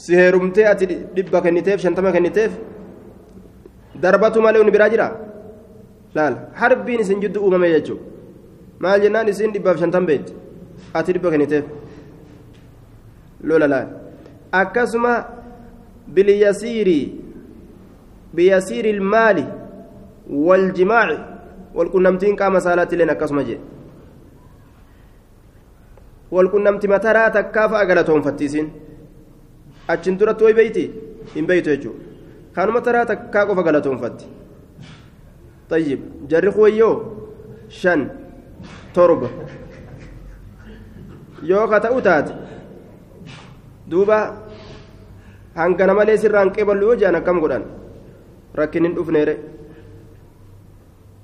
si 0.02 0.12
heerumtee 0.20 0.66
ati 0.72 0.86
dhibba 1.16 1.38
kenniteef 1.44 1.78
shantama 1.84 2.12
kenniteef 2.16 2.52
darbatu 4.02 4.40
malee 4.44 4.70
biraa 4.76 4.90
jira 4.94 5.08
laal 6.16 6.34
harbiin 6.60 7.00
isin 7.04 7.20
jiddu 7.24 7.38
uumame 7.44 7.68
jechuudha 7.74 8.04
maal 8.84 8.98
jennaan 9.04 9.28
isin 9.32 9.52
dhibbaaf 9.54 9.76
shantam 9.82 10.04
beekti 10.10 10.32
ati 10.98 11.10
dhibba 11.14 11.30
kenniteef 11.34 11.64
lola 13.48 13.66
laal 13.74 13.88
akkasuma 14.60 15.12
biyasiiri 18.36 18.90
ilmaali 18.90 19.44
waljimaaci 20.48 21.18
walqunnamtiin 21.76 22.36
qaama 22.36 22.61
saalaatti 22.61 22.94
illeen 22.94 23.11
akkasuma 23.14 23.42
jedhe 23.42 23.64
walqunnamti 26.32 26.88
mataraa 26.88 27.30
takkaa 27.30 27.68
fa'a 27.68 27.86
galatoonfattiisin 27.86 28.72
achin 29.88 30.18
duratti 30.18 30.44
way 30.44 30.55
beeyti 30.61 30.84
hin 31.34 31.46
beeytu 31.46 31.70
jechuudha 31.70 32.05
kanuma 32.53 32.80
taraa 32.80 33.07
takkaa 33.07 33.46
qofa 33.46 33.62
galatoonfatti 33.62 34.26
طيب 35.72 36.00
shan 37.68 38.11
torba 38.94 39.28
yoo 41.42 41.66
ka 41.68 41.80
ta'u 41.80 42.00
taate 42.05 42.32
duuba 43.88 44.18
hangana 45.55 45.94
malee 45.94 46.16
sirraan 46.22 46.50
qeeballu 46.55 46.86
yoo 46.88 46.96
jedhan 47.00 47.14
akkam 47.20 47.40
godhan? 47.40 47.64
Rakkin 48.55 48.84
hin 48.84 48.94
dhufneere 48.96 49.34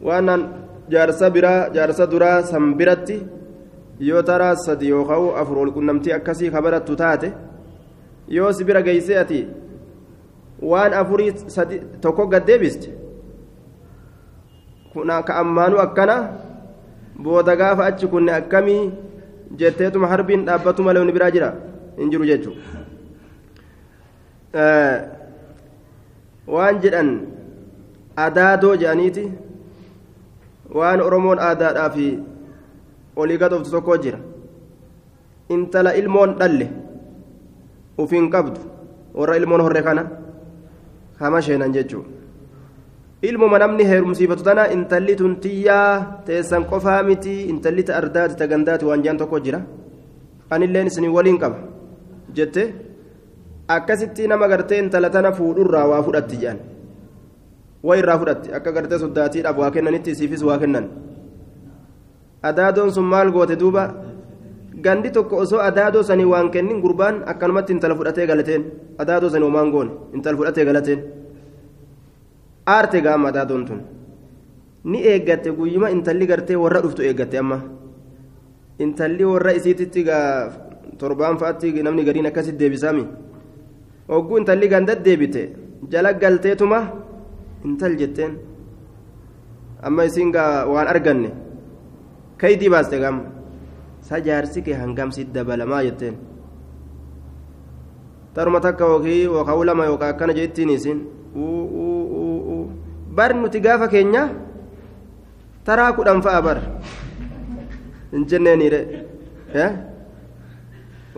waan 0.00 0.28
jaarsa 0.88 1.30
biraa 1.30 1.68
jaarsa 1.74 2.06
duraa 2.12 2.42
san 2.42 2.74
biratti 2.78 3.16
yoo 4.00 4.22
taraa 4.22 4.54
sadi 4.56 4.88
yookaan 4.88 5.34
afur 5.40 5.58
ol 5.58 5.72
qunnamtii 5.76 6.12
akkasii 6.18 6.50
ka 6.50 6.62
barattu 6.62 6.96
taate 6.96 7.32
yoo 8.36 8.52
si 8.52 8.64
bira 8.64 8.82
geessee 8.82 9.18
ati 9.22 9.40
waan 10.62 10.92
afurii 11.00 11.32
sadi 11.56 11.80
tokko 12.00 12.26
gaddeebiste 12.32 12.88
ka 15.26 15.34
ammaanu 15.42 15.78
akkana 15.86 16.16
booda 17.22 17.56
gaafa 17.56 17.84
achi 17.90 18.06
kunne 18.06 18.32
akkamii 18.40 18.82
jetteetuma 19.60 20.06
harbiin 20.12 20.44
dhaabbatu 20.46 20.82
malee 20.82 21.04
ni 21.04 21.12
biraa 21.12 21.30
jira? 21.30 21.54
Hin 21.98 22.10
jiru 22.10 22.24
jechuudha 22.24 22.77
waan 26.54 26.80
jedhan 26.82 27.10
adaadoo 28.16 28.74
jedhaniiti 28.80 29.24
waan 30.78 31.00
oromoon 31.00 31.38
aadaadhaa 31.48 31.90
fi 31.96 32.06
olii 33.16 33.38
gadoftu 33.42 33.70
tokko 33.70 33.96
jira 34.04 34.18
intala 35.56 35.96
ilmoon 36.00 36.38
dhalle 36.40 36.66
ufiin 37.98 38.30
qabdu 38.34 38.60
warra 39.18 39.36
ilmoon 39.40 39.60
horre 39.66 39.82
kana 39.88 40.04
hama 41.20 41.42
sheenan 41.42 41.72
jechuudha 41.76 42.18
ilmuma 43.28 43.58
namni 43.58 43.84
heerumsiifatu 43.90 44.44
tana 44.48 44.70
intalli 44.74 45.16
tuntiyyaa 45.20 46.22
teessan 46.26 46.64
qofaa 46.70 47.00
miti 47.02 47.32
intalli 47.52 47.82
ta 47.88 47.96
ardaati 48.00 48.36
ta 48.38 48.86
waan 48.88 49.02
jaan 49.04 49.18
tokko 49.18 49.40
jira 49.46 49.60
anilleen 50.50 50.86
isinii 50.86 51.10
waliin 51.16 51.38
qaba 51.42 51.58
jette 52.36 52.62
akkasitti 53.68 54.26
nama 54.28 54.48
gartee 54.48 54.78
intala 54.82 55.10
tana 55.10 55.32
fuudhurraa 55.32 55.86
waa 55.90 56.02
fudhatti 56.02 56.36
jedhan 56.36 56.58
waa 57.82 57.96
irraa 57.96 58.18
fudhatti. 58.18 58.52
Akka 58.52 58.72
gartee 58.72 58.98
soddaatiidhaaf 58.98 59.56
waa 59.58 59.70
kennanitti 59.70 60.10
isiifis 60.10 60.42
waa 60.42 60.58
kennan. 60.58 60.88
Adaadoon 62.42 62.92
sun 62.92 63.04
maal 63.04 63.30
goote 63.32 63.56
duuba? 63.58 63.84
Gandi 64.82 65.10
tokko 65.10 65.36
osoo 65.42 65.58
adaadoo 65.60 66.02
sanii 66.02 66.24
waan 66.24 66.50
kennin 66.50 66.80
gurbaan 66.80 67.22
akkanumatti 67.26 67.72
intala 67.72 67.94
fudhatee 67.94 68.26
galateen. 68.26 68.64
Adaadoo 68.98 69.30
sanii 69.30 69.46
homaan 69.46 69.70
goone 69.70 69.90
intala 70.14 70.36
fudhatee 70.36 70.64
galateen. 70.64 71.00
Aarte 72.66 73.00
gaama 73.02 73.28
adaadoon 73.28 73.64
tun. 73.66 73.80
Ni 74.84 75.02
eeggatte 75.12 75.50
guyyuma 75.52 75.90
intalli 75.90 76.26
gartee 76.26 76.56
warra 76.56 76.80
dhuftu 76.82 77.02
eeggatte 77.02 77.38
amma? 77.38 77.58
Intalli 78.78 79.24
warra 79.24 79.52
isiititti 79.52 80.04
torbaan 80.98 81.38
fa'aatti 81.38 81.82
namni 81.82 82.04
gariin 82.04 82.26
akkasitti 82.26 82.58
deebisaami 82.58 83.04
hogguu 84.08 84.38
intalli 84.40 84.68
ganda 84.72 84.94
deebite 85.06 85.42
jala 85.92 86.12
galteetuma 86.22 86.80
intal 87.64 87.94
jetteen 88.00 88.32
amma 89.86 90.04
isiin 90.08 90.32
waan 90.72 90.88
arganne 90.92 91.30
kaydii 92.40 92.70
baaste 92.74 92.96
gama 93.04 93.22
sajaarsi 94.08 94.62
kee 94.66 94.74
hangamsitti 94.82 95.34
dabalamaa 95.36 95.82
jetteen 95.86 96.16
taruma 98.34 98.60
takka 98.60 98.84
yookaan 98.86 99.66
lama 99.66 99.84
yookaan 99.90 100.14
akkana 100.14 100.32
jettiin 100.38 100.70
isin 100.76 100.98
bar 103.16 103.34
nuti 103.34 103.60
gaafa 103.60 103.88
keenya 103.88 104.22
taraa 105.66 105.92
kudhan 105.92 106.22
fa'a 106.22 106.40
bar 106.46 106.58
hin 108.12 108.22
jenneeniire 108.30 108.80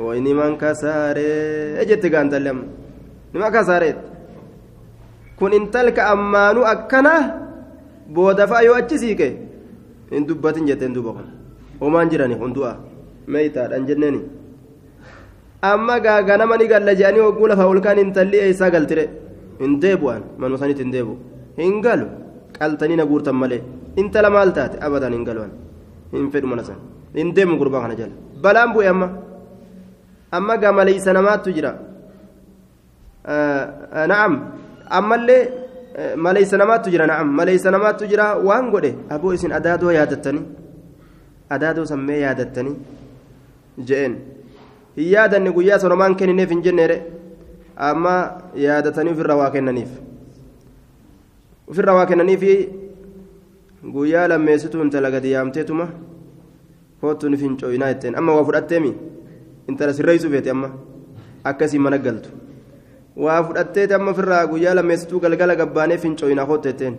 wayni 0.00 0.32
man 0.34 0.56
kasaaree 0.56 1.84
jette 1.88 2.08
gaantallee 2.14 2.50
amma 2.56 2.79
nima 3.32 3.50
kasaareet 3.54 3.98
kun 5.38 5.52
intalka 5.58 6.02
ammaanuu 6.14 6.64
akkana 6.74 7.12
booda 8.14 8.46
fa'a 8.50 8.62
yoo 8.66 8.74
achi 8.80 8.98
siiqe 9.02 9.28
hin 10.12 10.26
dubbatin 10.28 10.66
jetteen 10.68 10.94
duuba 10.94 11.12
kun. 11.16 11.26
Homaan 11.80 12.10
jirani 12.10 12.34
hundu'a 12.40 12.72
meeytaadhaan 13.32 13.86
jenneeni 13.88 14.20
amma 15.70 15.96
gaaga 16.04 16.36
nama 16.40 16.56
ni 16.60 16.66
galla 16.72 16.94
je'anii 17.00 17.20
hogguu 17.26 17.46
lafa 17.52 17.66
olkaan 17.72 17.98
intalli 18.04 18.36
eessaa 18.46 18.70
galtire? 18.74 19.04
Hin 19.60 19.72
deebu'an 19.82 20.22
manuma 20.38 20.58
sanitti 20.62 20.82
hin 20.84 20.92
deebu 20.96 21.14
hin 21.56 21.80
galu. 21.86 22.06
Qaltanii 22.58 22.96
na 23.00 23.04
guurtan 23.10 23.34
malee. 23.42 23.62
Intala 24.00 24.30
maal 24.36 24.52
taate? 24.56 24.76
Abadan 24.86 25.12
hin 25.16 25.24
galu'an 25.28 25.50
hin 26.12 26.30
fedhu 26.32 26.46
mana 26.52 26.64
san 26.68 26.76
hin 27.14 27.32
deemu 27.36 27.56
gurbaa 27.60 27.80
kana 27.84 27.94
jala. 28.00 28.12
Balaan 28.42 28.72
bu'e 28.74 28.88
amma. 28.92 29.08
Amma 30.36 30.56
gaa 30.62 30.72
maleeysa 30.78 31.12
namaattu 31.16 31.52
jira 31.56 31.72
na'am. 33.24 34.32
Ammallee 34.90 35.48
maleeysa 36.16 36.56
namaattu 36.56 36.90
jira 36.90 37.06
na'am. 37.06 37.28
Maleeysa 37.28 37.70
namaattu 37.70 38.06
jira 38.06 38.36
waan 38.38 38.70
godhe 38.70 38.94
aboo 39.10 39.32
isin 39.32 39.52
adaadoo 39.52 39.90
yaadattanii 39.92 40.44
adaadoo 41.50 41.84
sammee 41.84 42.20
yaadattanii 42.20 42.76
je'een. 43.88 44.14
Hin 44.96 45.08
yaadanne 45.14 45.50
guyyaa 45.52 45.78
sonomaan 45.78 46.16
kennineef 46.16 46.50
hin 46.50 46.62
jenneere 46.62 46.96
amma 47.76 48.14
yaadatanii 48.54 49.12
ofirra 49.12 49.36
waa 49.36 49.50
kennaniif. 49.50 49.88
Ofirra 51.68 51.94
waa 51.94 52.06
kennaniifi 52.06 52.52
guyyaa 53.92 54.28
lammeessituu 54.28 54.82
intala 54.82 55.10
gadi 55.10 55.32
yaamteetuma 55.32 55.88
kootuun 57.00 57.36
fincooyinaa 57.36 57.88
jetteen. 57.92 58.16
Amma 58.18 58.32
waa 58.34 58.44
fudhatteemi 58.44 58.94
intala 59.68 59.92
sirreessuu 59.92 60.30
feete 60.30 60.50
amma? 60.50 60.70
Akkasii 61.44 61.78
mana 61.78 61.98
galtu 61.98 62.28
waa 63.24 63.40
fudhatteeti 63.46 63.94
amma 63.98 64.10
ofirraa 64.14 64.44
guyyaa 64.52 64.74
lammeessituu 64.78 65.20
galgala 65.24 65.54
gabbaanee 65.60 65.98
fincooyinaa 66.04 66.46
kootu 66.50 66.68
jetteen 66.68 66.94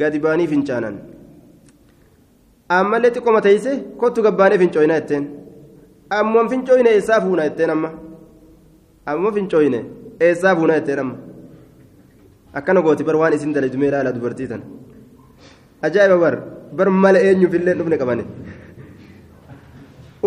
gadi 0.00 0.18
baanii 0.24 0.46
fincaanan 0.52 0.96
ammallee 2.76 3.10
xiqqooma 3.14 3.40
teeyse 3.46 3.72
kootu 4.00 4.22
gabbaanee 4.26 4.58
fincooyinaa 4.62 5.00
jetteen. 5.00 5.24
Ammoo 6.16 6.42
fincooyine 6.52 6.90
eessaa 6.96 7.20
fuuna 7.24 7.42
jetteen 7.46 7.70
amma? 7.74 7.88
Ammoo 9.10 9.32
fincooyine 9.36 9.80
eessaa 10.26 10.54
fuuna 10.58 10.74
jetteen 10.78 10.98
amma? 11.02 11.16
Akkana 12.58 12.80
gooti 12.86 13.04
bar 13.08 13.16
waan 13.22 13.32
isin 13.38 13.52
dalaytu 13.56 13.78
mee 13.80 13.88
ilaala 13.90 14.12
dubartii 14.16 14.46
tana 14.52 14.64
ajaa'iba 15.88 16.16
bar 16.24 16.34
bar 16.78 16.88
mala 17.02 17.18
eenyuufillee 17.26 17.74
dhufne 17.80 17.96
qabane. 18.02 18.24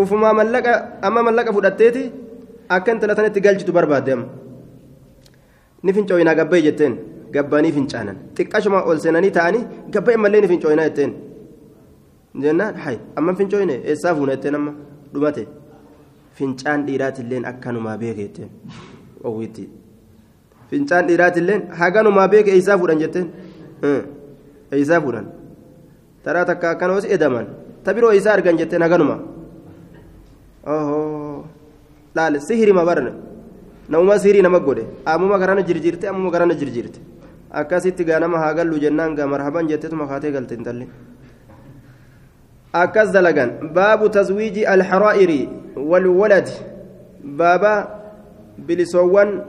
Ufumaa 0.02 0.32
mallaqa 0.40 0.72
amma 1.06 1.20
mallaqa 1.28 1.52
fudhatteeti 1.56 2.02
akka 2.76 2.92
intala 2.94 3.14
sanatti 3.18 3.40
galchitu 3.46 3.72
barbaadde 3.78 4.12
amma 4.16 4.26
ni 5.82 5.92
fincooyinaa 5.96 6.34
gabba'i 6.40 6.62
jetteen 6.68 6.94
gabbaanii 7.34 7.72
fincaanan 7.78 8.16
xiqqashuma 8.36 8.78
ol 8.90 8.98
seenanii 9.04 9.30
ta'anii 9.38 9.62
gabba'i 9.94 10.16
mallee 10.24 10.40
ni 10.44 10.48
fincooyinaa 10.52 10.86
jetteen 10.88 11.12
jennaan 12.44 12.74
hay 12.84 12.96
amma 13.18 13.34
fincooyine 13.40 13.74
eessaa 13.90 14.14
fuuna 14.18 14.32
jetteen 14.36 14.54
amma 14.60 14.72
dhumate 15.14 15.42
fincaan 16.38 16.86
dhiiraatilleen 16.86 17.44
akkanumaa 17.52 17.96
beeke 18.02 18.22
jetteen 18.26 18.50
owwitti 19.30 19.64
fincaan 20.70 21.06
dhiiraatilleen 21.08 21.62
haganumaa 21.80 22.28
beeke 22.34 22.50
eessaa 22.56 22.78
fuudhan 22.82 22.98
jetteen 23.04 23.26
eessaa 24.78 25.00
fuudhan 25.06 25.26
taraa 26.24 26.44
takka 26.50 26.70
akkana 26.74 26.92
hoos 26.94 27.04
edaman 27.16 27.46
ta 27.84 27.94
biroo 27.96 28.12
eessaa 28.16 28.32
argan 28.38 28.58
jetteen 28.62 28.82
haganuma 28.86 29.16
ohoo 30.74 31.44
laal 32.16 32.34
sihirima 32.48 32.84
barne 32.88 33.12
namuma 33.88 34.18
sihirii 34.18 34.42
nama 34.42 34.60
godhe 34.60 34.84
ammuma 35.04 35.38
garana 35.38 35.62
jirjirte 35.62 36.04
ammuma 36.08 36.30
garana 36.30 36.54
jirjirte 36.54 37.00
akkasitti 37.50 38.04
gaa 38.04 38.20
nama 38.20 38.38
haa 38.38 38.54
gallu 38.54 38.78
jennaan 38.78 39.14
gaa 39.14 39.26
marhaban 39.26 39.68
jetteetuma 39.68 40.06
kaatee 40.06 40.32
galte 40.32 40.52
intalli 40.54 40.86
akkas 42.72 43.12
dalagan 43.12 43.50
baabu 43.74 44.08
tazwiiji 44.08 44.66
alxaraa'iri 44.66 45.48
walwalad 45.76 46.48
baaba 47.22 47.72
bilisoowwan 48.58 49.40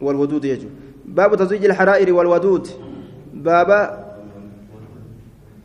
walwaduud 0.00 0.42
jechuudha 0.42 0.76
baabu 1.04 1.36
tazwiiji 1.36 1.66
alxaraa'iri 1.72 2.12
walwaduud 2.12 2.68
baaba 3.34 3.80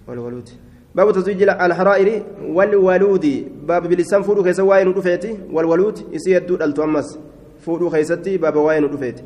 والولود 0.07 0.49
باب 0.95 1.11
تزويج 1.11 1.41
الحرائر 1.43 2.23
والولود 2.47 3.25
باب 3.67 3.83
بلسان 3.87 4.21
فودو 4.21 4.43
كيس 4.43 4.59
واين 4.59 4.93
دفيتي 4.93 5.37
والولود 5.51 5.97
يسي 6.13 6.31
يدو 6.31 6.55
دلتو 6.55 6.83
امس 6.83 7.19
فودو 7.65 7.89
كيستي 7.89 8.37
باب 8.37 8.55
واين 8.55 8.91
دفيتي 8.91 9.23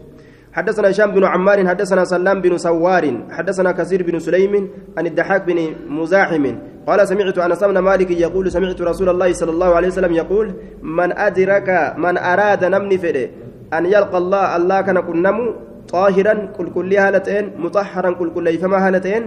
حدثنا 0.54 0.90
هشام 0.90 1.12
بن 1.12 1.24
عمار 1.24 1.68
حدثنا 1.68 2.04
سلام 2.06 2.42
بن 2.42 2.58
سوار 2.58 3.04
حدثنا 3.30 3.72
كثير 3.72 4.04
بن 4.04 4.20
سليم 4.20 4.54
عن 4.98 5.06
الضحاك 5.08 5.42
بن 5.50 5.60
مزاحم. 5.88 6.46
قال 6.88 7.08
سمعت 7.08 7.38
أنس 7.38 7.64
بن 7.64 7.78
مالك 7.80 8.12
يقول 8.12 8.52
سمعت 8.52 8.82
رسول 8.82 9.10
الله 9.10 9.34
صلى 9.34 9.52
الله 9.52 9.76
عليه 9.76 9.88
وسلم 9.88 10.14
يقول 10.14 10.54
من 10.82 11.10
أدرك 11.18 11.70
من 11.98 12.18
أراد 12.18 12.66
نمني 12.66 12.98
فده 12.98 13.30
أن 13.74 13.86
يلقى 13.86 14.18
الله 14.18 14.56
الله 14.58 14.82
كان 14.82 15.00
كنمو 15.00 15.54
طاهرا 15.94 16.34
كل 16.58 16.68
كل 16.76 16.94
هالتين 16.94 17.52
مطهرا 17.58 18.12
كل 18.20 18.30
كل 18.34 18.58
فما 18.58 18.88
هالتين 18.88 19.24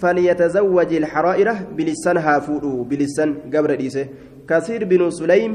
فليتزوج 0.00 0.90
الحرائر 0.94 1.48
بلسان 1.76 2.16
هافودو 2.16 2.82
بلسان 2.90 3.30
قبر 3.54 3.74
ديسه. 3.74 4.06
كثير 4.50 4.84
بن 4.84 5.10
سليم 5.10 5.52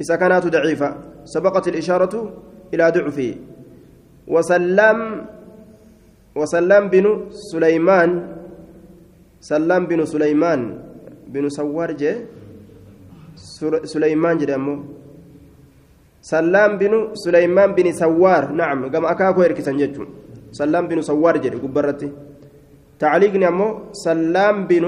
إذا 0.00 0.16
كانت 0.16 0.46
ضعيفة. 0.46 1.11
سبقت 1.24 1.68
الإشارة 1.68 2.14
إلى 2.74 2.84
ضعفه 2.90 3.30
وسلام 4.28 4.98
وسلام 6.36 6.84
بن 6.88 7.06
سليمان 7.52 8.10
سلام 9.40 9.82
بن 9.86 10.00
سليمان 10.04 10.60
بن 11.28 11.44
سوار 11.48 11.90
جي 11.92 12.12
سليمان 13.84 14.34
جدامو 14.38 14.74
سلام 16.22 16.78
بن 16.78 16.92
سليمان 17.14 17.70
بن 17.74 17.86
سوار 17.92 18.52
نعم 18.52 18.78
كما 18.92 19.10
أكاكو 19.12 19.42
إركسان 19.42 19.76
جتشون 19.76 20.08
سلام 20.52 20.84
بن 20.88 21.02
سوار 21.02 21.36
جدي 21.42 21.58
قبرتي. 21.58 22.08
تعليقني 23.02 23.48
أمو 23.48 23.68
سلام 24.06 24.56
بن 24.70 24.84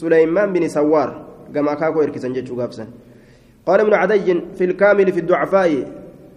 سليمان 0.00 0.48
بن 0.52 0.64
سوار 0.68 1.10
كما 1.54 1.72
أكاكو 1.72 1.98
إركسان 2.02 2.32
جتشو 2.32 2.56
قابسان 2.60 2.88
قال 3.66 3.80
ابن 3.80 3.94
عدي 3.94 4.40
في 4.58 4.64
الكامل 4.64 5.12
في 5.12 5.20
الضعفاء 5.20 5.72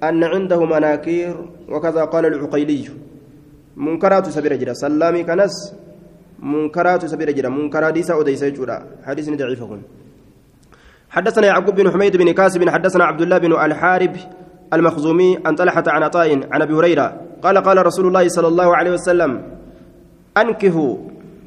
أن 0.03 0.23
عنده 0.23 0.65
مناكير 0.65 1.35
وكذا 1.69 2.03
قال 2.05 2.25
العقيلي. 2.25 2.89
منكرات 3.77 4.29
سبيل 4.29 4.59
جرا 4.59 4.73
سلامي 4.73 5.23
كنس 5.23 5.75
منكرات 6.39 7.05
سبيل 7.05 7.35
جرا 7.35 7.49
منكرات 7.49 7.93
ديسا 7.93 8.13
وديسا 8.15 8.49
جرا 8.49 8.85
حديث 9.05 9.29
ضعيف 9.29 9.63
حدثنا 11.09 11.47
يعقوب 11.47 11.75
بن 11.75 11.91
حميد 11.91 12.17
بن 12.17 12.31
كاسب 12.31 12.69
حدثنا 12.69 13.03
عبد 13.05 13.21
الله 13.21 13.37
بن 13.37 13.51
الحارب 13.53 14.15
المخزومي 14.73 15.39
عن 15.45 15.55
طلحة 15.55 15.83
عن 15.87 16.03
عطاء 16.03 16.29
عن 16.51 16.61
أبي 16.61 16.73
هريرة. 16.73 17.21
قال 17.43 17.57
قال 17.57 17.85
رسول 17.85 18.07
الله 18.07 18.27
صلى 18.27 18.47
الله 18.47 18.75
عليه 18.75 18.91
وسلم 18.91 19.41
أنكهوا 20.37 20.97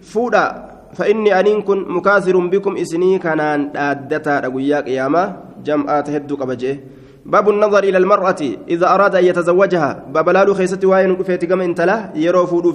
فودا. 0.03 0.66
فإني 0.97 1.41
أن 1.41 1.63
كن 1.63 1.85
مكاثر 1.89 2.37
بكم 2.47 2.77
إسني 2.77 3.19
كان 3.19 3.41
أدتا 3.77 4.41
رقيا 4.41 4.81
قيامة 4.81 5.23
جمعات 5.65 6.11
هدو 6.11 6.37
قبجه. 6.37 6.81
باب 7.27 7.49
النظر 7.51 7.83
إلى 7.85 7.99
المرأة 7.99 8.43
إذا 8.69 8.87
أراد 8.95 9.15
أن 9.15 9.25
يتزوجها. 9.25 9.91
باب 10.15 10.29
لالو 10.29 10.55
خيستي 10.55 10.87
وين 10.87 11.17
كفيت 11.17 11.45
كما 11.45 11.65
انتلا 11.65 12.13
يرو 12.15 12.47
فودو 12.47 12.73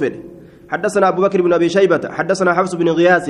حدثنا 0.72 1.07
أبو 1.07 1.22
بكر 1.22 1.41
بن 1.41 1.53
أبي 1.53 1.69
شيبة 1.69 2.01
حدثنا 2.11 2.53
حفص 2.53 2.76
بن 2.76 2.89
غياث 2.89 3.30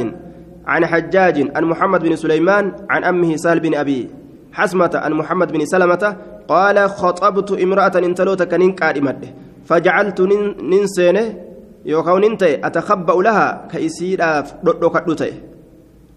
عن 0.65 0.85
حجاج 0.85 1.51
عن 1.55 1.63
محمد 1.63 2.01
بن 2.03 2.15
سليمان 2.15 2.71
عن 2.89 3.03
أمه 3.03 3.35
سهل 3.35 3.59
بن 3.59 3.75
أبي 3.75 4.09
حسمة 4.53 4.91
عن 4.95 5.13
محمد 5.13 5.51
بن 5.51 5.65
سلمة 5.65 6.17
قال 6.47 6.89
خطبت 6.89 7.51
امرأة 7.51 7.91
انتلوت 7.95 8.43
كنين 8.43 8.71
قادمة 8.71 9.21
فجعلت 9.65 10.21
ننسينه 10.61 11.50
يوكاو 11.85 12.17
ننتي 12.17 12.65
أتخبأ 12.67 13.13
لها 13.21 13.67
كيسير 13.71 14.21
دوكادوتي 14.63 15.33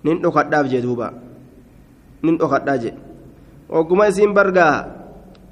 نين 0.05 0.21
دوكاداف 0.21 0.67
جدوبا 0.67 1.09
نين 2.25 2.37
دوكاداجي 2.37 2.93
ogguma 3.69 4.09
isiin 4.09 4.35
bargaa 4.37 4.87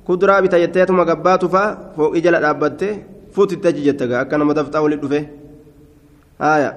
kuduraa 0.04 0.42
bita 0.42 0.60
jetteetuma 0.60 1.04
gabbaatu 1.04 1.48
faa 1.48 1.92
fooqii 1.96 2.22
jala 2.24 2.40
dhaabbatte 2.44 2.88
fuutitti 3.34 3.68
achi 3.68 3.82
jette 3.88 4.04
gaa 4.10 4.20
akka 4.24 4.38
nama 4.38 4.54
dafxaa 4.58 4.82
walitti 4.84 5.06
dhufe 5.06 5.20
haaya 6.38 6.70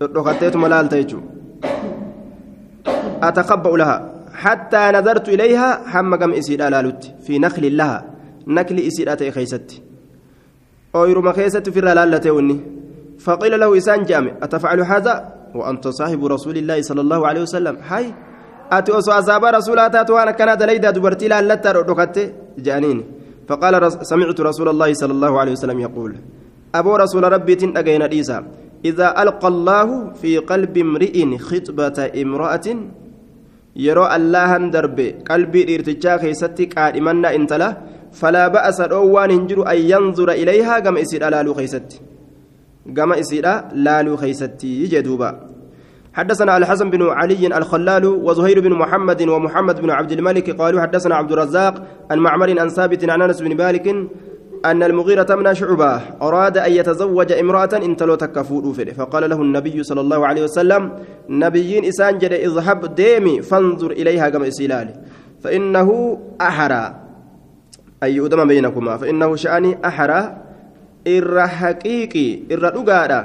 dhodhokatteetuma 0.00 0.68
laalta 0.72 1.00
jechuudha 1.00 1.28
atakabba'u 3.28 3.76
laha 3.82 3.96
hattaa 4.44 4.92
nazartu 4.96 5.34
ilayhaa 5.36 5.72
hamma 5.94 6.20
gama 6.20 6.36
isiidhaa 6.40 6.70
laalutti 6.74 7.14
fi 7.24 7.38
nakli 7.44 7.70
laha 7.80 7.98
nakli 8.58 8.86
isiidhaa 8.90 9.16
ta'e 9.20 9.32
keeysatti 9.36 9.82
ooyiruma 10.94 11.32
keessatti 11.32 11.70
ofirraa 11.70 11.94
laallatee 11.94 12.30
wanni 12.30 12.58
فقيل 13.18 13.60
له 13.60 13.78
إسان 13.78 14.06
جامع 14.06 14.32
أتفعل 14.42 14.80
هذا 14.80 15.14
وأنت 15.54 15.88
صاحب 15.88 16.24
رسول 16.24 16.56
الله 16.56 16.82
صلى 16.82 17.00
الله 17.00 17.20
عليه 17.26 17.42
وسلم 17.42 17.76
هاي 17.90 18.14
osoo 18.70 19.12
asaabaa 19.12 19.50
rasuulaa 19.58 19.90
taatu 19.90 20.14
waan 20.14 20.28
akkanaa 20.28 20.56
dalaydaa 20.56 20.92
dubartii 20.92 21.28
laallatta 21.28 21.72
dhodhokatte? 21.72 22.22
Jedhaniin 22.62 23.00
فقال 23.48 23.74
سمعت 24.04 24.40
رسول 24.40 24.68
الله 24.68 24.90
صلى 24.92 25.12
الله 25.16 25.32
عليه 25.40 25.52
وسلم 25.52 25.78
يقول 25.80 26.12
أبو 26.74 26.96
رسول 26.96 27.32
ربي 27.32 27.54
تنأجين 27.54 28.08
ديسا 28.08 28.38
إذا 28.84 29.22
ألقى 29.22 29.48
الله 29.48 29.88
في 30.20 30.38
قلب 30.38 30.74
امرئ 30.78 31.16
خطبة 31.38 31.98
امرأة 32.22 32.66
يرى 33.76 34.04
الله 34.16 34.50
درب 34.68 34.98
قلبي 35.30 35.60
ارتجا 35.74 36.12
خيستي 36.22 36.64
قادمنا 36.76 37.28
انتلا 37.34 37.68
فلا 38.12 38.48
بأس 38.48 38.80
روان 38.80 39.30
هنجر 39.30 39.70
أن 39.70 39.76
ينظر 39.76 40.30
إليها 40.30 40.78
كما 40.78 41.02
إسير 41.02 41.28
لالو 41.28 41.54
خيستي. 41.54 42.00
كما 42.96 43.20
إسير 43.20 43.46
لالو 43.74 44.16
خيستي 44.16 44.82
يجدوبا 44.82 45.40
حدثنا 46.12 46.56
الحسن 46.56 46.90
بن 46.90 47.02
علي 47.08 47.46
الخلال 47.46 48.06
وزهير 48.06 48.60
بن 48.60 48.72
محمد 48.72 49.22
ومحمد 49.28 49.80
بن 49.80 49.90
عبد 49.90 50.12
الملك 50.12 50.50
قالوا 50.50 50.80
حدثنا 50.80 51.14
عبد 51.14 51.32
الرزاق 51.32 51.74
عن 52.10 52.18
معمر 52.18 52.60
عن 52.60 52.68
ثابت 52.68 53.10
عن 53.10 53.22
أنس 53.22 53.40
بن 53.40 53.56
مالك 53.56 53.86
أن 54.64 54.82
المغيرة 54.82 55.34
من 55.34 55.54
شعبة 55.54 56.00
أراد 56.22 56.58
أن 56.58 56.72
يتزوج 56.72 57.32
امرأة 57.32 57.68
إن 57.84 57.96
تلو 57.96 58.14
تكفور 58.14 58.72
فقال 58.72 59.30
له 59.30 59.42
النبي 59.42 59.82
صلى 59.82 60.00
الله 60.00 60.26
عليه 60.26 60.42
وسلم 60.42 60.92
نبيين 61.28 61.84
إسان 61.84 62.18
جد 62.18 62.32
اذهب 62.32 62.94
ديمي 62.94 63.42
فانظر 63.42 63.90
إليها 63.90 64.28
كما 64.28 64.48
إسلالي 64.48 64.94
فإنه 65.42 66.18
أحرى. 66.40 67.07
أي 68.02 68.14
يؤدم 68.14 68.48
بينكما 68.48 68.96
فإنه 68.96 69.36
شأني 69.36 69.78
أحرى 69.84 70.36
إر 71.08 71.46
حقيقي 71.46 72.28
إر 72.52 72.62
رقادة 72.62 73.20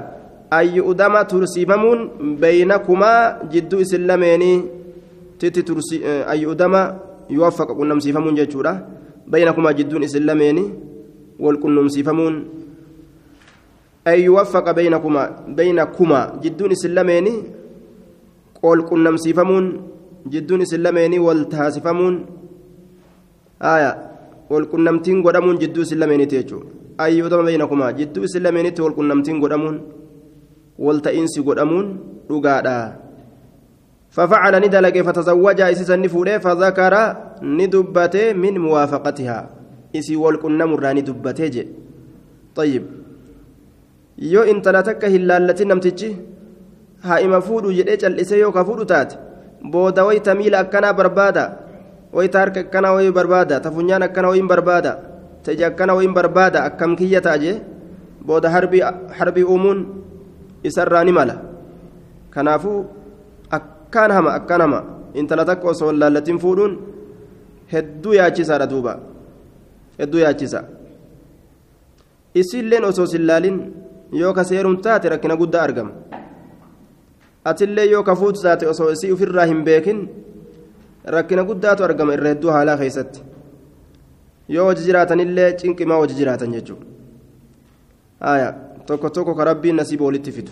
أي 0.53 0.76
يؤدم 0.76 1.21
ترسيفمون 1.21 1.99
بينكما 2.41 3.39
جد 3.51 3.74
إسلاميني 3.74 4.53
تتي 5.39 5.61
ترسي 5.61 5.97
أي 6.32 6.41
يؤدم 6.41 6.74
يوفق 7.30 7.69
قلنا 7.78 7.93
مسيفمون 7.93 8.36
جدورة 8.36 8.88
بينكما 9.28 9.71
جد 9.71 9.93
إسلاميني 10.03 10.65
والكنمسيفمون 11.39 12.34
أن 14.07 14.19
يوفق 14.19 14.71
بينكما 14.71 15.24
بينكما 15.47 16.39
جدون 16.43 16.76
سلمين 16.76 17.28
قول 18.63 18.82
كنمسيفمون 18.82 19.82
جدون 20.28 20.65
سلمين 20.65 21.19
والتهاسفمون 21.19 22.26
آية. 23.61 24.12
والكنمتين 24.49 25.23
قدمون 25.25 25.55
جدو 25.57 25.83
سلمين 25.83 26.27
تيجو 26.27 26.59
أي 27.01 27.17
يودم 27.17 27.45
بينكما 27.45 27.91
جدو 27.91 28.25
سلمين 28.25 28.67
والكنمتين 28.79 29.35
قدمون 29.43 29.75
والتئنس 30.79 31.35
قدمون 31.47 31.85
رقادا 32.31 32.77
ففعل 34.15 34.53
ندلق 34.63 34.95
فتزوج 35.07 35.59
إسسا 35.61 35.95
نفوله 35.95 36.37
فذكر 36.37 36.93
ندبته 37.59 38.33
من 38.33 38.53
موافقتها 38.65 39.39
wal 40.17 40.37
qunnamurraa 40.41 40.93
ni 40.93 41.01
dubbatee 41.01 41.49
jedhe 41.49 41.71
طيب 42.55 42.83
yoo 44.17 44.45
intala 44.45 44.83
takka 44.83 45.07
hin 45.07 45.25
laallatin 45.29 45.67
namtichi 45.67 46.09
haa 47.05 47.19
ima 47.25 47.41
fuudhu 47.41 47.73
jedhee 47.77 47.97
cal'isee 48.03 48.39
yoo 48.39 48.51
ka 48.51 48.65
fuudhu 48.65 48.85
taate 48.85 49.17
booda 49.71 50.05
wayta 50.05 50.35
wayta 52.14 52.39
harka 52.39 52.59
akkanaa 52.59 52.93
wayi 52.97 53.11
barbaada 53.11 53.59
tafunyaan 53.59 54.03
akkana 54.03 54.28
wayin 54.30 54.47
barbaada. 54.47 54.91
Taji 55.43 55.64
akkana 55.66 55.93
wayin 55.97 56.14
barbaada 56.14 56.64
akkam 56.64 56.95
kiyya 56.95 57.22
ta'a 57.22 57.38
jee? 57.38 57.61
Booda 58.26 58.49
harbii 58.49 59.43
uumuun 59.43 59.80
isarraa 60.64 61.03
ni 61.03 61.11
mala. 61.11 61.36
Kanaafuu 62.30 62.86
akkaan 63.49 64.11
hama 64.11 64.32
akkaan 64.39 64.61
hama 64.61 64.80
intala 65.14 65.45
takka 65.45 65.68
osoo 65.68 65.89
hin 65.91 65.99
laallatin 65.99 66.39
fuudhuun 66.39 66.78
hedduu 67.74 68.14
yaachisaadha 68.14 68.68
duuba. 68.70 68.93
Hedduu 69.99 70.20
yaachisa 70.24 70.64
isiilleen 72.34 72.84
osoo 72.86 73.05
sillaalin 73.05 73.57
yoo 74.22 74.34
ka 74.34 74.43
seerum 74.43 74.78
taate 74.82 75.09
rakkina 75.09 75.36
guddaa 75.38 75.64
argama. 75.68 75.91
Atillee 77.45 77.89
yoo 77.91 78.03
ka 78.03 78.16
fuutu 78.16 78.41
taate 78.41 78.66
osoo 78.68 78.89
isii 78.95 79.11
ofirraa 79.11 79.45
hin 79.45 79.64
beekin 79.68 79.99
rakkina 81.05 81.43
guddaatu 81.43 81.83
argama 81.83 82.13
irra 82.13 82.29
hedduu 82.33 82.51
haalaa 82.51 82.77
keessatti. 82.77 83.23
Yoo 84.49 84.65
hojii 84.65 84.85
jiraatanillee 84.85 85.53
cinqimaa 85.61 85.97
hojii 85.97 86.15
jiraatan 86.15 86.53
jechuudha. 86.53 86.85
Tokko 88.85 89.09
tokko 89.09 89.35
ka 89.35 89.43
rabbiin 89.45 89.75
nasiiba 89.75 90.05
walitti 90.05 90.31
fidu. 90.31 90.51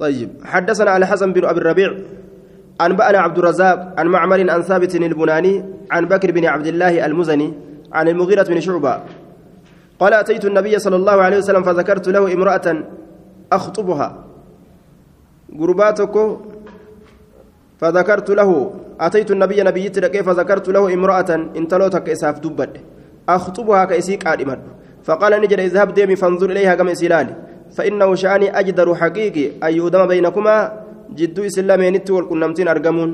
طيب 0.00 0.30
حدثنا 0.44 0.90
على 0.90 1.06
حسن 1.06 1.32
بن 1.32 1.44
ابي 1.44 1.60
الربيع 1.60 1.90
أنبأنا 2.80 3.18
عبد 3.18 3.38
الرزاق 3.38 3.94
عن 3.98 4.06
معمر 4.06 4.50
عن 4.50 4.62
ثابت 4.62 4.94
البناني 4.94 5.64
عن 5.90 6.04
بكر 6.04 6.30
بن 6.30 6.44
عبد 6.44 6.66
الله 6.66 7.06
المزني 7.06 7.52
عن 7.92 8.08
المغيرة 8.08 8.42
بن 8.42 8.60
شعبة 8.60 9.00
قال 10.00 10.14
أتيت 10.14 10.44
النبي 10.44 10.78
صلى 10.78 10.96
الله 10.96 11.22
عليه 11.22 11.38
وسلم 11.38 11.62
فذكرت 11.62 12.08
له 12.08 12.32
امرأة 12.32 12.84
أخطبها 13.52 14.24
قرباتك 15.60 16.14
فذكرت 17.80 18.30
له 18.30 18.50
أتيت 19.00 19.30
النبي 19.30 19.62
نبي 19.62 19.88
كيف 19.88 20.26
فذكرت 20.28 20.68
له 20.68 20.94
امرأة 20.94 21.30
انتلوتك 21.56 22.08
إساف 22.08 22.38
دبت. 22.44 22.76
أخطبها 23.28 23.84
كإسيك 23.84 24.26
آدمت 24.26 24.60
فقال 25.04 25.32
نجد 25.40 25.60
اذهب 25.60 25.94
ديمي 25.94 26.16
فانظر 26.16 26.50
إليها 26.50 26.74
كما 26.74 26.94
سلالي. 26.94 27.34
فإنه 27.76 28.14
شأني 28.14 28.58
أجدر 28.58 28.94
حقيقي 28.94 29.46
أن 29.64 29.72
يودم 29.74 30.06
بينكما. 30.06 30.56
جدو 31.16 31.42
إسلامينت 31.46 32.10
والكنمتين 32.10 32.68
أرقمون. 32.68 33.10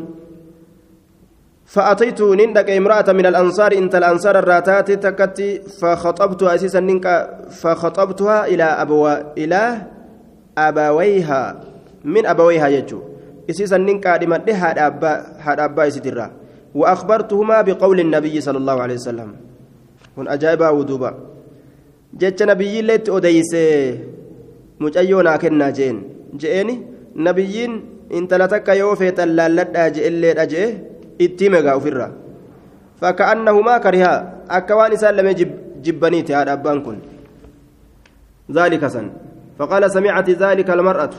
فأتيت 1.66 2.20
نندك 2.22 2.70
امرأة 2.70 3.12
من 3.12 3.26
الأنصار 3.26 3.72
إنت 3.72 3.94
الأنصار 3.94 4.38
الراتات 4.38 4.90
تكتي. 4.90 5.60
فخطبتها 5.80 6.54
أسيسا 6.54 6.80
ننك 6.80 7.06
فخطبتها 7.50 8.46
إلى 8.46 8.64
أبوا 8.64 9.38
إلى 9.38 9.62
أبويها. 10.58 11.42
من 12.04 12.26
أبويها 12.26 12.68
يجو. 12.68 13.15
لمن 13.49 14.40
هاد 14.51 14.78
أبا 14.78 15.12
هاد 15.44 15.59
أبا 15.61 15.84
يسدرا 15.84 16.26
وأخبرتهما 16.74 17.59
بقول 17.62 17.99
النبي 18.01 18.40
صلى 18.40 18.59
الله 18.59 18.76
عليه 18.82 18.94
وسلم 18.94 19.30
هن 20.18 20.28
أجايبا 20.28 20.68
ودوبا 20.68 21.11
جتش 22.20 22.42
نبي 22.42 22.82
لت 22.82 23.09
أديس 23.09 23.53
مجأيونا 24.80 25.36
كنا 25.36 25.70
جين 25.70 25.97
جئني 26.36 26.97
nabiyyiin 27.16 27.72
intala 28.12 28.49
takka 28.49 28.74
yoo 28.76 28.94
feetan 29.01 29.32
laalladhaa 29.36 29.88
je'elleedha 29.97 30.44
je'e 30.53 30.66
itti 31.26 31.49
megaa 31.55 31.76
ofirraa 31.80 32.11
fakkaannahumaa 33.01 33.80
karihaa 33.86 34.18
akka 34.59 34.76
waan 34.78 34.97
isaan 34.97 35.16
lamee 35.18 35.36
jibbaniiti 35.86 36.36
haadha 36.36 36.59
abbaan 36.61 36.82
kun 36.86 36.99
ذلك 38.47 38.86
سن 38.86 39.11
فقال 39.59 39.90
سمعت 39.90 40.30
ذلك 40.30 40.70
المرأة 40.70 41.11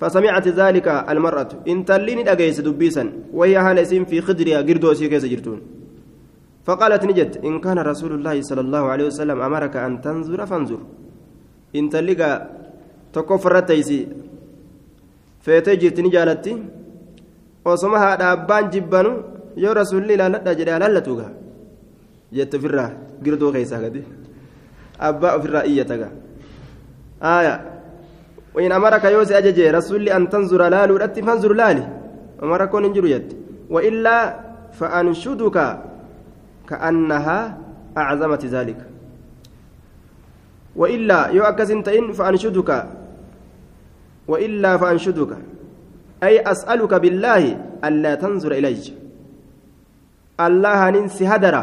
فسمعت 0.00 0.46
ذلك 0.48 0.86
المرأة 1.12 1.50
إن 1.68 1.84
تلين 1.88 2.28
أجيس 2.28 2.60
دبيسا 2.60 3.04
وهي 3.32 3.56
هالسين 3.56 4.04
في 4.04 4.20
خدرها 4.20 4.60
قردو 4.68 4.92
سيكيس 4.98 5.24
جرتون 5.32 5.60
فقالت 6.66 7.02
نجت 7.08 7.32
إن 7.48 7.54
كان 7.64 7.78
رسول 7.78 8.12
الله 8.18 8.36
صلى 8.48 8.60
الله 8.66 8.84
عليه 8.92 9.06
وسلم 9.10 9.38
أمرك 9.48 9.74
أن 9.76 9.92
تنظر 10.04 10.40
فانظر 10.50 10.80
إن 11.78 11.84
تلقى 11.92 12.32
تكفر 13.12 13.54
تيسي 13.60 14.00
ni 15.46 16.10
jaalatti 16.10 16.52
osoma 17.64 17.98
haadha 17.98 18.30
abbaan 18.34 18.70
jibbanu 18.70 19.10
yoo 19.56 19.74
rasuulli 19.80 20.14
ilaaladha 20.14 20.54
jedhe 20.58 20.72
alaallatu 20.76 21.16
gaa 21.18 21.32
jette 22.36 22.54
ofirraa 22.58 22.90
girdoo 23.24 23.52
keessaa 23.54 23.80
gadi 23.84 24.02
abbaa 25.08 25.36
ofirraa 25.38 25.64
iyyata 25.70 25.96
gaa 26.02 26.12
aaya 27.32 27.54
وإن 28.56 28.72
أمرك 28.72 29.04
يوسي 29.04 29.38
أججي 29.38 29.70
رسولي 29.70 30.16
أن 30.16 30.28
تنظر 30.32 30.68
لالو 30.68 30.96
رتي 30.96 31.22
فانظر 31.22 31.52
لالي. 31.52 31.84
أمرك 32.42 32.68
كون 32.72 32.84
انجر 32.84 33.04
يد 33.06 33.28
وإلا 33.70 34.16
فأنشدك 34.72 35.56
كأنها 36.68 37.58
أعظمت 37.96 38.42
ذلك. 38.46 38.80
وإلا 40.76 41.20
يو 41.36 41.44
أكسنتين 41.44 42.12
فأنشدك. 42.12 42.70
وإلا 44.28 44.76
فأنشدك. 44.76 45.32
أي 46.22 46.40
أسألك 46.40 46.92
بالله 46.94 47.42
ألا 47.84 48.14
تنظر 48.14 48.52
إلي 48.52 48.76
الله 50.40 50.80
ننسي 50.90 51.24
هدرا. 51.28 51.62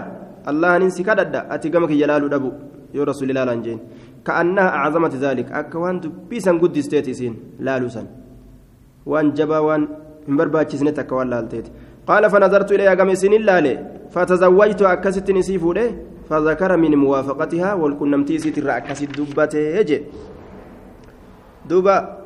الله 0.49 0.71
ننسي 0.77 1.03
كدد. 1.03 1.35
أتقامك 1.35 1.89
جلال 1.89 2.29
دبو. 2.29 2.51
يا 2.93 3.03
رسول 3.03 3.29
الله 3.29 3.43
لانجين. 3.43 3.79
كأنها 4.25 4.69
أعظمت 4.79 5.15
ذلك. 5.15 5.51
أكوان 5.51 5.99
بيسان 6.29 6.59
قد 6.59 6.77
استيتسين 6.77 7.33
لا 7.59 7.79
لسان 7.79 8.07
وان 9.05 9.33
جبا 9.37 9.59
وان 9.59 9.81
من 10.27 10.37
برباتشسني 10.37 10.91
تكوان 10.91 11.29
لالتيت. 11.29 11.67
قال 12.07 12.23
فنظرت 12.31 12.71
إليها 12.71 12.95
قم 12.99 13.13
سنين 13.13 13.41
لالي 13.41 13.73
فتزوجت 14.13 14.81
أكست 14.81 15.31
نسيفو 15.31 15.73
فذكر 16.29 16.71
من 16.77 16.95
موافقتها 16.95 17.73
والكنمتي 17.73 18.37
ستر 18.37 18.77
أكست 18.77 19.11
دبته 19.17 19.99
دوبا 21.69 22.23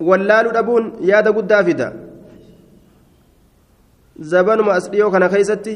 wallaaluu 0.00 0.52
dhabuun 0.56 0.92
yaada 1.10 1.32
guddaa 1.32 1.64
fida 1.64 1.92
zabanuma 4.32 4.74
as 4.74 4.90
dhiyoo 4.90 5.10
kana 5.14 5.28
keeysatti 5.28 5.74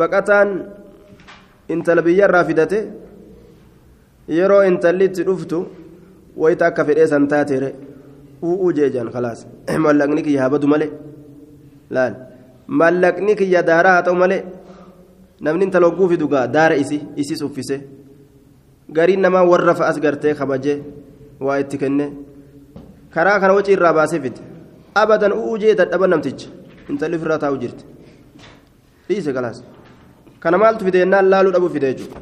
baqataan 0.00 0.54
intala 1.68 2.02
biyyarraa 2.02 2.44
fidate 2.44 2.78
yeroo 4.38 4.62
intalli 4.70 5.04
itti 5.10 5.22
dhuftu 5.28 5.58
wayita 6.36 6.66
akka 6.70 6.84
fedhee 6.88 7.06
san 7.12 7.28
taateere 7.28 7.70
u'uu 8.42 8.72
jeejan 8.78 9.08
khalaas 9.14 9.46
mallaqni 9.84 10.22
kiyya 10.26 10.42
habadu 10.46 10.66
male 10.72 10.86
laal 11.90 12.14
mallaqni 12.80 13.36
kiyya 13.40 13.62
daaraa 13.70 13.94
haa 13.96 14.02
ta'u 14.08 14.16
male 14.22 14.38
namni 15.40 15.64
intala 15.68 15.86
hogguu 15.90 16.08
fidu 16.12 16.28
gaa 16.34 16.46
daara 16.46 16.76
isi 16.84 16.98
isis 17.16 17.42
uffise 17.48 17.76
gariin 18.96 19.20
namaa 19.26 19.44
warra 19.52 19.74
fa'as 19.80 20.00
gartee 20.04 20.34
kabajee 20.34 20.78
waa 21.40 21.58
itti 21.62 21.78
kenne 21.78 22.06
karaa 23.14 23.40
kana 23.40 23.54
wacii 23.58 23.72
irraa 23.78 23.92
baasee 23.98 24.20
fide 24.20 24.40
abadan 24.94 25.32
u'uu 25.32 25.58
jee 25.62 25.74
dadhaba 25.80 26.06
namticha 26.12 26.48
intalli 26.90 27.16
ofirraa 27.16 27.38
taa'u 27.44 27.56
jirti 27.62 27.84
dhiise 29.08 29.32
galaas 29.32 29.62
kana 30.42 30.56
maaltu 30.62 30.84
fide 30.86 30.98
jennaan 31.02 31.26
laaluu 31.32 31.52
dhabuu 31.54 31.70
fide 31.76 31.86
jechuudha 31.92 32.20